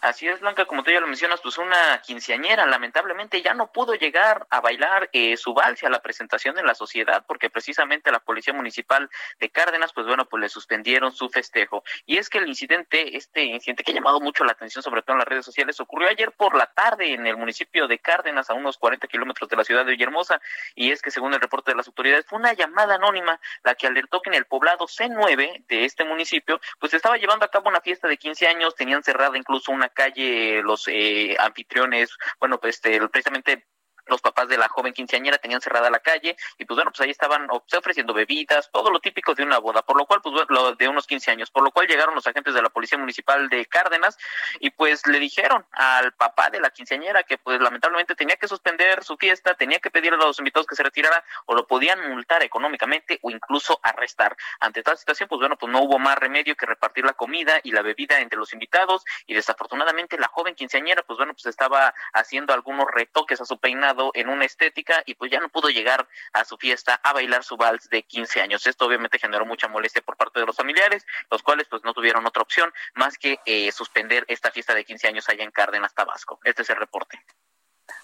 Así 0.04 0.28
es, 0.28 0.42
Blanca, 0.42 0.66
como 0.66 0.84
tú 0.84 0.92
ya 0.92 1.00
lo 1.00 1.08
mencionas, 1.08 1.40
pues 1.40 1.58
una 1.58 2.02
quinceañera 2.02 2.66
lamentablemente 2.66 3.42
ya 3.42 3.54
no 3.54 3.72
pudo 3.72 3.96
llegar 3.96 4.46
a 4.50 4.60
bailar 4.60 5.10
eh, 5.14 5.38
su 5.38 5.54
vals 5.54 5.82
a 5.86 5.90
la 5.90 6.02
presentación 6.02 6.60
en 6.60 6.66
la 6.66 6.76
sociedad 6.76 7.24
porque 7.26 7.50
precisamente 7.50 8.12
la 8.12 8.20
Policía 8.20 8.54
Municipal 8.54 9.10
de 9.40 9.50
Cárdenas, 9.50 9.94
pues 9.94 10.06
bueno, 10.06 10.26
pues 10.26 10.42
le 10.42 10.50
suspendieron 10.50 11.14
su 11.14 11.30
festejo. 11.30 11.86
Y 12.06 12.18
es 12.18 12.30
que 12.30 12.40
el 12.40 12.50
incidente, 12.50 13.16
este 13.16 13.44
incidente 13.44 13.86
que 13.86 13.94
ha 13.94 13.96
llamado 13.96 14.20
mucho 14.20 14.44
la 14.44 14.52
atención, 14.52 14.84
sobre 14.84 15.04
todo 15.04 15.14
en 15.14 15.20
las 15.20 15.28
redes 15.30 15.46
sociales, 15.46 15.80
ocurrió 15.80 16.10
ayer 16.10 16.34
por 16.34 16.58
la 16.58 16.66
tarde 16.66 17.14
en 17.14 17.26
el 17.26 17.38
municipio 17.38 17.88
de 17.88 17.98
Cárdenas, 18.00 18.50
a 18.50 18.56
unos 18.56 18.78
40 18.78 19.08
kilómetros 19.08 19.50
de 19.50 19.56
la 19.56 19.64
ciudad 19.64 19.86
de 19.86 19.92
Villahermosa. 19.92 20.42
Y 20.76 20.92
es 20.92 21.02
que 21.02 21.12
según 21.12 21.34
el 21.34 21.40
reporte 21.40 21.72
de 21.72 21.78
las 21.78 21.88
autoridades, 21.88 22.26
fue 22.26 22.40
una 22.40 22.52
llamada 22.52 22.96
anónima 22.96 23.40
la 23.64 23.74
que 23.76 23.88
alertó 23.88 24.22
que 24.22 24.32
en 24.32 24.36
el 24.36 24.48
poblado 24.48 24.86
C9 24.86 25.66
de 25.66 25.86
este 25.86 26.04
municipio, 26.04 26.60
pues 26.78 26.94
estaba 26.94 27.16
llevando 27.16 27.46
a 27.46 27.48
cabo 27.52 27.70
una 27.70 27.80
fiesta 27.80 28.10
de 28.10 28.18
15 28.18 28.48
años, 28.48 28.76
tenían 28.76 29.02
cerrada 29.02 29.38
incluso 29.38 29.72
una 29.72 29.93
calle 29.94 30.62
los 30.62 30.88
eh, 30.88 31.36
anfitriones, 31.40 32.16
bueno, 32.40 32.60
pues 32.60 32.76
este, 32.76 33.08
precisamente 33.08 33.68
los 34.06 34.22
papás 34.22 34.48
de 34.48 34.58
la 34.58 34.68
joven 34.68 34.94
quinceañera 34.94 35.38
tenían 35.38 35.62
cerrada 35.62 35.90
la 35.90 36.00
calle 36.00 36.36
y 36.58 36.66
pues 36.66 36.76
bueno, 36.76 36.92
pues 36.92 37.02
ahí 37.02 37.10
estaban 37.10 37.48
ofreciendo 37.50 38.14
bebidas, 38.14 38.70
todo 38.72 38.90
lo 38.92 39.00
típico 39.00 39.34
de 39.34 39.44
una 39.44 39.60
boda, 39.60 39.82
por 39.82 39.98
lo 39.98 40.06
cual 40.06 40.22
pues 40.22 40.36
lo 40.50 40.76
de 40.76 40.88
unos 40.88 41.08
15 41.08 41.32
años, 41.32 41.52
por 41.52 41.64
lo 41.64 41.72
cual 41.72 41.88
llegaron 41.88 42.16
los 42.16 42.28
agentes 42.28 42.54
de 42.54 42.62
la 42.62 42.70
Policía 42.70 42.98
Municipal 42.98 43.50
de 43.50 43.66
Cárdenas 43.66 44.18
y 44.60 44.70
pues 44.72 45.06
le 45.08 45.20
dijeron 45.20 45.66
al 45.72 46.14
papá 46.14 46.50
de 46.50 46.60
la 46.60 46.70
quinceañera 46.70 47.24
que 47.24 47.38
pues 47.38 47.60
lamentablemente 47.62 48.16
tenía 48.16 48.36
que 48.36 48.48
suspender 48.48 49.04
su 49.04 49.18
fiesta, 49.18 49.54
tenía 49.56 49.80
que 49.80 49.92
pedirle 49.92 50.18
a 50.22 50.28
los 50.28 50.40
invitados 50.40 50.68
que 50.68 50.76
se 50.76 50.84
retirara 50.84 51.24
o 51.46 51.56
lo 51.56 51.68
podían 51.68 52.10
multar 52.10 52.44
económicamente 52.44 53.20
o 53.22 53.32
incluso 53.32 53.80
arrestar. 53.84 54.36
Ante 54.60 54.84
tal 54.84 54.98
situación, 54.98 55.30
pues 55.30 55.40
bueno, 55.40 55.58
pues 55.58 55.72
no 55.72 55.82
hubo 55.82 56.00
más 56.00 56.18
remedio 56.18 56.56
que 56.56 56.66
repartir 56.66 57.06
la 57.06 57.14
comida 57.14 57.60
y 57.64 57.72
la 57.72 57.82
bebida 57.82 58.20
entre 58.20 58.38
los 58.40 58.54
invitados 58.54 59.04
y 59.26 59.34
desafortunadamente 59.34 60.18
la 60.18 60.28
joven 60.28 60.56
quinceañera 60.56 61.04
pues 61.04 61.18
bueno, 61.18 61.34
pues 61.34 61.46
estaba 61.46 61.94
haciendo 62.14 62.54
algunos 62.54 62.86
retoques 62.92 63.40
a 63.42 63.46
su 63.46 63.60
peinado 63.60 63.93
en 64.14 64.30
una 64.30 64.46
estética 64.46 65.04
y 65.06 65.16
pues 65.16 65.32
ya 65.32 65.40
no 65.40 65.50
pudo 65.50 65.70
llegar 65.70 66.08
a 66.34 66.46
su 66.46 66.58
fiesta 66.58 67.00
a 67.04 67.14
bailar 67.14 67.44
su 67.44 67.58
vals 67.58 67.90
de 67.90 68.04
15 68.04 68.42
años. 68.42 68.66
Esto 68.68 68.86
obviamente 68.86 69.20
generó 69.20 69.46
mucha 69.46 69.68
molestia 69.68 70.02
por 70.02 70.18
parte 70.18 70.40
de 70.40 70.46
los 70.46 70.56
familiares, 70.56 71.06
los 71.30 71.44
cuales 71.44 71.68
pues 71.70 71.84
no 71.84 71.94
tuvieron 71.94 72.26
otra 72.26 72.42
opción 72.42 72.74
más 72.96 73.18
que 73.18 73.40
eh, 73.46 73.72
suspender 73.72 74.26
esta 74.28 74.52
fiesta 74.52 74.74
de 74.74 74.86
15 74.86 75.08
años 75.08 75.30
allá 75.30 75.44
en 75.44 75.52
Cárdenas, 75.52 75.94
Tabasco. 75.94 76.40
Este 76.44 76.62
es 76.64 76.70
el 76.70 76.78
reporte. 76.78 77.20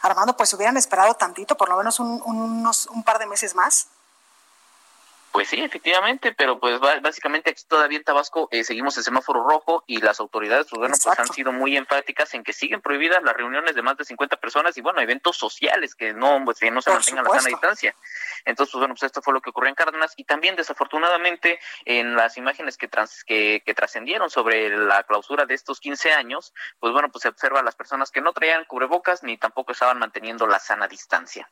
Armando, 0.02 0.36
pues 0.36 0.54
hubieran 0.54 0.78
esperado 0.78 1.14
tantito, 1.16 1.56
por 1.58 1.70
lo 1.70 1.78
menos 1.78 2.00
un, 2.00 2.22
unos, 2.26 2.88
un 2.88 3.04
par 3.04 3.20
de 3.20 3.26
meses 3.26 3.56
más. 3.56 3.90
Pues 5.32 5.48
sí, 5.48 5.62
efectivamente, 5.62 6.34
pero 6.34 6.60
pues 6.60 6.80
básicamente 6.80 7.52
aquí 7.52 7.64
todavía 7.68 8.00
en 8.00 8.04
Tabasco 8.04 8.48
eh, 8.52 8.64
seguimos 8.64 8.98
el 8.98 9.04
semáforo 9.04 9.44
rojo 9.48 9.84
y 9.86 10.02
las 10.02 10.20
autoridades 10.20 10.68
pues, 10.70 10.80
bueno, 10.80 10.96
pues 11.02 11.20
han 11.20 11.28
sido 11.28 11.52
muy 11.52 11.78
enfáticas 11.78 12.34
en 12.34 12.44
que 12.44 12.52
siguen 12.52 12.82
prohibidas 12.82 13.22
las 13.22 13.36
reuniones 13.36 13.76
de 13.76 13.82
más 13.84 13.96
de 13.98 14.06
50 14.06 14.38
personas 14.38 14.76
y 14.78 14.82
bueno, 14.82 15.02
eventos 15.02 15.38
sociales 15.38 15.94
que 15.94 16.14
no, 16.14 16.42
pues, 16.46 16.60
que 16.60 16.72
no 16.72 16.82
se 16.82 16.90
mantengan 16.90 17.28
a 17.28 17.30
la 17.30 17.36
sana 17.36 17.50
distancia. 17.50 17.96
Entonces, 18.46 18.72
pues 18.72 18.80
bueno, 18.80 18.96
pues 18.96 19.04
esto 19.04 19.22
fue 19.22 19.34
lo 19.34 19.42
que 19.42 19.52
ocurrió 19.52 19.70
en 19.70 19.76
Cárdenas 19.76 20.14
y 20.18 20.24
también 20.24 20.56
desafortunadamente 20.56 21.60
en 21.86 22.16
las 22.16 22.38
imágenes 22.38 22.78
que, 22.78 22.88
trans, 22.88 23.24
que, 23.24 23.62
que 23.64 23.74
trascendieron 23.76 24.32
sobre 24.32 24.76
la 24.76 25.04
clausura 25.04 25.46
de 25.46 25.54
estos 25.54 25.80
15 25.80 26.12
años, 26.12 26.54
pues 26.80 26.92
bueno, 26.92 27.10
pues 27.12 27.22
se 27.22 27.28
observa 27.28 27.60
a 27.60 27.64
las 27.64 27.76
personas 27.76 28.10
que 28.10 28.22
no 28.22 28.34
traían 28.34 28.66
cubrebocas 28.66 29.22
ni 29.22 29.38
tampoco 29.38 29.74
estaban 29.74 30.00
manteniendo 30.00 30.48
la 30.48 30.60
sana 30.60 30.88
distancia. 30.88 31.50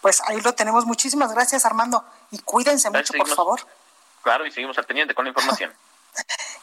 Pues 0.00 0.20
ahí 0.26 0.40
lo 0.40 0.54
tenemos. 0.54 0.84
Muchísimas 0.86 1.32
gracias, 1.32 1.64
Armando. 1.64 2.04
Y 2.30 2.38
cuídense 2.38 2.90
mucho, 2.90 3.12
por 3.14 3.28
favor. 3.28 3.60
Claro, 4.22 4.46
y 4.46 4.50
seguimos 4.50 4.76
al 4.78 4.84
pendiente 4.84 5.14
con 5.14 5.24
la 5.24 5.30
información. 5.30 5.72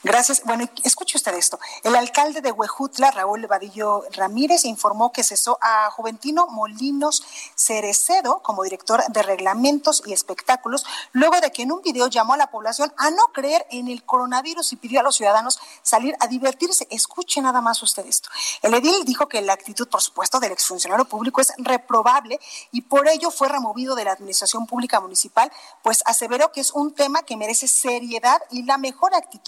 Gracias. 0.02 0.44
Bueno, 0.46 0.70
escuche 0.84 1.18
usted 1.18 1.34
esto. 1.34 1.60
El 1.84 1.96
alcalde 1.96 2.40
de 2.40 2.54
Huejutla, 2.54 3.12
Raúl 3.12 3.46
Vadillo 3.48 4.04
Ramírez, 4.14 4.64
informó 4.64 5.12
que 5.12 5.24
cesó 5.24 5.58
a 5.62 5.92
Juventino 5.92 6.48
Molinos 6.48 7.24
Cerecedo 7.56 8.42
como 8.42 8.64
director 8.64 9.04
de 9.10 9.24
reglamentos 9.24 10.02
y 10.06 10.14
espectáculos, 10.14 10.86
luego 11.12 11.42
de 11.42 11.52
que 11.52 11.64
en 11.64 11.74
un 11.74 11.82
video 11.82 12.08
llamó 12.08 12.34
a 12.34 12.38
la 12.38 12.48
población 12.48 12.94
a 12.96 13.12
no 13.12 13.24
creer 13.34 13.66
en 13.72 13.90
el 13.90 14.06
coronavirus 14.06 14.72
y 14.72 14.78
pidió 14.78 15.02
a 15.02 15.04
los 15.04 15.18
ciudadanos 15.18 15.60
salir 15.82 16.16
a 16.22 16.28
divertirse. 16.28 16.88
Escuche 16.90 17.42
nada 17.42 17.60
más 17.60 17.84
usted 17.84 18.06
esto. 18.06 18.30
El 18.62 18.74
edil 18.76 19.04
dijo 19.04 19.28
que 19.28 19.42
la 19.42 19.54
actitud, 19.54 19.90
por 19.90 20.02
supuesto, 20.02 20.40
del 20.40 20.54
exfuncionario 20.54 21.06
público 21.06 21.42
es 21.42 21.52
reprobable 21.58 22.40
y 22.72 22.82
por 22.82 23.10
ello 23.10 23.32
fue 23.32 23.50
removido 23.50 23.96
de 23.96 24.06
la 24.06 24.14
administración 24.14 24.66
pública 24.66 25.02
municipal, 25.02 25.52
pues 25.84 26.04
aseveró 26.06 26.54
que 26.54 26.62
es 26.62 26.72
un 26.72 26.94
tema 26.94 27.24
que 27.24 27.36
merece 27.36 27.68
seriedad 27.68 28.42
y 28.50 28.64
la 28.64 28.78
mejor 28.78 29.14
actitud 29.14 29.39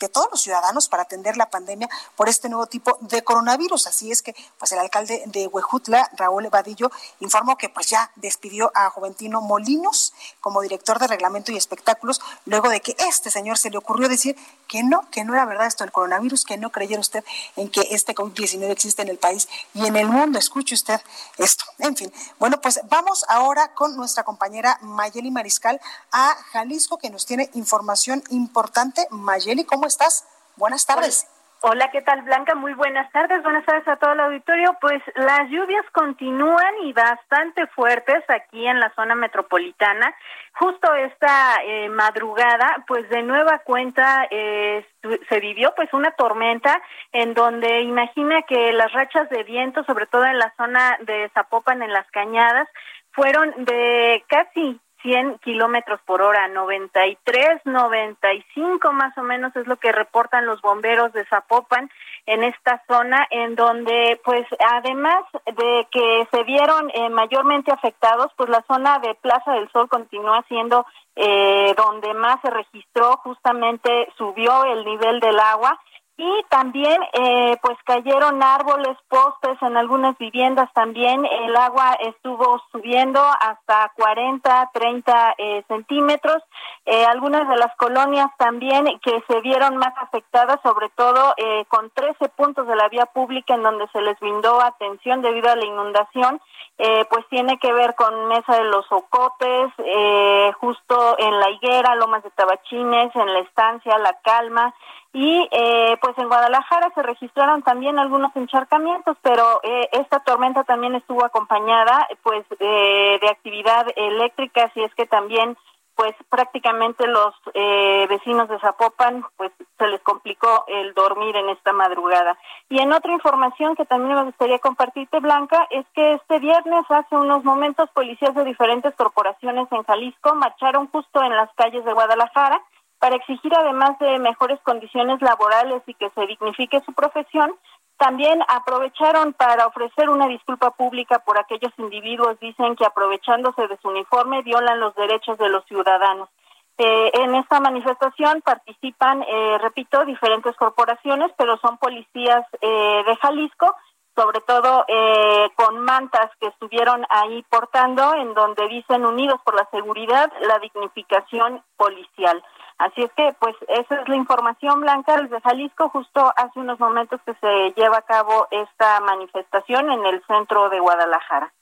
de 0.00 0.08
todos 0.08 0.28
los 0.30 0.42
ciudadanos 0.42 0.88
para 0.88 1.04
atender 1.04 1.36
la 1.36 1.50
pandemia 1.50 1.88
por 2.16 2.28
este 2.28 2.48
nuevo 2.48 2.66
tipo 2.66 2.98
de 3.00 3.22
coronavirus. 3.22 3.86
Así 3.86 4.10
es 4.10 4.22
que, 4.22 4.34
pues 4.58 4.72
el 4.72 4.78
alcalde 4.78 5.22
de 5.26 5.46
Huejutla, 5.46 6.10
Raúl 6.16 6.46
Evadillo, 6.46 6.90
informó 7.20 7.56
que 7.56 7.68
pues 7.68 7.88
ya 7.88 8.10
despidió 8.16 8.70
a 8.74 8.90
Juventino 8.90 9.40
Molinos 9.40 10.12
como 10.40 10.60
director 10.60 10.98
de 10.98 11.06
reglamento 11.06 11.52
y 11.52 11.56
espectáculos, 11.56 12.20
luego 12.44 12.68
de 12.68 12.80
que 12.80 12.96
este 12.98 13.30
señor 13.30 13.58
se 13.58 13.70
le 13.70 13.78
ocurrió 13.78 14.08
decir 14.08 14.36
que 14.68 14.82
no, 14.82 15.08
que 15.10 15.24
no 15.24 15.34
era 15.34 15.44
verdad 15.44 15.66
esto 15.66 15.84
del 15.84 15.92
coronavirus, 15.92 16.44
que 16.44 16.56
no 16.56 16.70
creyera 16.70 17.00
usted 17.00 17.24
en 17.56 17.70
que 17.70 17.82
este 17.90 18.14
COVID-19 18.14 18.70
existe 18.70 19.02
en 19.02 19.08
el 19.08 19.18
país 19.18 19.48
y 19.74 19.86
en 19.86 19.96
el 19.96 20.08
mundo. 20.08 20.38
Escuche 20.38 20.74
usted 20.74 21.00
esto. 21.38 21.64
En 21.78 21.96
fin, 21.96 22.12
bueno, 22.38 22.60
pues 22.60 22.80
vamos 22.88 23.24
ahora 23.28 23.74
con 23.74 23.96
nuestra 23.96 24.24
compañera 24.24 24.78
Mayeli 24.82 25.30
Mariscal 25.30 25.80
a 26.12 26.34
Jalisco, 26.52 26.98
que 26.98 27.10
nos 27.10 27.26
tiene 27.26 27.50
información 27.54 28.22
importante. 28.30 29.06
Mayeli, 29.10 29.33
¿cómo 29.66 29.86
estás? 29.86 30.24
Buenas 30.56 30.86
tardes. 30.86 31.26
Hola, 31.62 31.90
¿qué 31.90 32.02
tal 32.02 32.22
Blanca? 32.22 32.54
Muy 32.54 32.74
buenas 32.74 33.10
tardes, 33.10 33.42
buenas 33.42 33.64
tardes 33.64 33.88
a 33.88 33.96
todo 33.96 34.12
el 34.12 34.20
auditorio. 34.20 34.76
Pues 34.80 35.02
las 35.16 35.48
lluvias 35.48 35.84
continúan 35.92 36.74
y 36.84 36.92
bastante 36.92 37.66
fuertes 37.68 38.22
aquí 38.28 38.66
en 38.66 38.78
la 38.78 38.94
zona 38.94 39.14
metropolitana. 39.14 40.14
Justo 40.52 40.94
esta 40.94 41.56
eh, 41.64 41.88
madrugada, 41.88 42.84
pues 42.86 43.08
de 43.08 43.22
nueva 43.22 43.60
cuenta 43.60 44.28
eh, 44.30 44.86
se 45.28 45.40
vivió 45.40 45.72
pues 45.74 45.92
una 45.94 46.12
tormenta 46.12 46.80
en 47.12 47.34
donde 47.34 47.80
imagina 47.80 48.42
que 48.42 48.72
las 48.72 48.92
rachas 48.92 49.28
de 49.30 49.42
viento, 49.42 49.82
sobre 49.84 50.06
todo 50.06 50.24
en 50.26 50.38
la 50.38 50.52
zona 50.56 50.96
de 51.00 51.28
Zapopan, 51.34 51.82
en 51.82 51.92
las 51.92 52.08
cañadas, 52.12 52.68
fueron 53.10 53.52
de 53.64 54.22
casi 54.28 54.80
100 55.04 55.38
kilómetros 55.40 56.00
por 56.06 56.22
hora, 56.22 56.48
93, 56.48 57.60
95 57.66 58.92
más 58.92 59.16
o 59.18 59.22
menos 59.22 59.54
es 59.54 59.66
lo 59.66 59.76
que 59.76 59.92
reportan 59.92 60.46
los 60.46 60.62
bomberos 60.62 61.12
de 61.12 61.26
Zapopan 61.26 61.90
en 62.24 62.42
esta 62.42 62.82
zona, 62.88 63.26
en 63.30 63.54
donde, 63.54 64.18
pues, 64.24 64.46
además 64.58 65.22
de 65.44 65.86
que 65.92 66.26
se 66.30 66.42
vieron 66.44 66.90
eh, 66.94 67.10
mayormente 67.10 67.70
afectados, 67.70 68.32
pues 68.34 68.48
la 68.48 68.64
zona 68.66 68.98
de 68.98 69.14
Plaza 69.16 69.52
del 69.52 69.70
Sol 69.72 69.90
continúa 69.90 70.42
siendo 70.48 70.86
eh, 71.16 71.74
donde 71.76 72.14
más 72.14 72.40
se 72.40 72.48
registró, 72.48 73.18
justamente 73.18 74.08
subió 74.16 74.64
el 74.64 74.86
nivel 74.86 75.20
del 75.20 75.38
agua 75.38 75.78
y 76.16 76.44
también 76.48 77.00
eh, 77.12 77.56
pues 77.60 77.76
cayeron 77.84 78.40
árboles, 78.42 78.96
postes 79.08 79.60
en 79.62 79.76
algunas 79.76 80.16
viviendas 80.18 80.72
también, 80.72 81.24
el 81.24 81.56
agua 81.56 81.96
estuvo 82.00 82.62
subiendo 82.70 83.20
hasta 83.20 83.92
40, 83.96 84.70
30 84.72 85.34
eh, 85.38 85.64
centímetros, 85.66 86.42
eh, 86.86 87.04
algunas 87.04 87.48
de 87.48 87.56
las 87.56 87.74
colonias 87.76 88.30
también 88.38 88.86
que 89.00 89.24
se 89.26 89.40
vieron 89.40 89.76
más 89.76 89.94
afectadas, 89.98 90.60
sobre 90.62 90.88
todo 90.90 91.34
eh, 91.36 91.64
con 91.68 91.90
13 91.90 92.28
puntos 92.30 92.66
de 92.68 92.76
la 92.76 92.88
vía 92.88 93.06
pública 93.06 93.54
en 93.54 93.64
donde 93.64 93.88
se 93.88 94.00
les 94.00 94.18
brindó 94.20 94.60
atención 94.60 95.20
debido 95.20 95.50
a 95.50 95.56
la 95.56 95.64
inundación, 95.64 96.40
eh, 96.78 97.04
pues 97.08 97.24
tiene 97.28 97.58
que 97.58 97.72
ver 97.72 97.94
con 97.94 98.26
Mesa 98.26 98.56
de 98.56 98.64
los 98.64 98.84
Ocotes, 98.90 99.72
eh, 99.78 100.52
justo 100.60 101.16
en 101.18 101.38
La 101.38 101.50
Higuera, 101.50 101.94
Lomas 101.94 102.22
de 102.22 102.30
Tabachines, 102.30 103.14
en 103.14 103.32
La 103.32 103.40
Estancia, 103.40 103.96
La 103.98 104.18
Calma, 104.22 104.74
y 105.14 105.48
eh, 105.52 105.96
pues 106.02 106.18
en 106.18 106.26
Guadalajara 106.26 106.90
se 106.92 107.02
registraron 107.02 107.62
también 107.62 108.00
algunos 108.00 108.34
encharcamientos, 108.34 109.16
pero 109.22 109.60
eh, 109.62 109.88
esta 109.92 110.18
tormenta 110.24 110.64
también 110.64 110.96
estuvo 110.96 111.24
acompañada 111.24 112.08
pues 112.24 112.44
eh, 112.58 113.18
de 113.22 113.28
actividad 113.28 113.86
eléctrica, 113.94 114.64
así 114.64 114.82
es 114.82 114.92
que 114.96 115.06
también 115.06 115.56
pues 115.94 116.16
prácticamente 116.28 117.06
los 117.06 117.32
eh, 117.54 118.06
vecinos 118.08 118.48
de 118.48 118.58
Zapopan 118.58 119.24
pues 119.36 119.52
se 119.78 119.86
les 119.86 120.00
complicó 120.00 120.64
el 120.66 120.92
dormir 120.94 121.36
en 121.36 121.48
esta 121.50 121.72
madrugada. 121.72 122.36
Y 122.68 122.80
en 122.80 122.92
otra 122.92 123.12
información 123.12 123.76
que 123.76 123.84
también 123.84 124.16
me 124.16 124.24
gustaría 124.24 124.58
compartirte, 124.58 125.20
Blanca, 125.20 125.68
es 125.70 125.86
que 125.94 126.14
este 126.14 126.40
viernes, 126.40 126.84
hace 126.88 127.14
unos 127.14 127.44
momentos, 127.44 127.88
policías 127.90 128.34
de 128.34 128.42
diferentes 128.42 128.92
corporaciones 128.96 129.68
en 129.70 129.84
Jalisco 129.84 130.34
marcharon 130.34 130.88
justo 130.88 131.22
en 131.22 131.36
las 131.36 131.54
calles 131.54 131.84
de 131.84 131.92
Guadalajara 131.92 132.60
para 133.04 133.16
exigir 133.16 133.52
además 133.54 133.98
de 133.98 134.18
mejores 134.18 134.58
condiciones 134.62 135.20
laborales 135.20 135.82
y 135.86 135.92
que 135.92 136.08
se 136.14 136.26
dignifique 136.26 136.80
su 136.86 136.94
profesión, 136.94 137.54
también 137.98 138.40
aprovecharon 138.48 139.34
para 139.34 139.66
ofrecer 139.66 140.08
una 140.08 140.26
disculpa 140.26 140.70
pública 140.70 141.18
por 141.18 141.38
aquellos 141.38 141.70
individuos, 141.76 142.40
dicen 142.40 142.74
que 142.76 142.86
aprovechándose 142.86 143.68
de 143.68 143.76
su 143.82 143.90
uniforme 143.90 144.40
violan 144.40 144.80
los 144.80 144.94
derechos 144.94 145.36
de 145.36 145.50
los 145.50 145.66
ciudadanos. 145.66 146.30
Eh, 146.78 147.10
en 147.12 147.34
esta 147.34 147.60
manifestación 147.60 148.40
participan, 148.40 149.22
eh, 149.22 149.58
repito, 149.60 150.06
diferentes 150.06 150.56
corporaciones, 150.56 151.30
pero 151.36 151.58
son 151.58 151.76
policías 151.76 152.46
eh, 152.62 153.02
de 153.06 153.16
Jalisco, 153.16 153.76
sobre 154.16 154.40
todo 154.40 154.84
eh, 154.88 155.50
con 155.56 155.80
mantas 155.80 156.30
que 156.40 156.46
estuvieron 156.46 157.04
ahí 157.10 157.44
portando, 157.50 158.14
en 158.14 158.32
donde 158.32 158.66
dicen 158.68 159.04
unidos 159.04 159.40
por 159.44 159.54
la 159.54 159.68
seguridad, 159.70 160.32
la 160.40 160.58
dignificación 160.58 161.62
policial. 161.76 162.42
Así 162.78 163.02
es 163.02 163.12
que, 163.12 163.34
pues, 163.38 163.54
esa 163.68 164.00
es 164.00 164.08
la 164.08 164.16
información 164.16 164.80
blanca 164.80 165.16
desde 165.16 165.40
Jalisco. 165.40 165.88
Justo 165.90 166.32
hace 166.36 166.58
unos 166.58 166.80
momentos 166.80 167.20
que 167.24 167.34
se 167.34 167.72
lleva 167.80 167.98
a 167.98 168.02
cabo 168.02 168.48
esta 168.50 169.00
manifestación 169.00 169.90
en 169.90 170.04
el 170.06 170.24
centro 170.26 170.68
de 170.70 170.80
Guadalajara. 170.80 171.52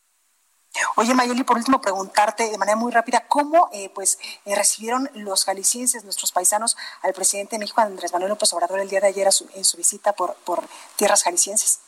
Oye, 0.97 1.15
Mayeli, 1.15 1.45
por 1.45 1.59
último, 1.59 1.83
preguntarte 1.83 2.51
de 2.51 2.57
manera 2.57 2.77
muy 2.77 2.91
rápida, 2.91 3.27
¿cómo 3.29 3.69
eh, 3.73 3.91
pues 3.95 4.19
eh, 4.47 4.57
recibieron 4.57 5.11
los 5.15 5.45
jaliscienses, 5.45 6.05
nuestros 6.05 6.33
paisanos, 6.33 6.79
al 7.03 7.13
presidente 7.13 7.57
de 7.57 7.61
México, 7.61 7.83
Andrés 7.83 8.13
Manuel 8.13 8.31
López 8.31 8.53
Obrador, 8.55 8.81
el 8.81 8.89
día 8.89 9.01
de 9.01 9.09
ayer 9.09 9.29
en 9.55 9.65
su 9.65 9.77
visita 9.77 10.15
por, 10.15 10.35
por 10.45 10.65
tierras 10.97 11.25
jaliscienses? 11.25 11.81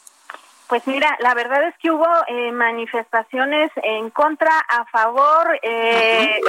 Pues 0.68 0.86
mira, 0.86 1.16
la 1.20 1.34
verdad 1.34 1.62
es 1.68 1.74
que 1.78 1.90
hubo 1.90 2.06
eh, 2.26 2.50
manifestaciones 2.52 3.70
en 3.82 4.08
contra, 4.10 4.50
a 4.60 4.86
favor, 4.86 5.58
eh, 5.62 6.40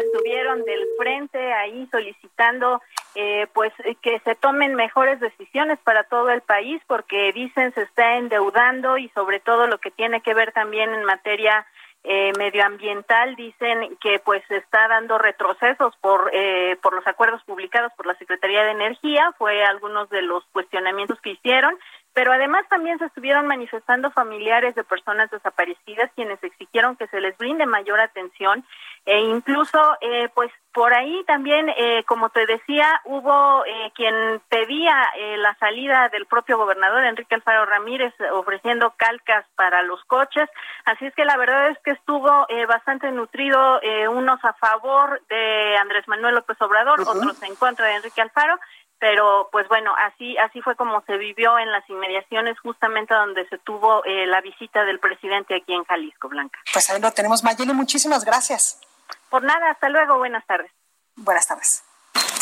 estuvieron 0.00 0.64
del 0.64 0.84
frente 0.98 1.52
ahí 1.52 1.86
solicitando 1.90 2.82
eh, 3.14 3.46
pues 3.54 3.72
que 4.02 4.18
se 4.20 4.34
tomen 4.34 4.74
mejores 4.74 5.20
decisiones 5.20 5.78
para 5.78 6.04
todo 6.04 6.28
el 6.28 6.42
país 6.42 6.82
porque 6.86 7.32
dicen 7.32 7.72
se 7.72 7.82
está 7.82 8.16
endeudando 8.16 8.98
y 8.98 9.08
sobre 9.10 9.40
todo 9.40 9.66
lo 9.66 9.78
que 9.78 9.90
tiene 9.90 10.20
que 10.20 10.34
ver 10.34 10.52
también 10.52 10.92
en 10.92 11.02
materia 11.04 11.66
eh, 12.04 12.32
medioambiental 12.38 13.34
dicen 13.34 13.96
que 14.02 14.20
pues 14.20 14.42
se 14.48 14.58
está 14.58 14.86
dando 14.86 15.16
retrocesos 15.16 15.96
por 16.02 16.30
eh, 16.32 16.76
por 16.82 16.94
los 16.94 17.06
acuerdos 17.06 17.42
publicados 17.44 17.90
por 17.96 18.06
la 18.06 18.14
Secretaría 18.16 18.64
de 18.64 18.72
Energía 18.72 19.32
fue 19.38 19.64
algunos 19.64 20.10
de 20.10 20.20
los 20.20 20.44
cuestionamientos 20.52 21.18
que 21.20 21.30
hicieron 21.30 21.76
pero 22.16 22.32
además 22.32 22.64
también 22.70 22.98
se 22.98 23.04
estuvieron 23.04 23.46
manifestando 23.46 24.10
familiares 24.10 24.74
de 24.74 24.84
personas 24.84 25.30
desaparecidas 25.30 26.10
quienes 26.14 26.42
exigieron 26.42 26.96
que 26.96 27.06
se 27.08 27.20
les 27.20 27.36
brinde 27.36 27.66
mayor 27.66 28.00
atención 28.00 28.64
e 29.04 29.20
incluso 29.20 29.78
eh, 30.00 30.30
pues 30.34 30.50
por 30.72 30.94
ahí 30.94 31.22
también 31.26 31.68
eh, 31.68 32.04
como 32.06 32.30
te 32.30 32.46
decía 32.46 33.02
hubo 33.04 33.66
eh, 33.66 33.92
quien 33.94 34.40
pedía 34.48 34.96
la 35.36 35.54
salida 35.58 36.08
del 36.08 36.24
propio 36.24 36.56
gobernador 36.56 37.04
Enrique 37.04 37.34
Alfaro 37.34 37.66
Ramírez 37.66 38.14
ofreciendo 38.32 38.94
calcas 38.96 39.44
para 39.54 39.82
los 39.82 40.02
coches. 40.04 40.48
Así 40.86 41.04
es 41.06 41.14
que 41.14 41.24
la 41.26 41.36
verdad 41.36 41.68
es 41.68 41.78
que 41.80 41.90
estuvo 41.90 42.46
bastante 42.66 43.10
nutrido 43.12 43.80
unos 44.10 44.42
a 44.44 44.54
favor 44.54 45.20
de 45.28 45.76
Andrés 45.76 46.08
Manuel 46.08 46.34
López 46.34 46.60
Obrador 46.60 47.00
otros 47.02 47.42
en 47.42 47.54
contra 47.56 47.86
de 47.86 47.96
Enrique 47.96 48.22
Alfaro 48.22 48.58
pero 48.98 49.48
pues 49.52 49.68
bueno, 49.68 49.94
así 49.96 50.36
así 50.38 50.60
fue 50.62 50.76
como 50.76 51.02
se 51.02 51.16
vivió 51.16 51.58
en 51.58 51.70
las 51.70 51.88
inmediaciones 51.88 52.58
justamente 52.60 53.14
donde 53.14 53.48
se 53.48 53.58
tuvo 53.58 54.04
eh, 54.04 54.26
la 54.26 54.40
visita 54.40 54.84
del 54.84 54.98
presidente 54.98 55.56
aquí 55.56 55.74
en 55.74 55.84
Jalisco, 55.84 56.28
Blanca. 56.28 56.58
Pues 56.72 56.88
ahí 56.90 57.00
lo 57.00 57.12
tenemos, 57.12 57.44
Mayeli, 57.44 57.72
muchísimas 57.72 58.24
gracias. 58.24 58.80
Por 59.28 59.42
nada, 59.42 59.70
hasta 59.70 59.88
luego, 59.88 60.18
buenas 60.18 60.46
tardes. 60.46 60.70
Buenas 61.16 61.46
tardes. 61.46 61.84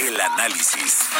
El 0.00 0.20
análisis. 0.20 1.10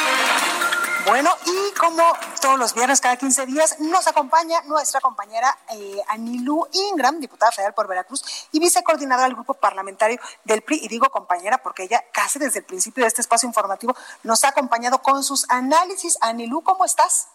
Bueno, 1.07 1.29
y 1.45 1.79
como 1.79 2.03
todos 2.41 2.59
los 2.59 2.75
viernes, 2.75 2.99
cada 3.03 3.19
15 3.19 3.45
días, 3.45 3.79
nos 3.79 4.07
acompaña 4.09 4.63
nuestra 4.63 5.03
compañera 5.03 5.55
eh, 5.71 6.01
Anilú 6.09 6.67
Ingram, 6.73 7.21
diputada 7.21 7.53
federal 7.53 7.75
por 7.75 7.87
Veracruz 7.87 8.49
y 8.53 8.59
vicecoordinadora 8.59 9.27
del 9.27 9.35
grupo 9.35 9.53
parlamentario 9.53 10.19
del 10.45 10.63
PRI. 10.63 10.81
Y 10.83 10.89
digo 10.89 11.11
compañera 11.11 11.59
porque 11.59 11.83
ella 11.83 12.03
casi 12.11 12.39
desde 12.39 12.61
el 12.61 12.65
principio 12.65 13.05
de 13.05 13.09
este 13.09 13.21
espacio 13.21 13.47
informativo 13.47 13.95
nos 14.23 14.45
ha 14.45 14.49
acompañado 14.49 15.03
con 15.03 15.23
sus 15.23 15.49
análisis. 15.51 16.17
Anilú, 16.23 16.63
¿cómo 16.63 16.87
estás? 16.87 17.29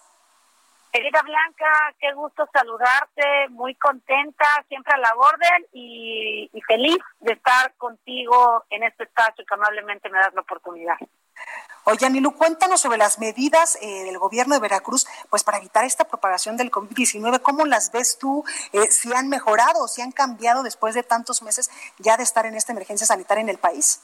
Querida 0.91 1.22
Blanca, 1.22 1.93
qué 1.99 2.11
gusto 2.13 2.49
saludarte, 2.51 3.49
muy 3.49 3.76
contenta, 3.76 4.45
siempre 4.67 4.93
a 4.95 4.97
la 4.97 5.13
orden 5.15 5.67
y, 5.74 6.49
y 6.51 6.61
feliz 6.61 6.97
de 7.20 7.34
estar 7.34 7.76
contigo 7.76 8.65
en 8.72 8.82
este 8.82 9.03
espacio 9.03 9.45
que 9.45 9.53
amablemente 9.53 10.09
me 10.09 10.17
das 10.17 10.34
la 10.34 10.41
oportunidad. 10.41 10.97
Oye, 11.92 12.06
Anilu, 12.06 12.36
cuéntanos 12.36 12.82
sobre 12.82 13.00
las 13.00 13.18
medidas 13.18 13.76
eh, 13.82 14.04
del 14.04 14.20
gobierno 14.20 14.54
de 14.54 14.62
Veracruz, 14.62 15.08
pues 15.32 15.44
para 15.44 15.58
evitar 15.58 15.86
esta 15.86 16.04
propagación 16.04 16.56
del 16.56 16.70
COVID-19. 16.70 17.42
¿Cómo 17.42 17.66
las 17.66 17.92
ves 17.92 18.20
tú? 18.20 18.44
Eh, 18.74 18.92
¿Si 18.92 19.12
han 19.12 19.28
mejorado 19.28 19.84
o 19.84 19.88
si 19.88 20.04
han 20.04 20.12
cambiado 20.12 20.62
después 20.62 20.94
de 20.94 21.02
tantos 21.02 21.42
meses 21.42 21.72
ya 21.98 22.16
de 22.16 22.22
estar 22.22 22.46
en 22.46 22.54
esta 22.54 22.74
emergencia 22.74 23.08
sanitaria 23.08 23.42
en 23.42 23.50
el 23.50 23.58
país? 23.58 24.04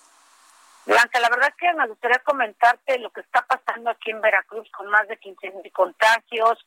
Blanca, 0.87 1.19
la 1.19 1.29
verdad 1.29 1.49
es 1.49 1.55
que 1.57 1.73
me 1.75 1.87
gustaría 1.87 2.17
comentarte 2.19 2.97
lo 2.97 3.11
que 3.11 3.21
está 3.21 3.43
pasando 3.43 3.91
aquí 3.91 4.09
en 4.09 4.19
Veracruz 4.19 4.67
con 4.71 4.87
más 4.89 5.07
de 5.07 5.17
15 5.17 5.51
mil 5.51 5.71
contagios, 5.71 6.65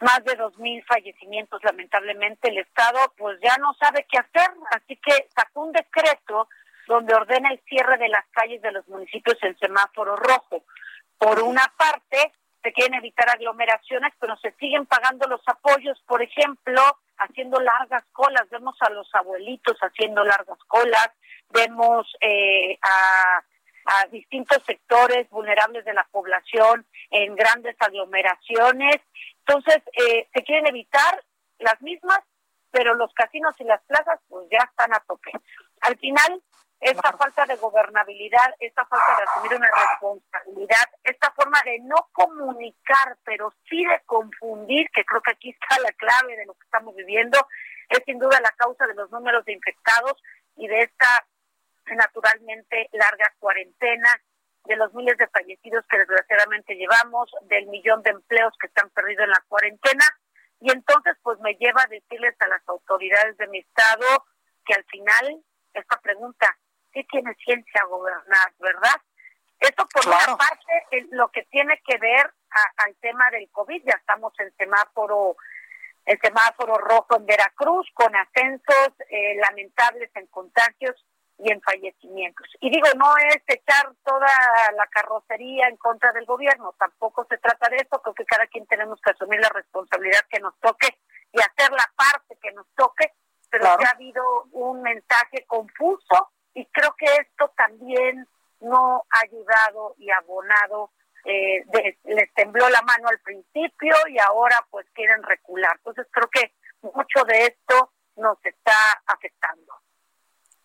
más 0.00 0.24
de 0.24 0.34
2 0.34 0.58
mil 0.58 0.82
fallecimientos. 0.84 1.62
Lamentablemente 1.62 2.48
el 2.48 2.58
Estado 2.58 2.98
pues 3.16 3.38
ya 3.40 3.56
no 3.58 3.72
sabe 3.74 4.04
qué 4.10 4.18
hacer, 4.18 4.50
así 4.72 4.96
que 4.96 5.28
sacó 5.32 5.60
un 5.60 5.70
decreto 5.70 6.48
donde 6.90 7.14
ordena 7.14 7.50
el 7.52 7.60
cierre 7.68 7.98
de 7.98 8.08
las 8.08 8.26
calles 8.32 8.60
de 8.62 8.72
los 8.72 8.86
municipios 8.88 9.38
en 9.42 9.56
semáforo 9.58 10.16
rojo. 10.16 10.64
Por 11.18 11.40
una 11.40 11.72
parte, 11.78 12.32
se 12.64 12.72
quieren 12.72 12.94
evitar 12.94 13.30
aglomeraciones, 13.30 14.12
pero 14.18 14.36
se 14.38 14.50
siguen 14.58 14.86
pagando 14.86 15.28
los 15.28 15.40
apoyos, 15.46 16.02
por 16.08 16.20
ejemplo, 16.20 16.82
haciendo 17.16 17.60
largas 17.60 18.02
colas. 18.10 18.50
Vemos 18.50 18.76
a 18.80 18.90
los 18.90 19.08
abuelitos 19.14 19.78
haciendo 19.80 20.24
largas 20.24 20.58
colas, 20.66 21.10
vemos 21.50 22.12
eh, 22.20 22.76
a, 22.82 23.44
a 23.84 24.06
distintos 24.06 24.60
sectores 24.66 25.30
vulnerables 25.30 25.84
de 25.84 25.94
la 25.94 26.08
población 26.10 26.84
en 27.10 27.36
grandes 27.36 27.76
aglomeraciones. 27.78 28.96
Entonces, 29.46 29.80
eh, 29.92 30.28
se 30.34 30.42
quieren 30.42 30.66
evitar 30.66 31.22
las 31.60 31.80
mismas, 31.82 32.18
pero 32.72 32.94
los 32.94 33.12
casinos 33.14 33.54
y 33.60 33.64
las 33.64 33.80
plazas 33.82 34.18
pues 34.28 34.48
ya 34.50 34.58
están 34.68 34.92
a 34.92 35.00
tope. 35.06 35.30
Al 35.82 35.96
final, 35.98 36.42
esta 36.80 37.12
falta 37.12 37.44
de 37.44 37.56
gobernabilidad, 37.56 38.54
esta 38.58 38.84
falta 38.86 39.16
de 39.16 39.22
asumir 39.24 39.54
una 39.54 39.68
responsabilidad, 39.68 40.88
esta 41.04 41.30
forma 41.32 41.60
de 41.64 41.78
no 41.80 42.08
comunicar, 42.12 43.18
pero 43.24 43.52
sí 43.68 43.84
de 43.84 44.00
confundir, 44.06 44.88
que 44.90 45.04
creo 45.04 45.20
que 45.20 45.32
aquí 45.32 45.50
está 45.50 45.78
la 45.80 45.92
clave 45.92 46.36
de 46.36 46.46
lo 46.46 46.54
que 46.54 46.64
estamos 46.64 46.94
viviendo, 46.96 47.38
es 47.88 48.02
sin 48.06 48.18
duda 48.18 48.40
la 48.40 48.52
causa 48.52 48.86
de 48.86 48.94
los 48.94 49.10
números 49.10 49.44
de 49.44 49.52
infectados 49.52 50.22
y 50.56 50.68
de 50.68 50.80
esta 50.80 51.26
naturalmente 51.86 52.88
larga 52.92 53.34
cuarentena, 53.38 54.08
de 54.64 54.76
los 54.76 54.92
miles 54.94 55.18
de 55.18 55.26
fallecidos 55.28 55.84
que 55.88 55.98
desgraciadamente 55.98 56.74
llevamos, 56.76 57.30
del 57.42 57.66
millón 57.66 58.02
de 58.02 58.10
empleos 58.10 58.54
que 58.60 58.68
están 58.68 58.88
perdidos 58.90 59.24
en 59.24 59.30
la 59.30 59.44
cuarentena. 59.48 60.04
Y 60.60 60.70
entonces, 60.70 61.16
pues 61.22 61.38
me 61.40 61.54
lleva 61.54 61.82
a 61.82 61.88
decirles 61.88 62.36
a 62.40 62.48
las 62.48 62.62
autoridades 62.68 63.36
de 63.38 63.48
mi 63.48 63.58
estado 63.58 64.06
que 64.64 64.74
al 64.74 64.84
final 64.84 65.42
esta 65.74 66.00
pregunta, 66.00 66.58
sí 66.92 67.04
tiene 67.04 67.34
ciencia 67.34 67.84
gobernar, 67.84 68.52
¿verdad? 68.58 69.00
Esto 69.58 69.86
por 69.92 70.06
una 70.06 70.36
parte 70.36 71.06
lo 71.10 71.28
que 71.30 71.42
tiene 71.44 71.80
que 71.86 71.98
ver 71.98 72.32
al 72.78 72.94
tema 72.96 73.30
del 73.30 73.48
COVID, 73.50 73.82
ya 73.84 73.94
estamos 73.98 74.32
en 74.38 74.52
semáforo 74.56 75.36
el 76.06 76.18
semáforo 76.20 76.76
rojo 76.78 77.16
en 77.16 77.26
Veracruz 77.26 77.86
con 77.94 78.14
ascensos 78.16 78.92
eh, 79.10 79.36
lamentables 79.36 80.10
en 80.14 80.26
contagios 80.28 80.96
y 81.38 81.52
en 81.52 81.60
fallecimientos. 81.60 82.46
Y 82.60 82.70
digo, 82.70 82.88
no 82.96 83.16
es 83.18 83.42
echar 83.46 83.92
toda 84.04 84.28
la 84.76 84.86
carrocería 84.88 85.68
en 85.68 85.76
contra 85.76 86.12
del 86.12 86.26
gobierno, 86.26 86.74
tampoco 86.78 87.26
se 87.28 87.38
trata 87.38 87.68
de 87.70 87.76
eso, 87.76 88.00
creo 88.02 88.14
que 88.14 88.24
cada 88.24 88.46
quien 88.46 88.66
tenemos 88.66 89.00
que 89.00 89.10
asumir 89.10 89.40
la 89.40 89.48
responsabilidad 89.50 90.20
que 90.28 90.40
nos 90.40 90.58
toque 90.60 90.88
y 91.32 91.40
hacer 91.40 91.70
la 91.70 91.90
parte 91.96 92.36
que 92.42 92.52
nos 92.52 92.66
toque, 92.74 93.12
pero 93.48 93.64
ya 93.64 93.88
ha 93.88 93.92
habido 93.92 94.22
un 94.52 94.82
mensaje 94.82 95.44
confuso 95.46 96.30
y 96.54 96.66
creo 96.66 96.94
que 96.96 97.06
esto 97.06 97.52
también 97.56 98.26
no 98.60 99.04
ha 99.10 99.20
ayudado 99.24 99.94
y 99.98 100.10
abonado. 100.10 100.90
Eh, 101.24 101.64
les 102.04 102.32
tembló 102.32 102.68
la 102.70 102.80
mano 102.82 103.08
al 103.08 103.18
principio 103.20 103.94
y 104.08 104.18
ahora 104.18 104.66
pues 104.70 104.86
quieren 104.94 105.22
recular. 105.22 105.72
Entonces 105.76 106.06
creo 106.10 106.28
que 106.28 106.52
mucho 106.82 107.24
de 107.26 107.46
esto 107.46 107.92
nos 108.16 108.38
está 108.44 109.02
afectando. 109.06 109.74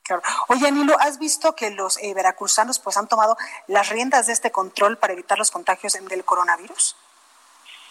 Claro. 0.03 0.21
Oye, 0.49 0.67
Anilo, 0.67 0.95
¿has 0.99 1.17
visto 1.17 1.55
que 1.55 1.71
los 1.71 2.01
eh, 2.01 2.13
veracruzanos 2.13 2.79
pues 2.79 2.95
han 2.95 3.07
tomado 3.07 3.35
las 3.67 3.89
riendas 3.89 4.27
de 4.27 4.33
este 4.33 4.51
control 4.51 4.97
para 4.97 5.13
evitar 5.13 5.37
los 5.37 5.49
contagios 5.49 5.93
del 5.93 6.23
coronavirus? 6.23 6.95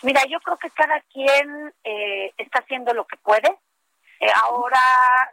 Mira, 0.02 0.22
yo 0.30 0.38
creo 0.40 0.56
que 0.58 0.70
cada 0.70 1.00
quien 1.12 1.74
eh, 1.82 2.32
está 2.36 2.60
haciendo 2.60 2.94
lo 2.94 3.06
que 3.06 3.16
puede. 3.16 3.58
Eh, 4.20 4.30
ahora, 4.42 4.80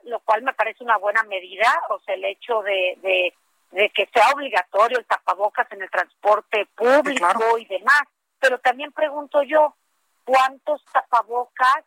lo 0.03 0.19
cual 0.21 0.41
me 0.41 0.53
parece 0.53 0.83
una 0.83 0.97
buena 0.97 1.23
medida, 1.23 1.71
o 1.89 1.99
sea, 1.99 2.15
el 2.15 2.25
hecho 2.25 2.61
de, 2.61 3.33
de, 3.71 3.89
que 3.89 4.09
sea 4.13 4.31
obligatorio 4.33 4.99
el 4.99 5.05
tapabocas 5.05 5.71
en 5.71 5.81
el 5.81 5.89
transporte 5.89 6.67
público 6.75 7.57
y 7.57 7.65
demás. 7.65 8.03
Pero 8.39 8.59
también 8.59 8.91
pregunto 8.91 9.43
yo, 9.43 9.75
¿cuántos 10.25 10.83
tapabocas 10.85 11.85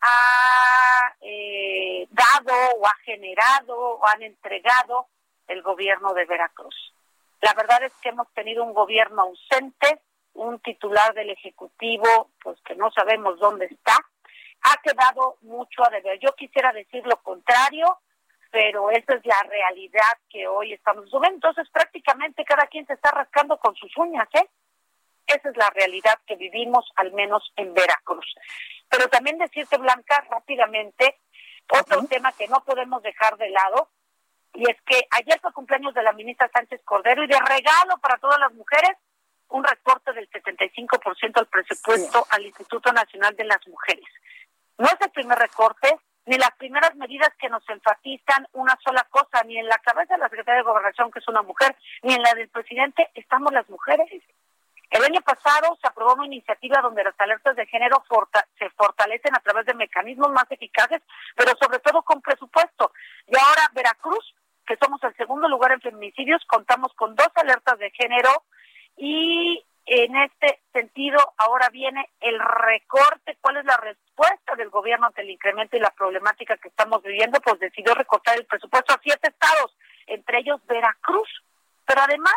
ha 0.00 1.14
eh, 1.20 2.08
dado 2.10 2.54
o 2.78 2.86
ha 2.86 2.94
generado 3.04 3.76
o 3.76 4.06
han 4.06 4.22
entregado 4.22 5.06
el 5.46 5.62
gobierno 5.62 6.14
de 6.14 6.24
Veracruz? 6.24 6.94
La 7.42 7.54
verdad 7.54 7.82
es 7.84 7.92
que 8.02 8.10
hemos 8.10 8.28
tenido 8.32 8.64
un 8.64 8.74
gobierno 8.74 9.22
ausente, 9.22 10.00
un 10.34 10.58
titular 10.60 11.14
del 11.14 11.30
Ejecutivo, 11.30 12.30
pues 12.42 12.58
que 12.62 12.74
no 12.74 12.90
sabemos 12.92 13.38
dónde 13.38 13.66
está, 13.66 13.96
ha 14.62 14.76
quedado 14.82 15.36
mucho 15.42 15.84
a 15.84 15.90
deber. 15.90 16.18
Yo 16.18 16.34
quisiera 16.34 16.72
decir 16.72 17.06
lo 17.06 17.16
contrario, 17.22 17.98
pero 18.50 18.90
esa 18.90 19.14
es 19.14 19.24
la 19.24 19.42
realidad 19.44 20.18
que 20.28 20.46
hoy 20.46 20.72
estamos 20.72 21.04
viviendo. 21.04 21.28
Entonces, 21.28 21.68
prácticamente 21.70 22.44
cada 22.44 22.66
quien 22.66 22.86
se 22.86 22.94
está 22.94 23.10
rascando 23.10 23.58
con 23.58 23.74
sus 23.76 23.96
uñas, 23.96 24.28
¿eh? 24.34 24.48
Esa 25.26 25.50
es 25.50 25.56
la 25.56 25.70
realidad 25.70 26.18
que 26.26 26.34
vivimos, 26.34 26.90
al 26.96 27.12
menos 27.12 27.52
en 27.56 27.72
Veracruz. 27.72 28.26
Pero 28.88 29.08
también 29.08 29.38
decirte, 29.38 29.78
Blanca, 29.78 30.24
rápidamente, 30.28 31.20
otro 31.70 32.04
tema 32.06 32.32
que 32.32 32.48
no 32.48 32.64
podemos 32.64 33.00
dejar 33.02 33.36
de 33.36 33.50
lado, 33.50 33.90
y 34.54 34.68
es 34.68 34.76
que 34.82 35.06
ayer 35.12 35.38
fue 35.40 35.52
cumpleaños 35.52 35.94
de 35.94 36.02
la 36.02 36.12
ministra 36.12 36.50
Sánchez 36.52 36.80
Cordero 36.84 37.22
y 37.22 37.28
de 37.28 37.38
regalo 37.38 37.96
para 37.98 38.18
todas 38.18 38.40
las 38.40 38.52
mujeres, 38.54 38.96
un 39.50 39.62
recorte 39.62 40.12
del 40.12 40.28
75% 40.30 41.38
al 41.38 41.46
presupuesto 41.46 42.26
al 42.30 42.46
Instituto 42.46 42.92
Nacional 42.92 43.36
de 43.36 43.44
las 43.44 43.66
Mujeres. 43.68 44.06
No 44.80 44.86
es 44.86 44.96
el 44.98 45.10
primer 45.10 45.38
recorte, 45.38 45.94
ni 46.24 46.38
las 46.38 46.52
primeras 46.52 46.96
medidas 46.96 47.28
que 47.38 47.50
nos 47.50 47.62
enfatizan 47.68 48.48
una 48.52 48.74
sola 48.82 49.06
cosa, 49.10 49.44
ni 49.44 49.58
en 49.58 49.66
la 49.66 49.76
cabeza 49.76 50.14
de 50.14 50.20
la 50.20 50.30
Secretaría 50.30 50.62
de 50.62 50.70
Gobernación, 50.70 51.10
que 51.10 51.18
es 51.18 51.28
una 51.28 51.42
mujer, 51.42 51.76
ni 52.02 52.14
en 52.14 52.22
la 52.22 52.32
del 52.32 52.48
presidente, 52.48 53.10
estamos 53.12 53.52
las 53.52 53.68
mujeres. 53.68 54.08
El 54.88 55.04
año 55.04 55.20
pasado 55.20 55.76
se 55.82 55.86
aprobó 55.86 56.14
una 56.14 56.24
iniciativa 56.24 56.80
donde 56.80 57.04
las 57.04 57.14
alertas 57.20 57.56
de 57.56 57.66
género 57.66 58.02
se 58.58 58.70
fortalecen 58.70 59.36
a 59.36 59.40
través 59.40 59.66
de 59.66 59.74
mecanismos 59.74 60.30
más 60.30 60.50
eficaces, 60.50 61.02
pero 61.36 61.52
sobre 61.60 61.80
todo 61.80 62.00
con 62.00 62.22
presupuesto. 62.22 62.90
Y 63.26 63.36
ahora 63.36 63.68
Veracruz, 63.74 64.34
que 64.66 64.78
somos 64.78 65.04
el 65.04 65.14
segundo 65.16 65.46
lugar 65.46 65.72
en 65.72 65.82
feminicidios, 65.82 66.42
contamos 66.46 66.94
con 66.94 67.14
dos 67.14 67.28
alertas 67.34 67.78
de 67.78 67.90
género 67.90 68.30
y 68.96 69.62
en 69.92 70.14
este 70.14 70.62
sentido 70.72 71.18
ahora 71.36 71.68
viene 71.68 72.08
el 72.20 72.38
recorte. 72.38 73.36
¿Cuál 73.40 73.56
es 73.56 73.64
la 73.64 73.76
respuesta 73.76 74.54
del 74.54 74.70
gobierno 74.70 75.06
ante 75.06 75.22
el 75.22 75.30
incremento 75.30 75.76
y 75.76 75.80
la 75.80 75.90
problemática 75.90 76.56
que 76.58 76.68
estamos 76.68 77.02
viviendo? 77.02 77.40
Pues 77.40 77.58
decidió 77.58 77.92
recortar 77.96 78.38
el 78.38 78.46
presupuesto 78.46 78.94
a 78.94 79.00
siete 79.02 79.30
estados, 79.30 79.76
entre 80.06 80.38
ellos 80.38 80.64
Veracruz. 80.66 81.28
Pero 81.84 82.02
además 82.02 82.36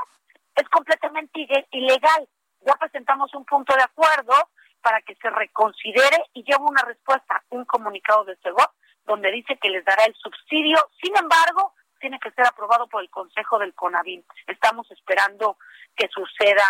es 0.55 0.67
completamente 0.69 1.47
ilegal. 1.69 2.27
Ya 2.65 2.73
presentamos 2.73 3.31
un 3.35 3.45
punto 3.45 3.75
de 3.75 3.83
acuerdo 3.83 4.33
para 4.81 5.01
que 5.03 5.13
se 5.15 5.29
reconsidere 5.29 6.25
y 6.33 6.43
lleve 6.43 6.63
una 6.63 6.81
respuesta, 6.81 7.43
un 7.51 7.65
comunicado 7.65 8.23
de 8.23 8.35
CEGOP, 8.37 8.71
donde 9.05 9.29
dice 9.29 9.57
que 9.57 9.69
les 9.69 9.85
dará 9.85 10.05
el 10.05 10.15
subsidio. 10.15 10.89
Sin 10.99 11.15
embargo, 11.15 11.75
tiene 11.99 12.19
que 12.19 12.31
ser 12.31 12.47
aprobado 12.47 12.87
por 12.87 13.03
el 13.03 13.11
Consejo 13.11 13.59
del 13.59 13.75
CONAVIM. 13.75 14.23
Estamos 14.47 14.89
esperando 14.89 15.57
que 15.95 16.07
suceda 16.07 16.65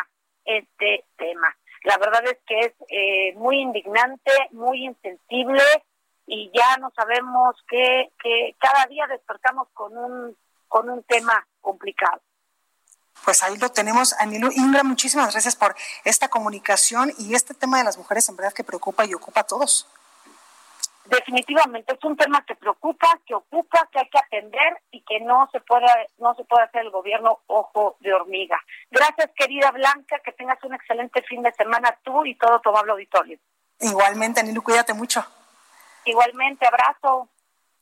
este 0.45 1.05
tema. 1.17 1.55
La 1.83 1.97
verdad 1.97 2.23
es 2.25 2.37
que 2.45 2.59
es 2.59 2.73
eh, 2.89 3.33
muy 3.35 3.59
indignante, 3.59 4.31
muy 4.51 4.85
insensible 4.85 5.63
y 6.25 6.49
ya 6.53 6.77
no 6.77 6.91
sabemos 6.95 7.55
que, 7.67 8.11
que 8.21 8.55
cada 8.59 8.85
día 8.87 9.05
despertamos 9.07 9.67
con 9.73 9.97
un, 9.97 10.37
con 10.67 10.89
un 10.89 11.03
tema 11.03 11.45
complicado. 11.59 12.21
Pues 13.25 13.43
ahí 13.43 13.57
lo 13.57 13.69
tenemos, 13.69 14.13
Anilu. 14.19 14.51
Indra, 14.51 14.83
muchísimas 14.83 15.31
gracias 15.31 15.55
por 15.55 15.75
esta 16.03 16.29
comunicación 16.29 17.13
y 17.17 17.35
este 17.35 17.53
tema 17.53 17.77
de 17.77 17.85
las 17.85 17.97
mujeres 17.97 18.27
en 18.27 18.35
verdad 18.35 18.53
que 18.53 18.63
preocupa 18.63 19.05
y 19.05 19.13
ocupa 19.13 19.41
a 19.41 19.43
todos 19.45 19.87
definitivamente 21.06 21.93
es 21.93 22.04
un 22.04 22.16
tema 22.16 22.43
que 22.45 22.56
preocupa, 22.56 23.08
que 23.26 23.36
ocupa, 23.36 23.88
que 23.91 23.99
hay 23.99 24.10
que 24.10 24.20
atender 24.20 24.82
y 24.91 25.01
que 25.01 25.20
no 25.20 25.49
se 25.51 25.60
puede 25.62 25.86
no 26.18 26.34
se 26.36 26.43
puede 26.45 26.64
hacer 26.64 26.82
el 26.82 26.91
gobierno 26.91 27.39
ojo 27.47 27.97
de 27.99 28.14
hormiga. 28.14 28.60
Gracias, 28.89 29.32
querida 29.36 29.72
Blanca, 29.72 30.20
que 30.24 30.32
tengas 30.32 30.64
un 30.64 30.74
excelente 30.74 31.22
fin 31.24 31.41
de 31.43 31.51
semana 31.54 31.97
tú 32.04 32.26
y 32.26 32.36
todo 32.36 32.60
tu 32.60 32.70
amable 32.70 32.93
auditorio. 32.93 33.38
Igualmente, 33.80 34.39
Anilu, 34.39 34.62
cuídate 34.62 34.93
mucho. 34.93 35.26
Igualmente, 36.06 36.66
abrazo. 36.68 37.30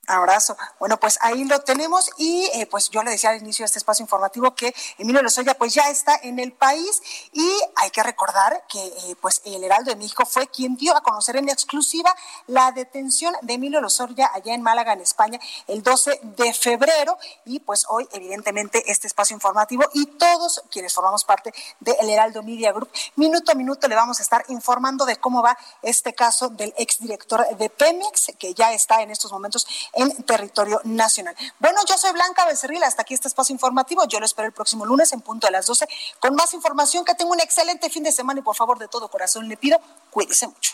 Abrazo. 0.07 0.57
Bueno, 0.79 0.99
pues 0.99 1.19
ahí 1.21 1.45
lo 1.45 1.59
tenemos 1.61 2.09
y 2.17 2.49
eh, 2.55 2.65
pues 2.65 2.89
yo 2.89 3.03
le 3.03 3.11
decía 3.11 3.29
al 3.29 3.37
inicio 3.37 3.63
de 3.63 3.67
este 3.67 3.77
espacio 3.77 4.03
informativo 4.03 4.55
que 4.55 4.73
Emilio 4.97 5.21
Lozoya 5.21 5.53
pues 5.53 5.75
ya 5.75 5.89
está 5.89 6.19
en 6.23 6.39
el 6.39 6.53
país 6.53 7.01
y 7.31 7.47
hay 7.75 7.91
que 7.91 8.01
recordar 8.01 8.65
que 8.67 8.83
eh, 8.83 9.15
pues 9.21 9.41
el 9.45 9.63
Heraldo 9.63 9.91
de 9.91 9.97
México 9.97 10.25
fue 10.25 10.47
quien 10.47 10.75
dio 10.75 10.97
a 10.97 11.01
conocer 11.01 11.35
en 11.35 11.49
exclusiva 11.49 12.13
la 12.47 12.71
detención 12.71 13.35
de 13.43 13.53
Emilio 13.53 13.79
Lozoya 13.79 14.31
allá 14.33 14.55
en 14.55 14.63
Málaga, 14.63 14.93
en 14.93 15.01
España, 15.01 15.39
el 15.67 15.83
12 15.83 16.19
de 16.23 16.51
febrero 16.51 17.17
y 17.45 17.59
pues 17.59 17.85
hoy 17.87 18.07
evidentemente 18.11 18.83
este 18.91 19.05
espacio 19.05 19.35
informativo 19.35 19.83
y 19.93 20.07
todos 20.07 20.63
quienes 20.71 20.93
formamos 20.93 21.23
parte 21.25 21.53
del 21.79 22.09
Heraldo 22.09 22.41
Media 22.41 22.71
Group, 22.71 22.89
minuto 23.17 23.51
a 23.51 23.55
minuto 23.55 23.87
le 23.87 23.95
vamos 23.95 24.19
a 24.19 24.23
estar 24.23 24.43
informando 24.47 25.05
de 25.05 25.17
cómo 25.17 25.43
va 25.43 25.55
este 25.83 26.13
caso 26.13 26.49
del 26.49 26.73
exdirector 26.75 27.55
de 27.55 27.69
Pemex 27.69 28.31
que 28.39 28.55
ya 28.55 28.73
está 28.73 29.03
en 29.03 29.11
estos 29.11 29.31
momentos 29.31 29.67
en 29.93 30.23
territorio 30.23 30.81
nacional. 30.83 31.35
Bueno, 31.59 31.81
yo 31.87 31.97
soy 31.97 32.11
Blanca 32.11 32.45
Becerril, 32.45 32.83
hasta 32.83 33.01
aquí 33.01 33.13
este 33.13 33.27
espacio 33.27 33.53
informativo. 33.53 34.05
Yo 34.07 34.19
lo 34.19 34.25
espero 34.25 34.47
el 34.47 34.53
próximo 34.53 34.85
lunes 34.85 35.11
en 35.13 35.21
punto 35.21 35.47
de 35.47 35.51
las 35.51 35.65
12 35.65 35.87
con 36.19 36.35
más 36.35 36.53
información. 36.53 37.05
Que 37.05 37.15
tenga 37.15 37.31
un 37.31 37.39
excelente 37.39 37.89
fin 37.89 38.03
de 38.03 38.11
semana 38.11 38.39
y 38.39 38.43
por 38.43 38.55
favor 38.55 38.79
de 38.79 38.87
todo 38.87 39.09
corazón 39.09 39.47
le 39.47 39.57
pido, 39.57 39.79
cuídese 40.09 40.47
mucho. 40.47 40.73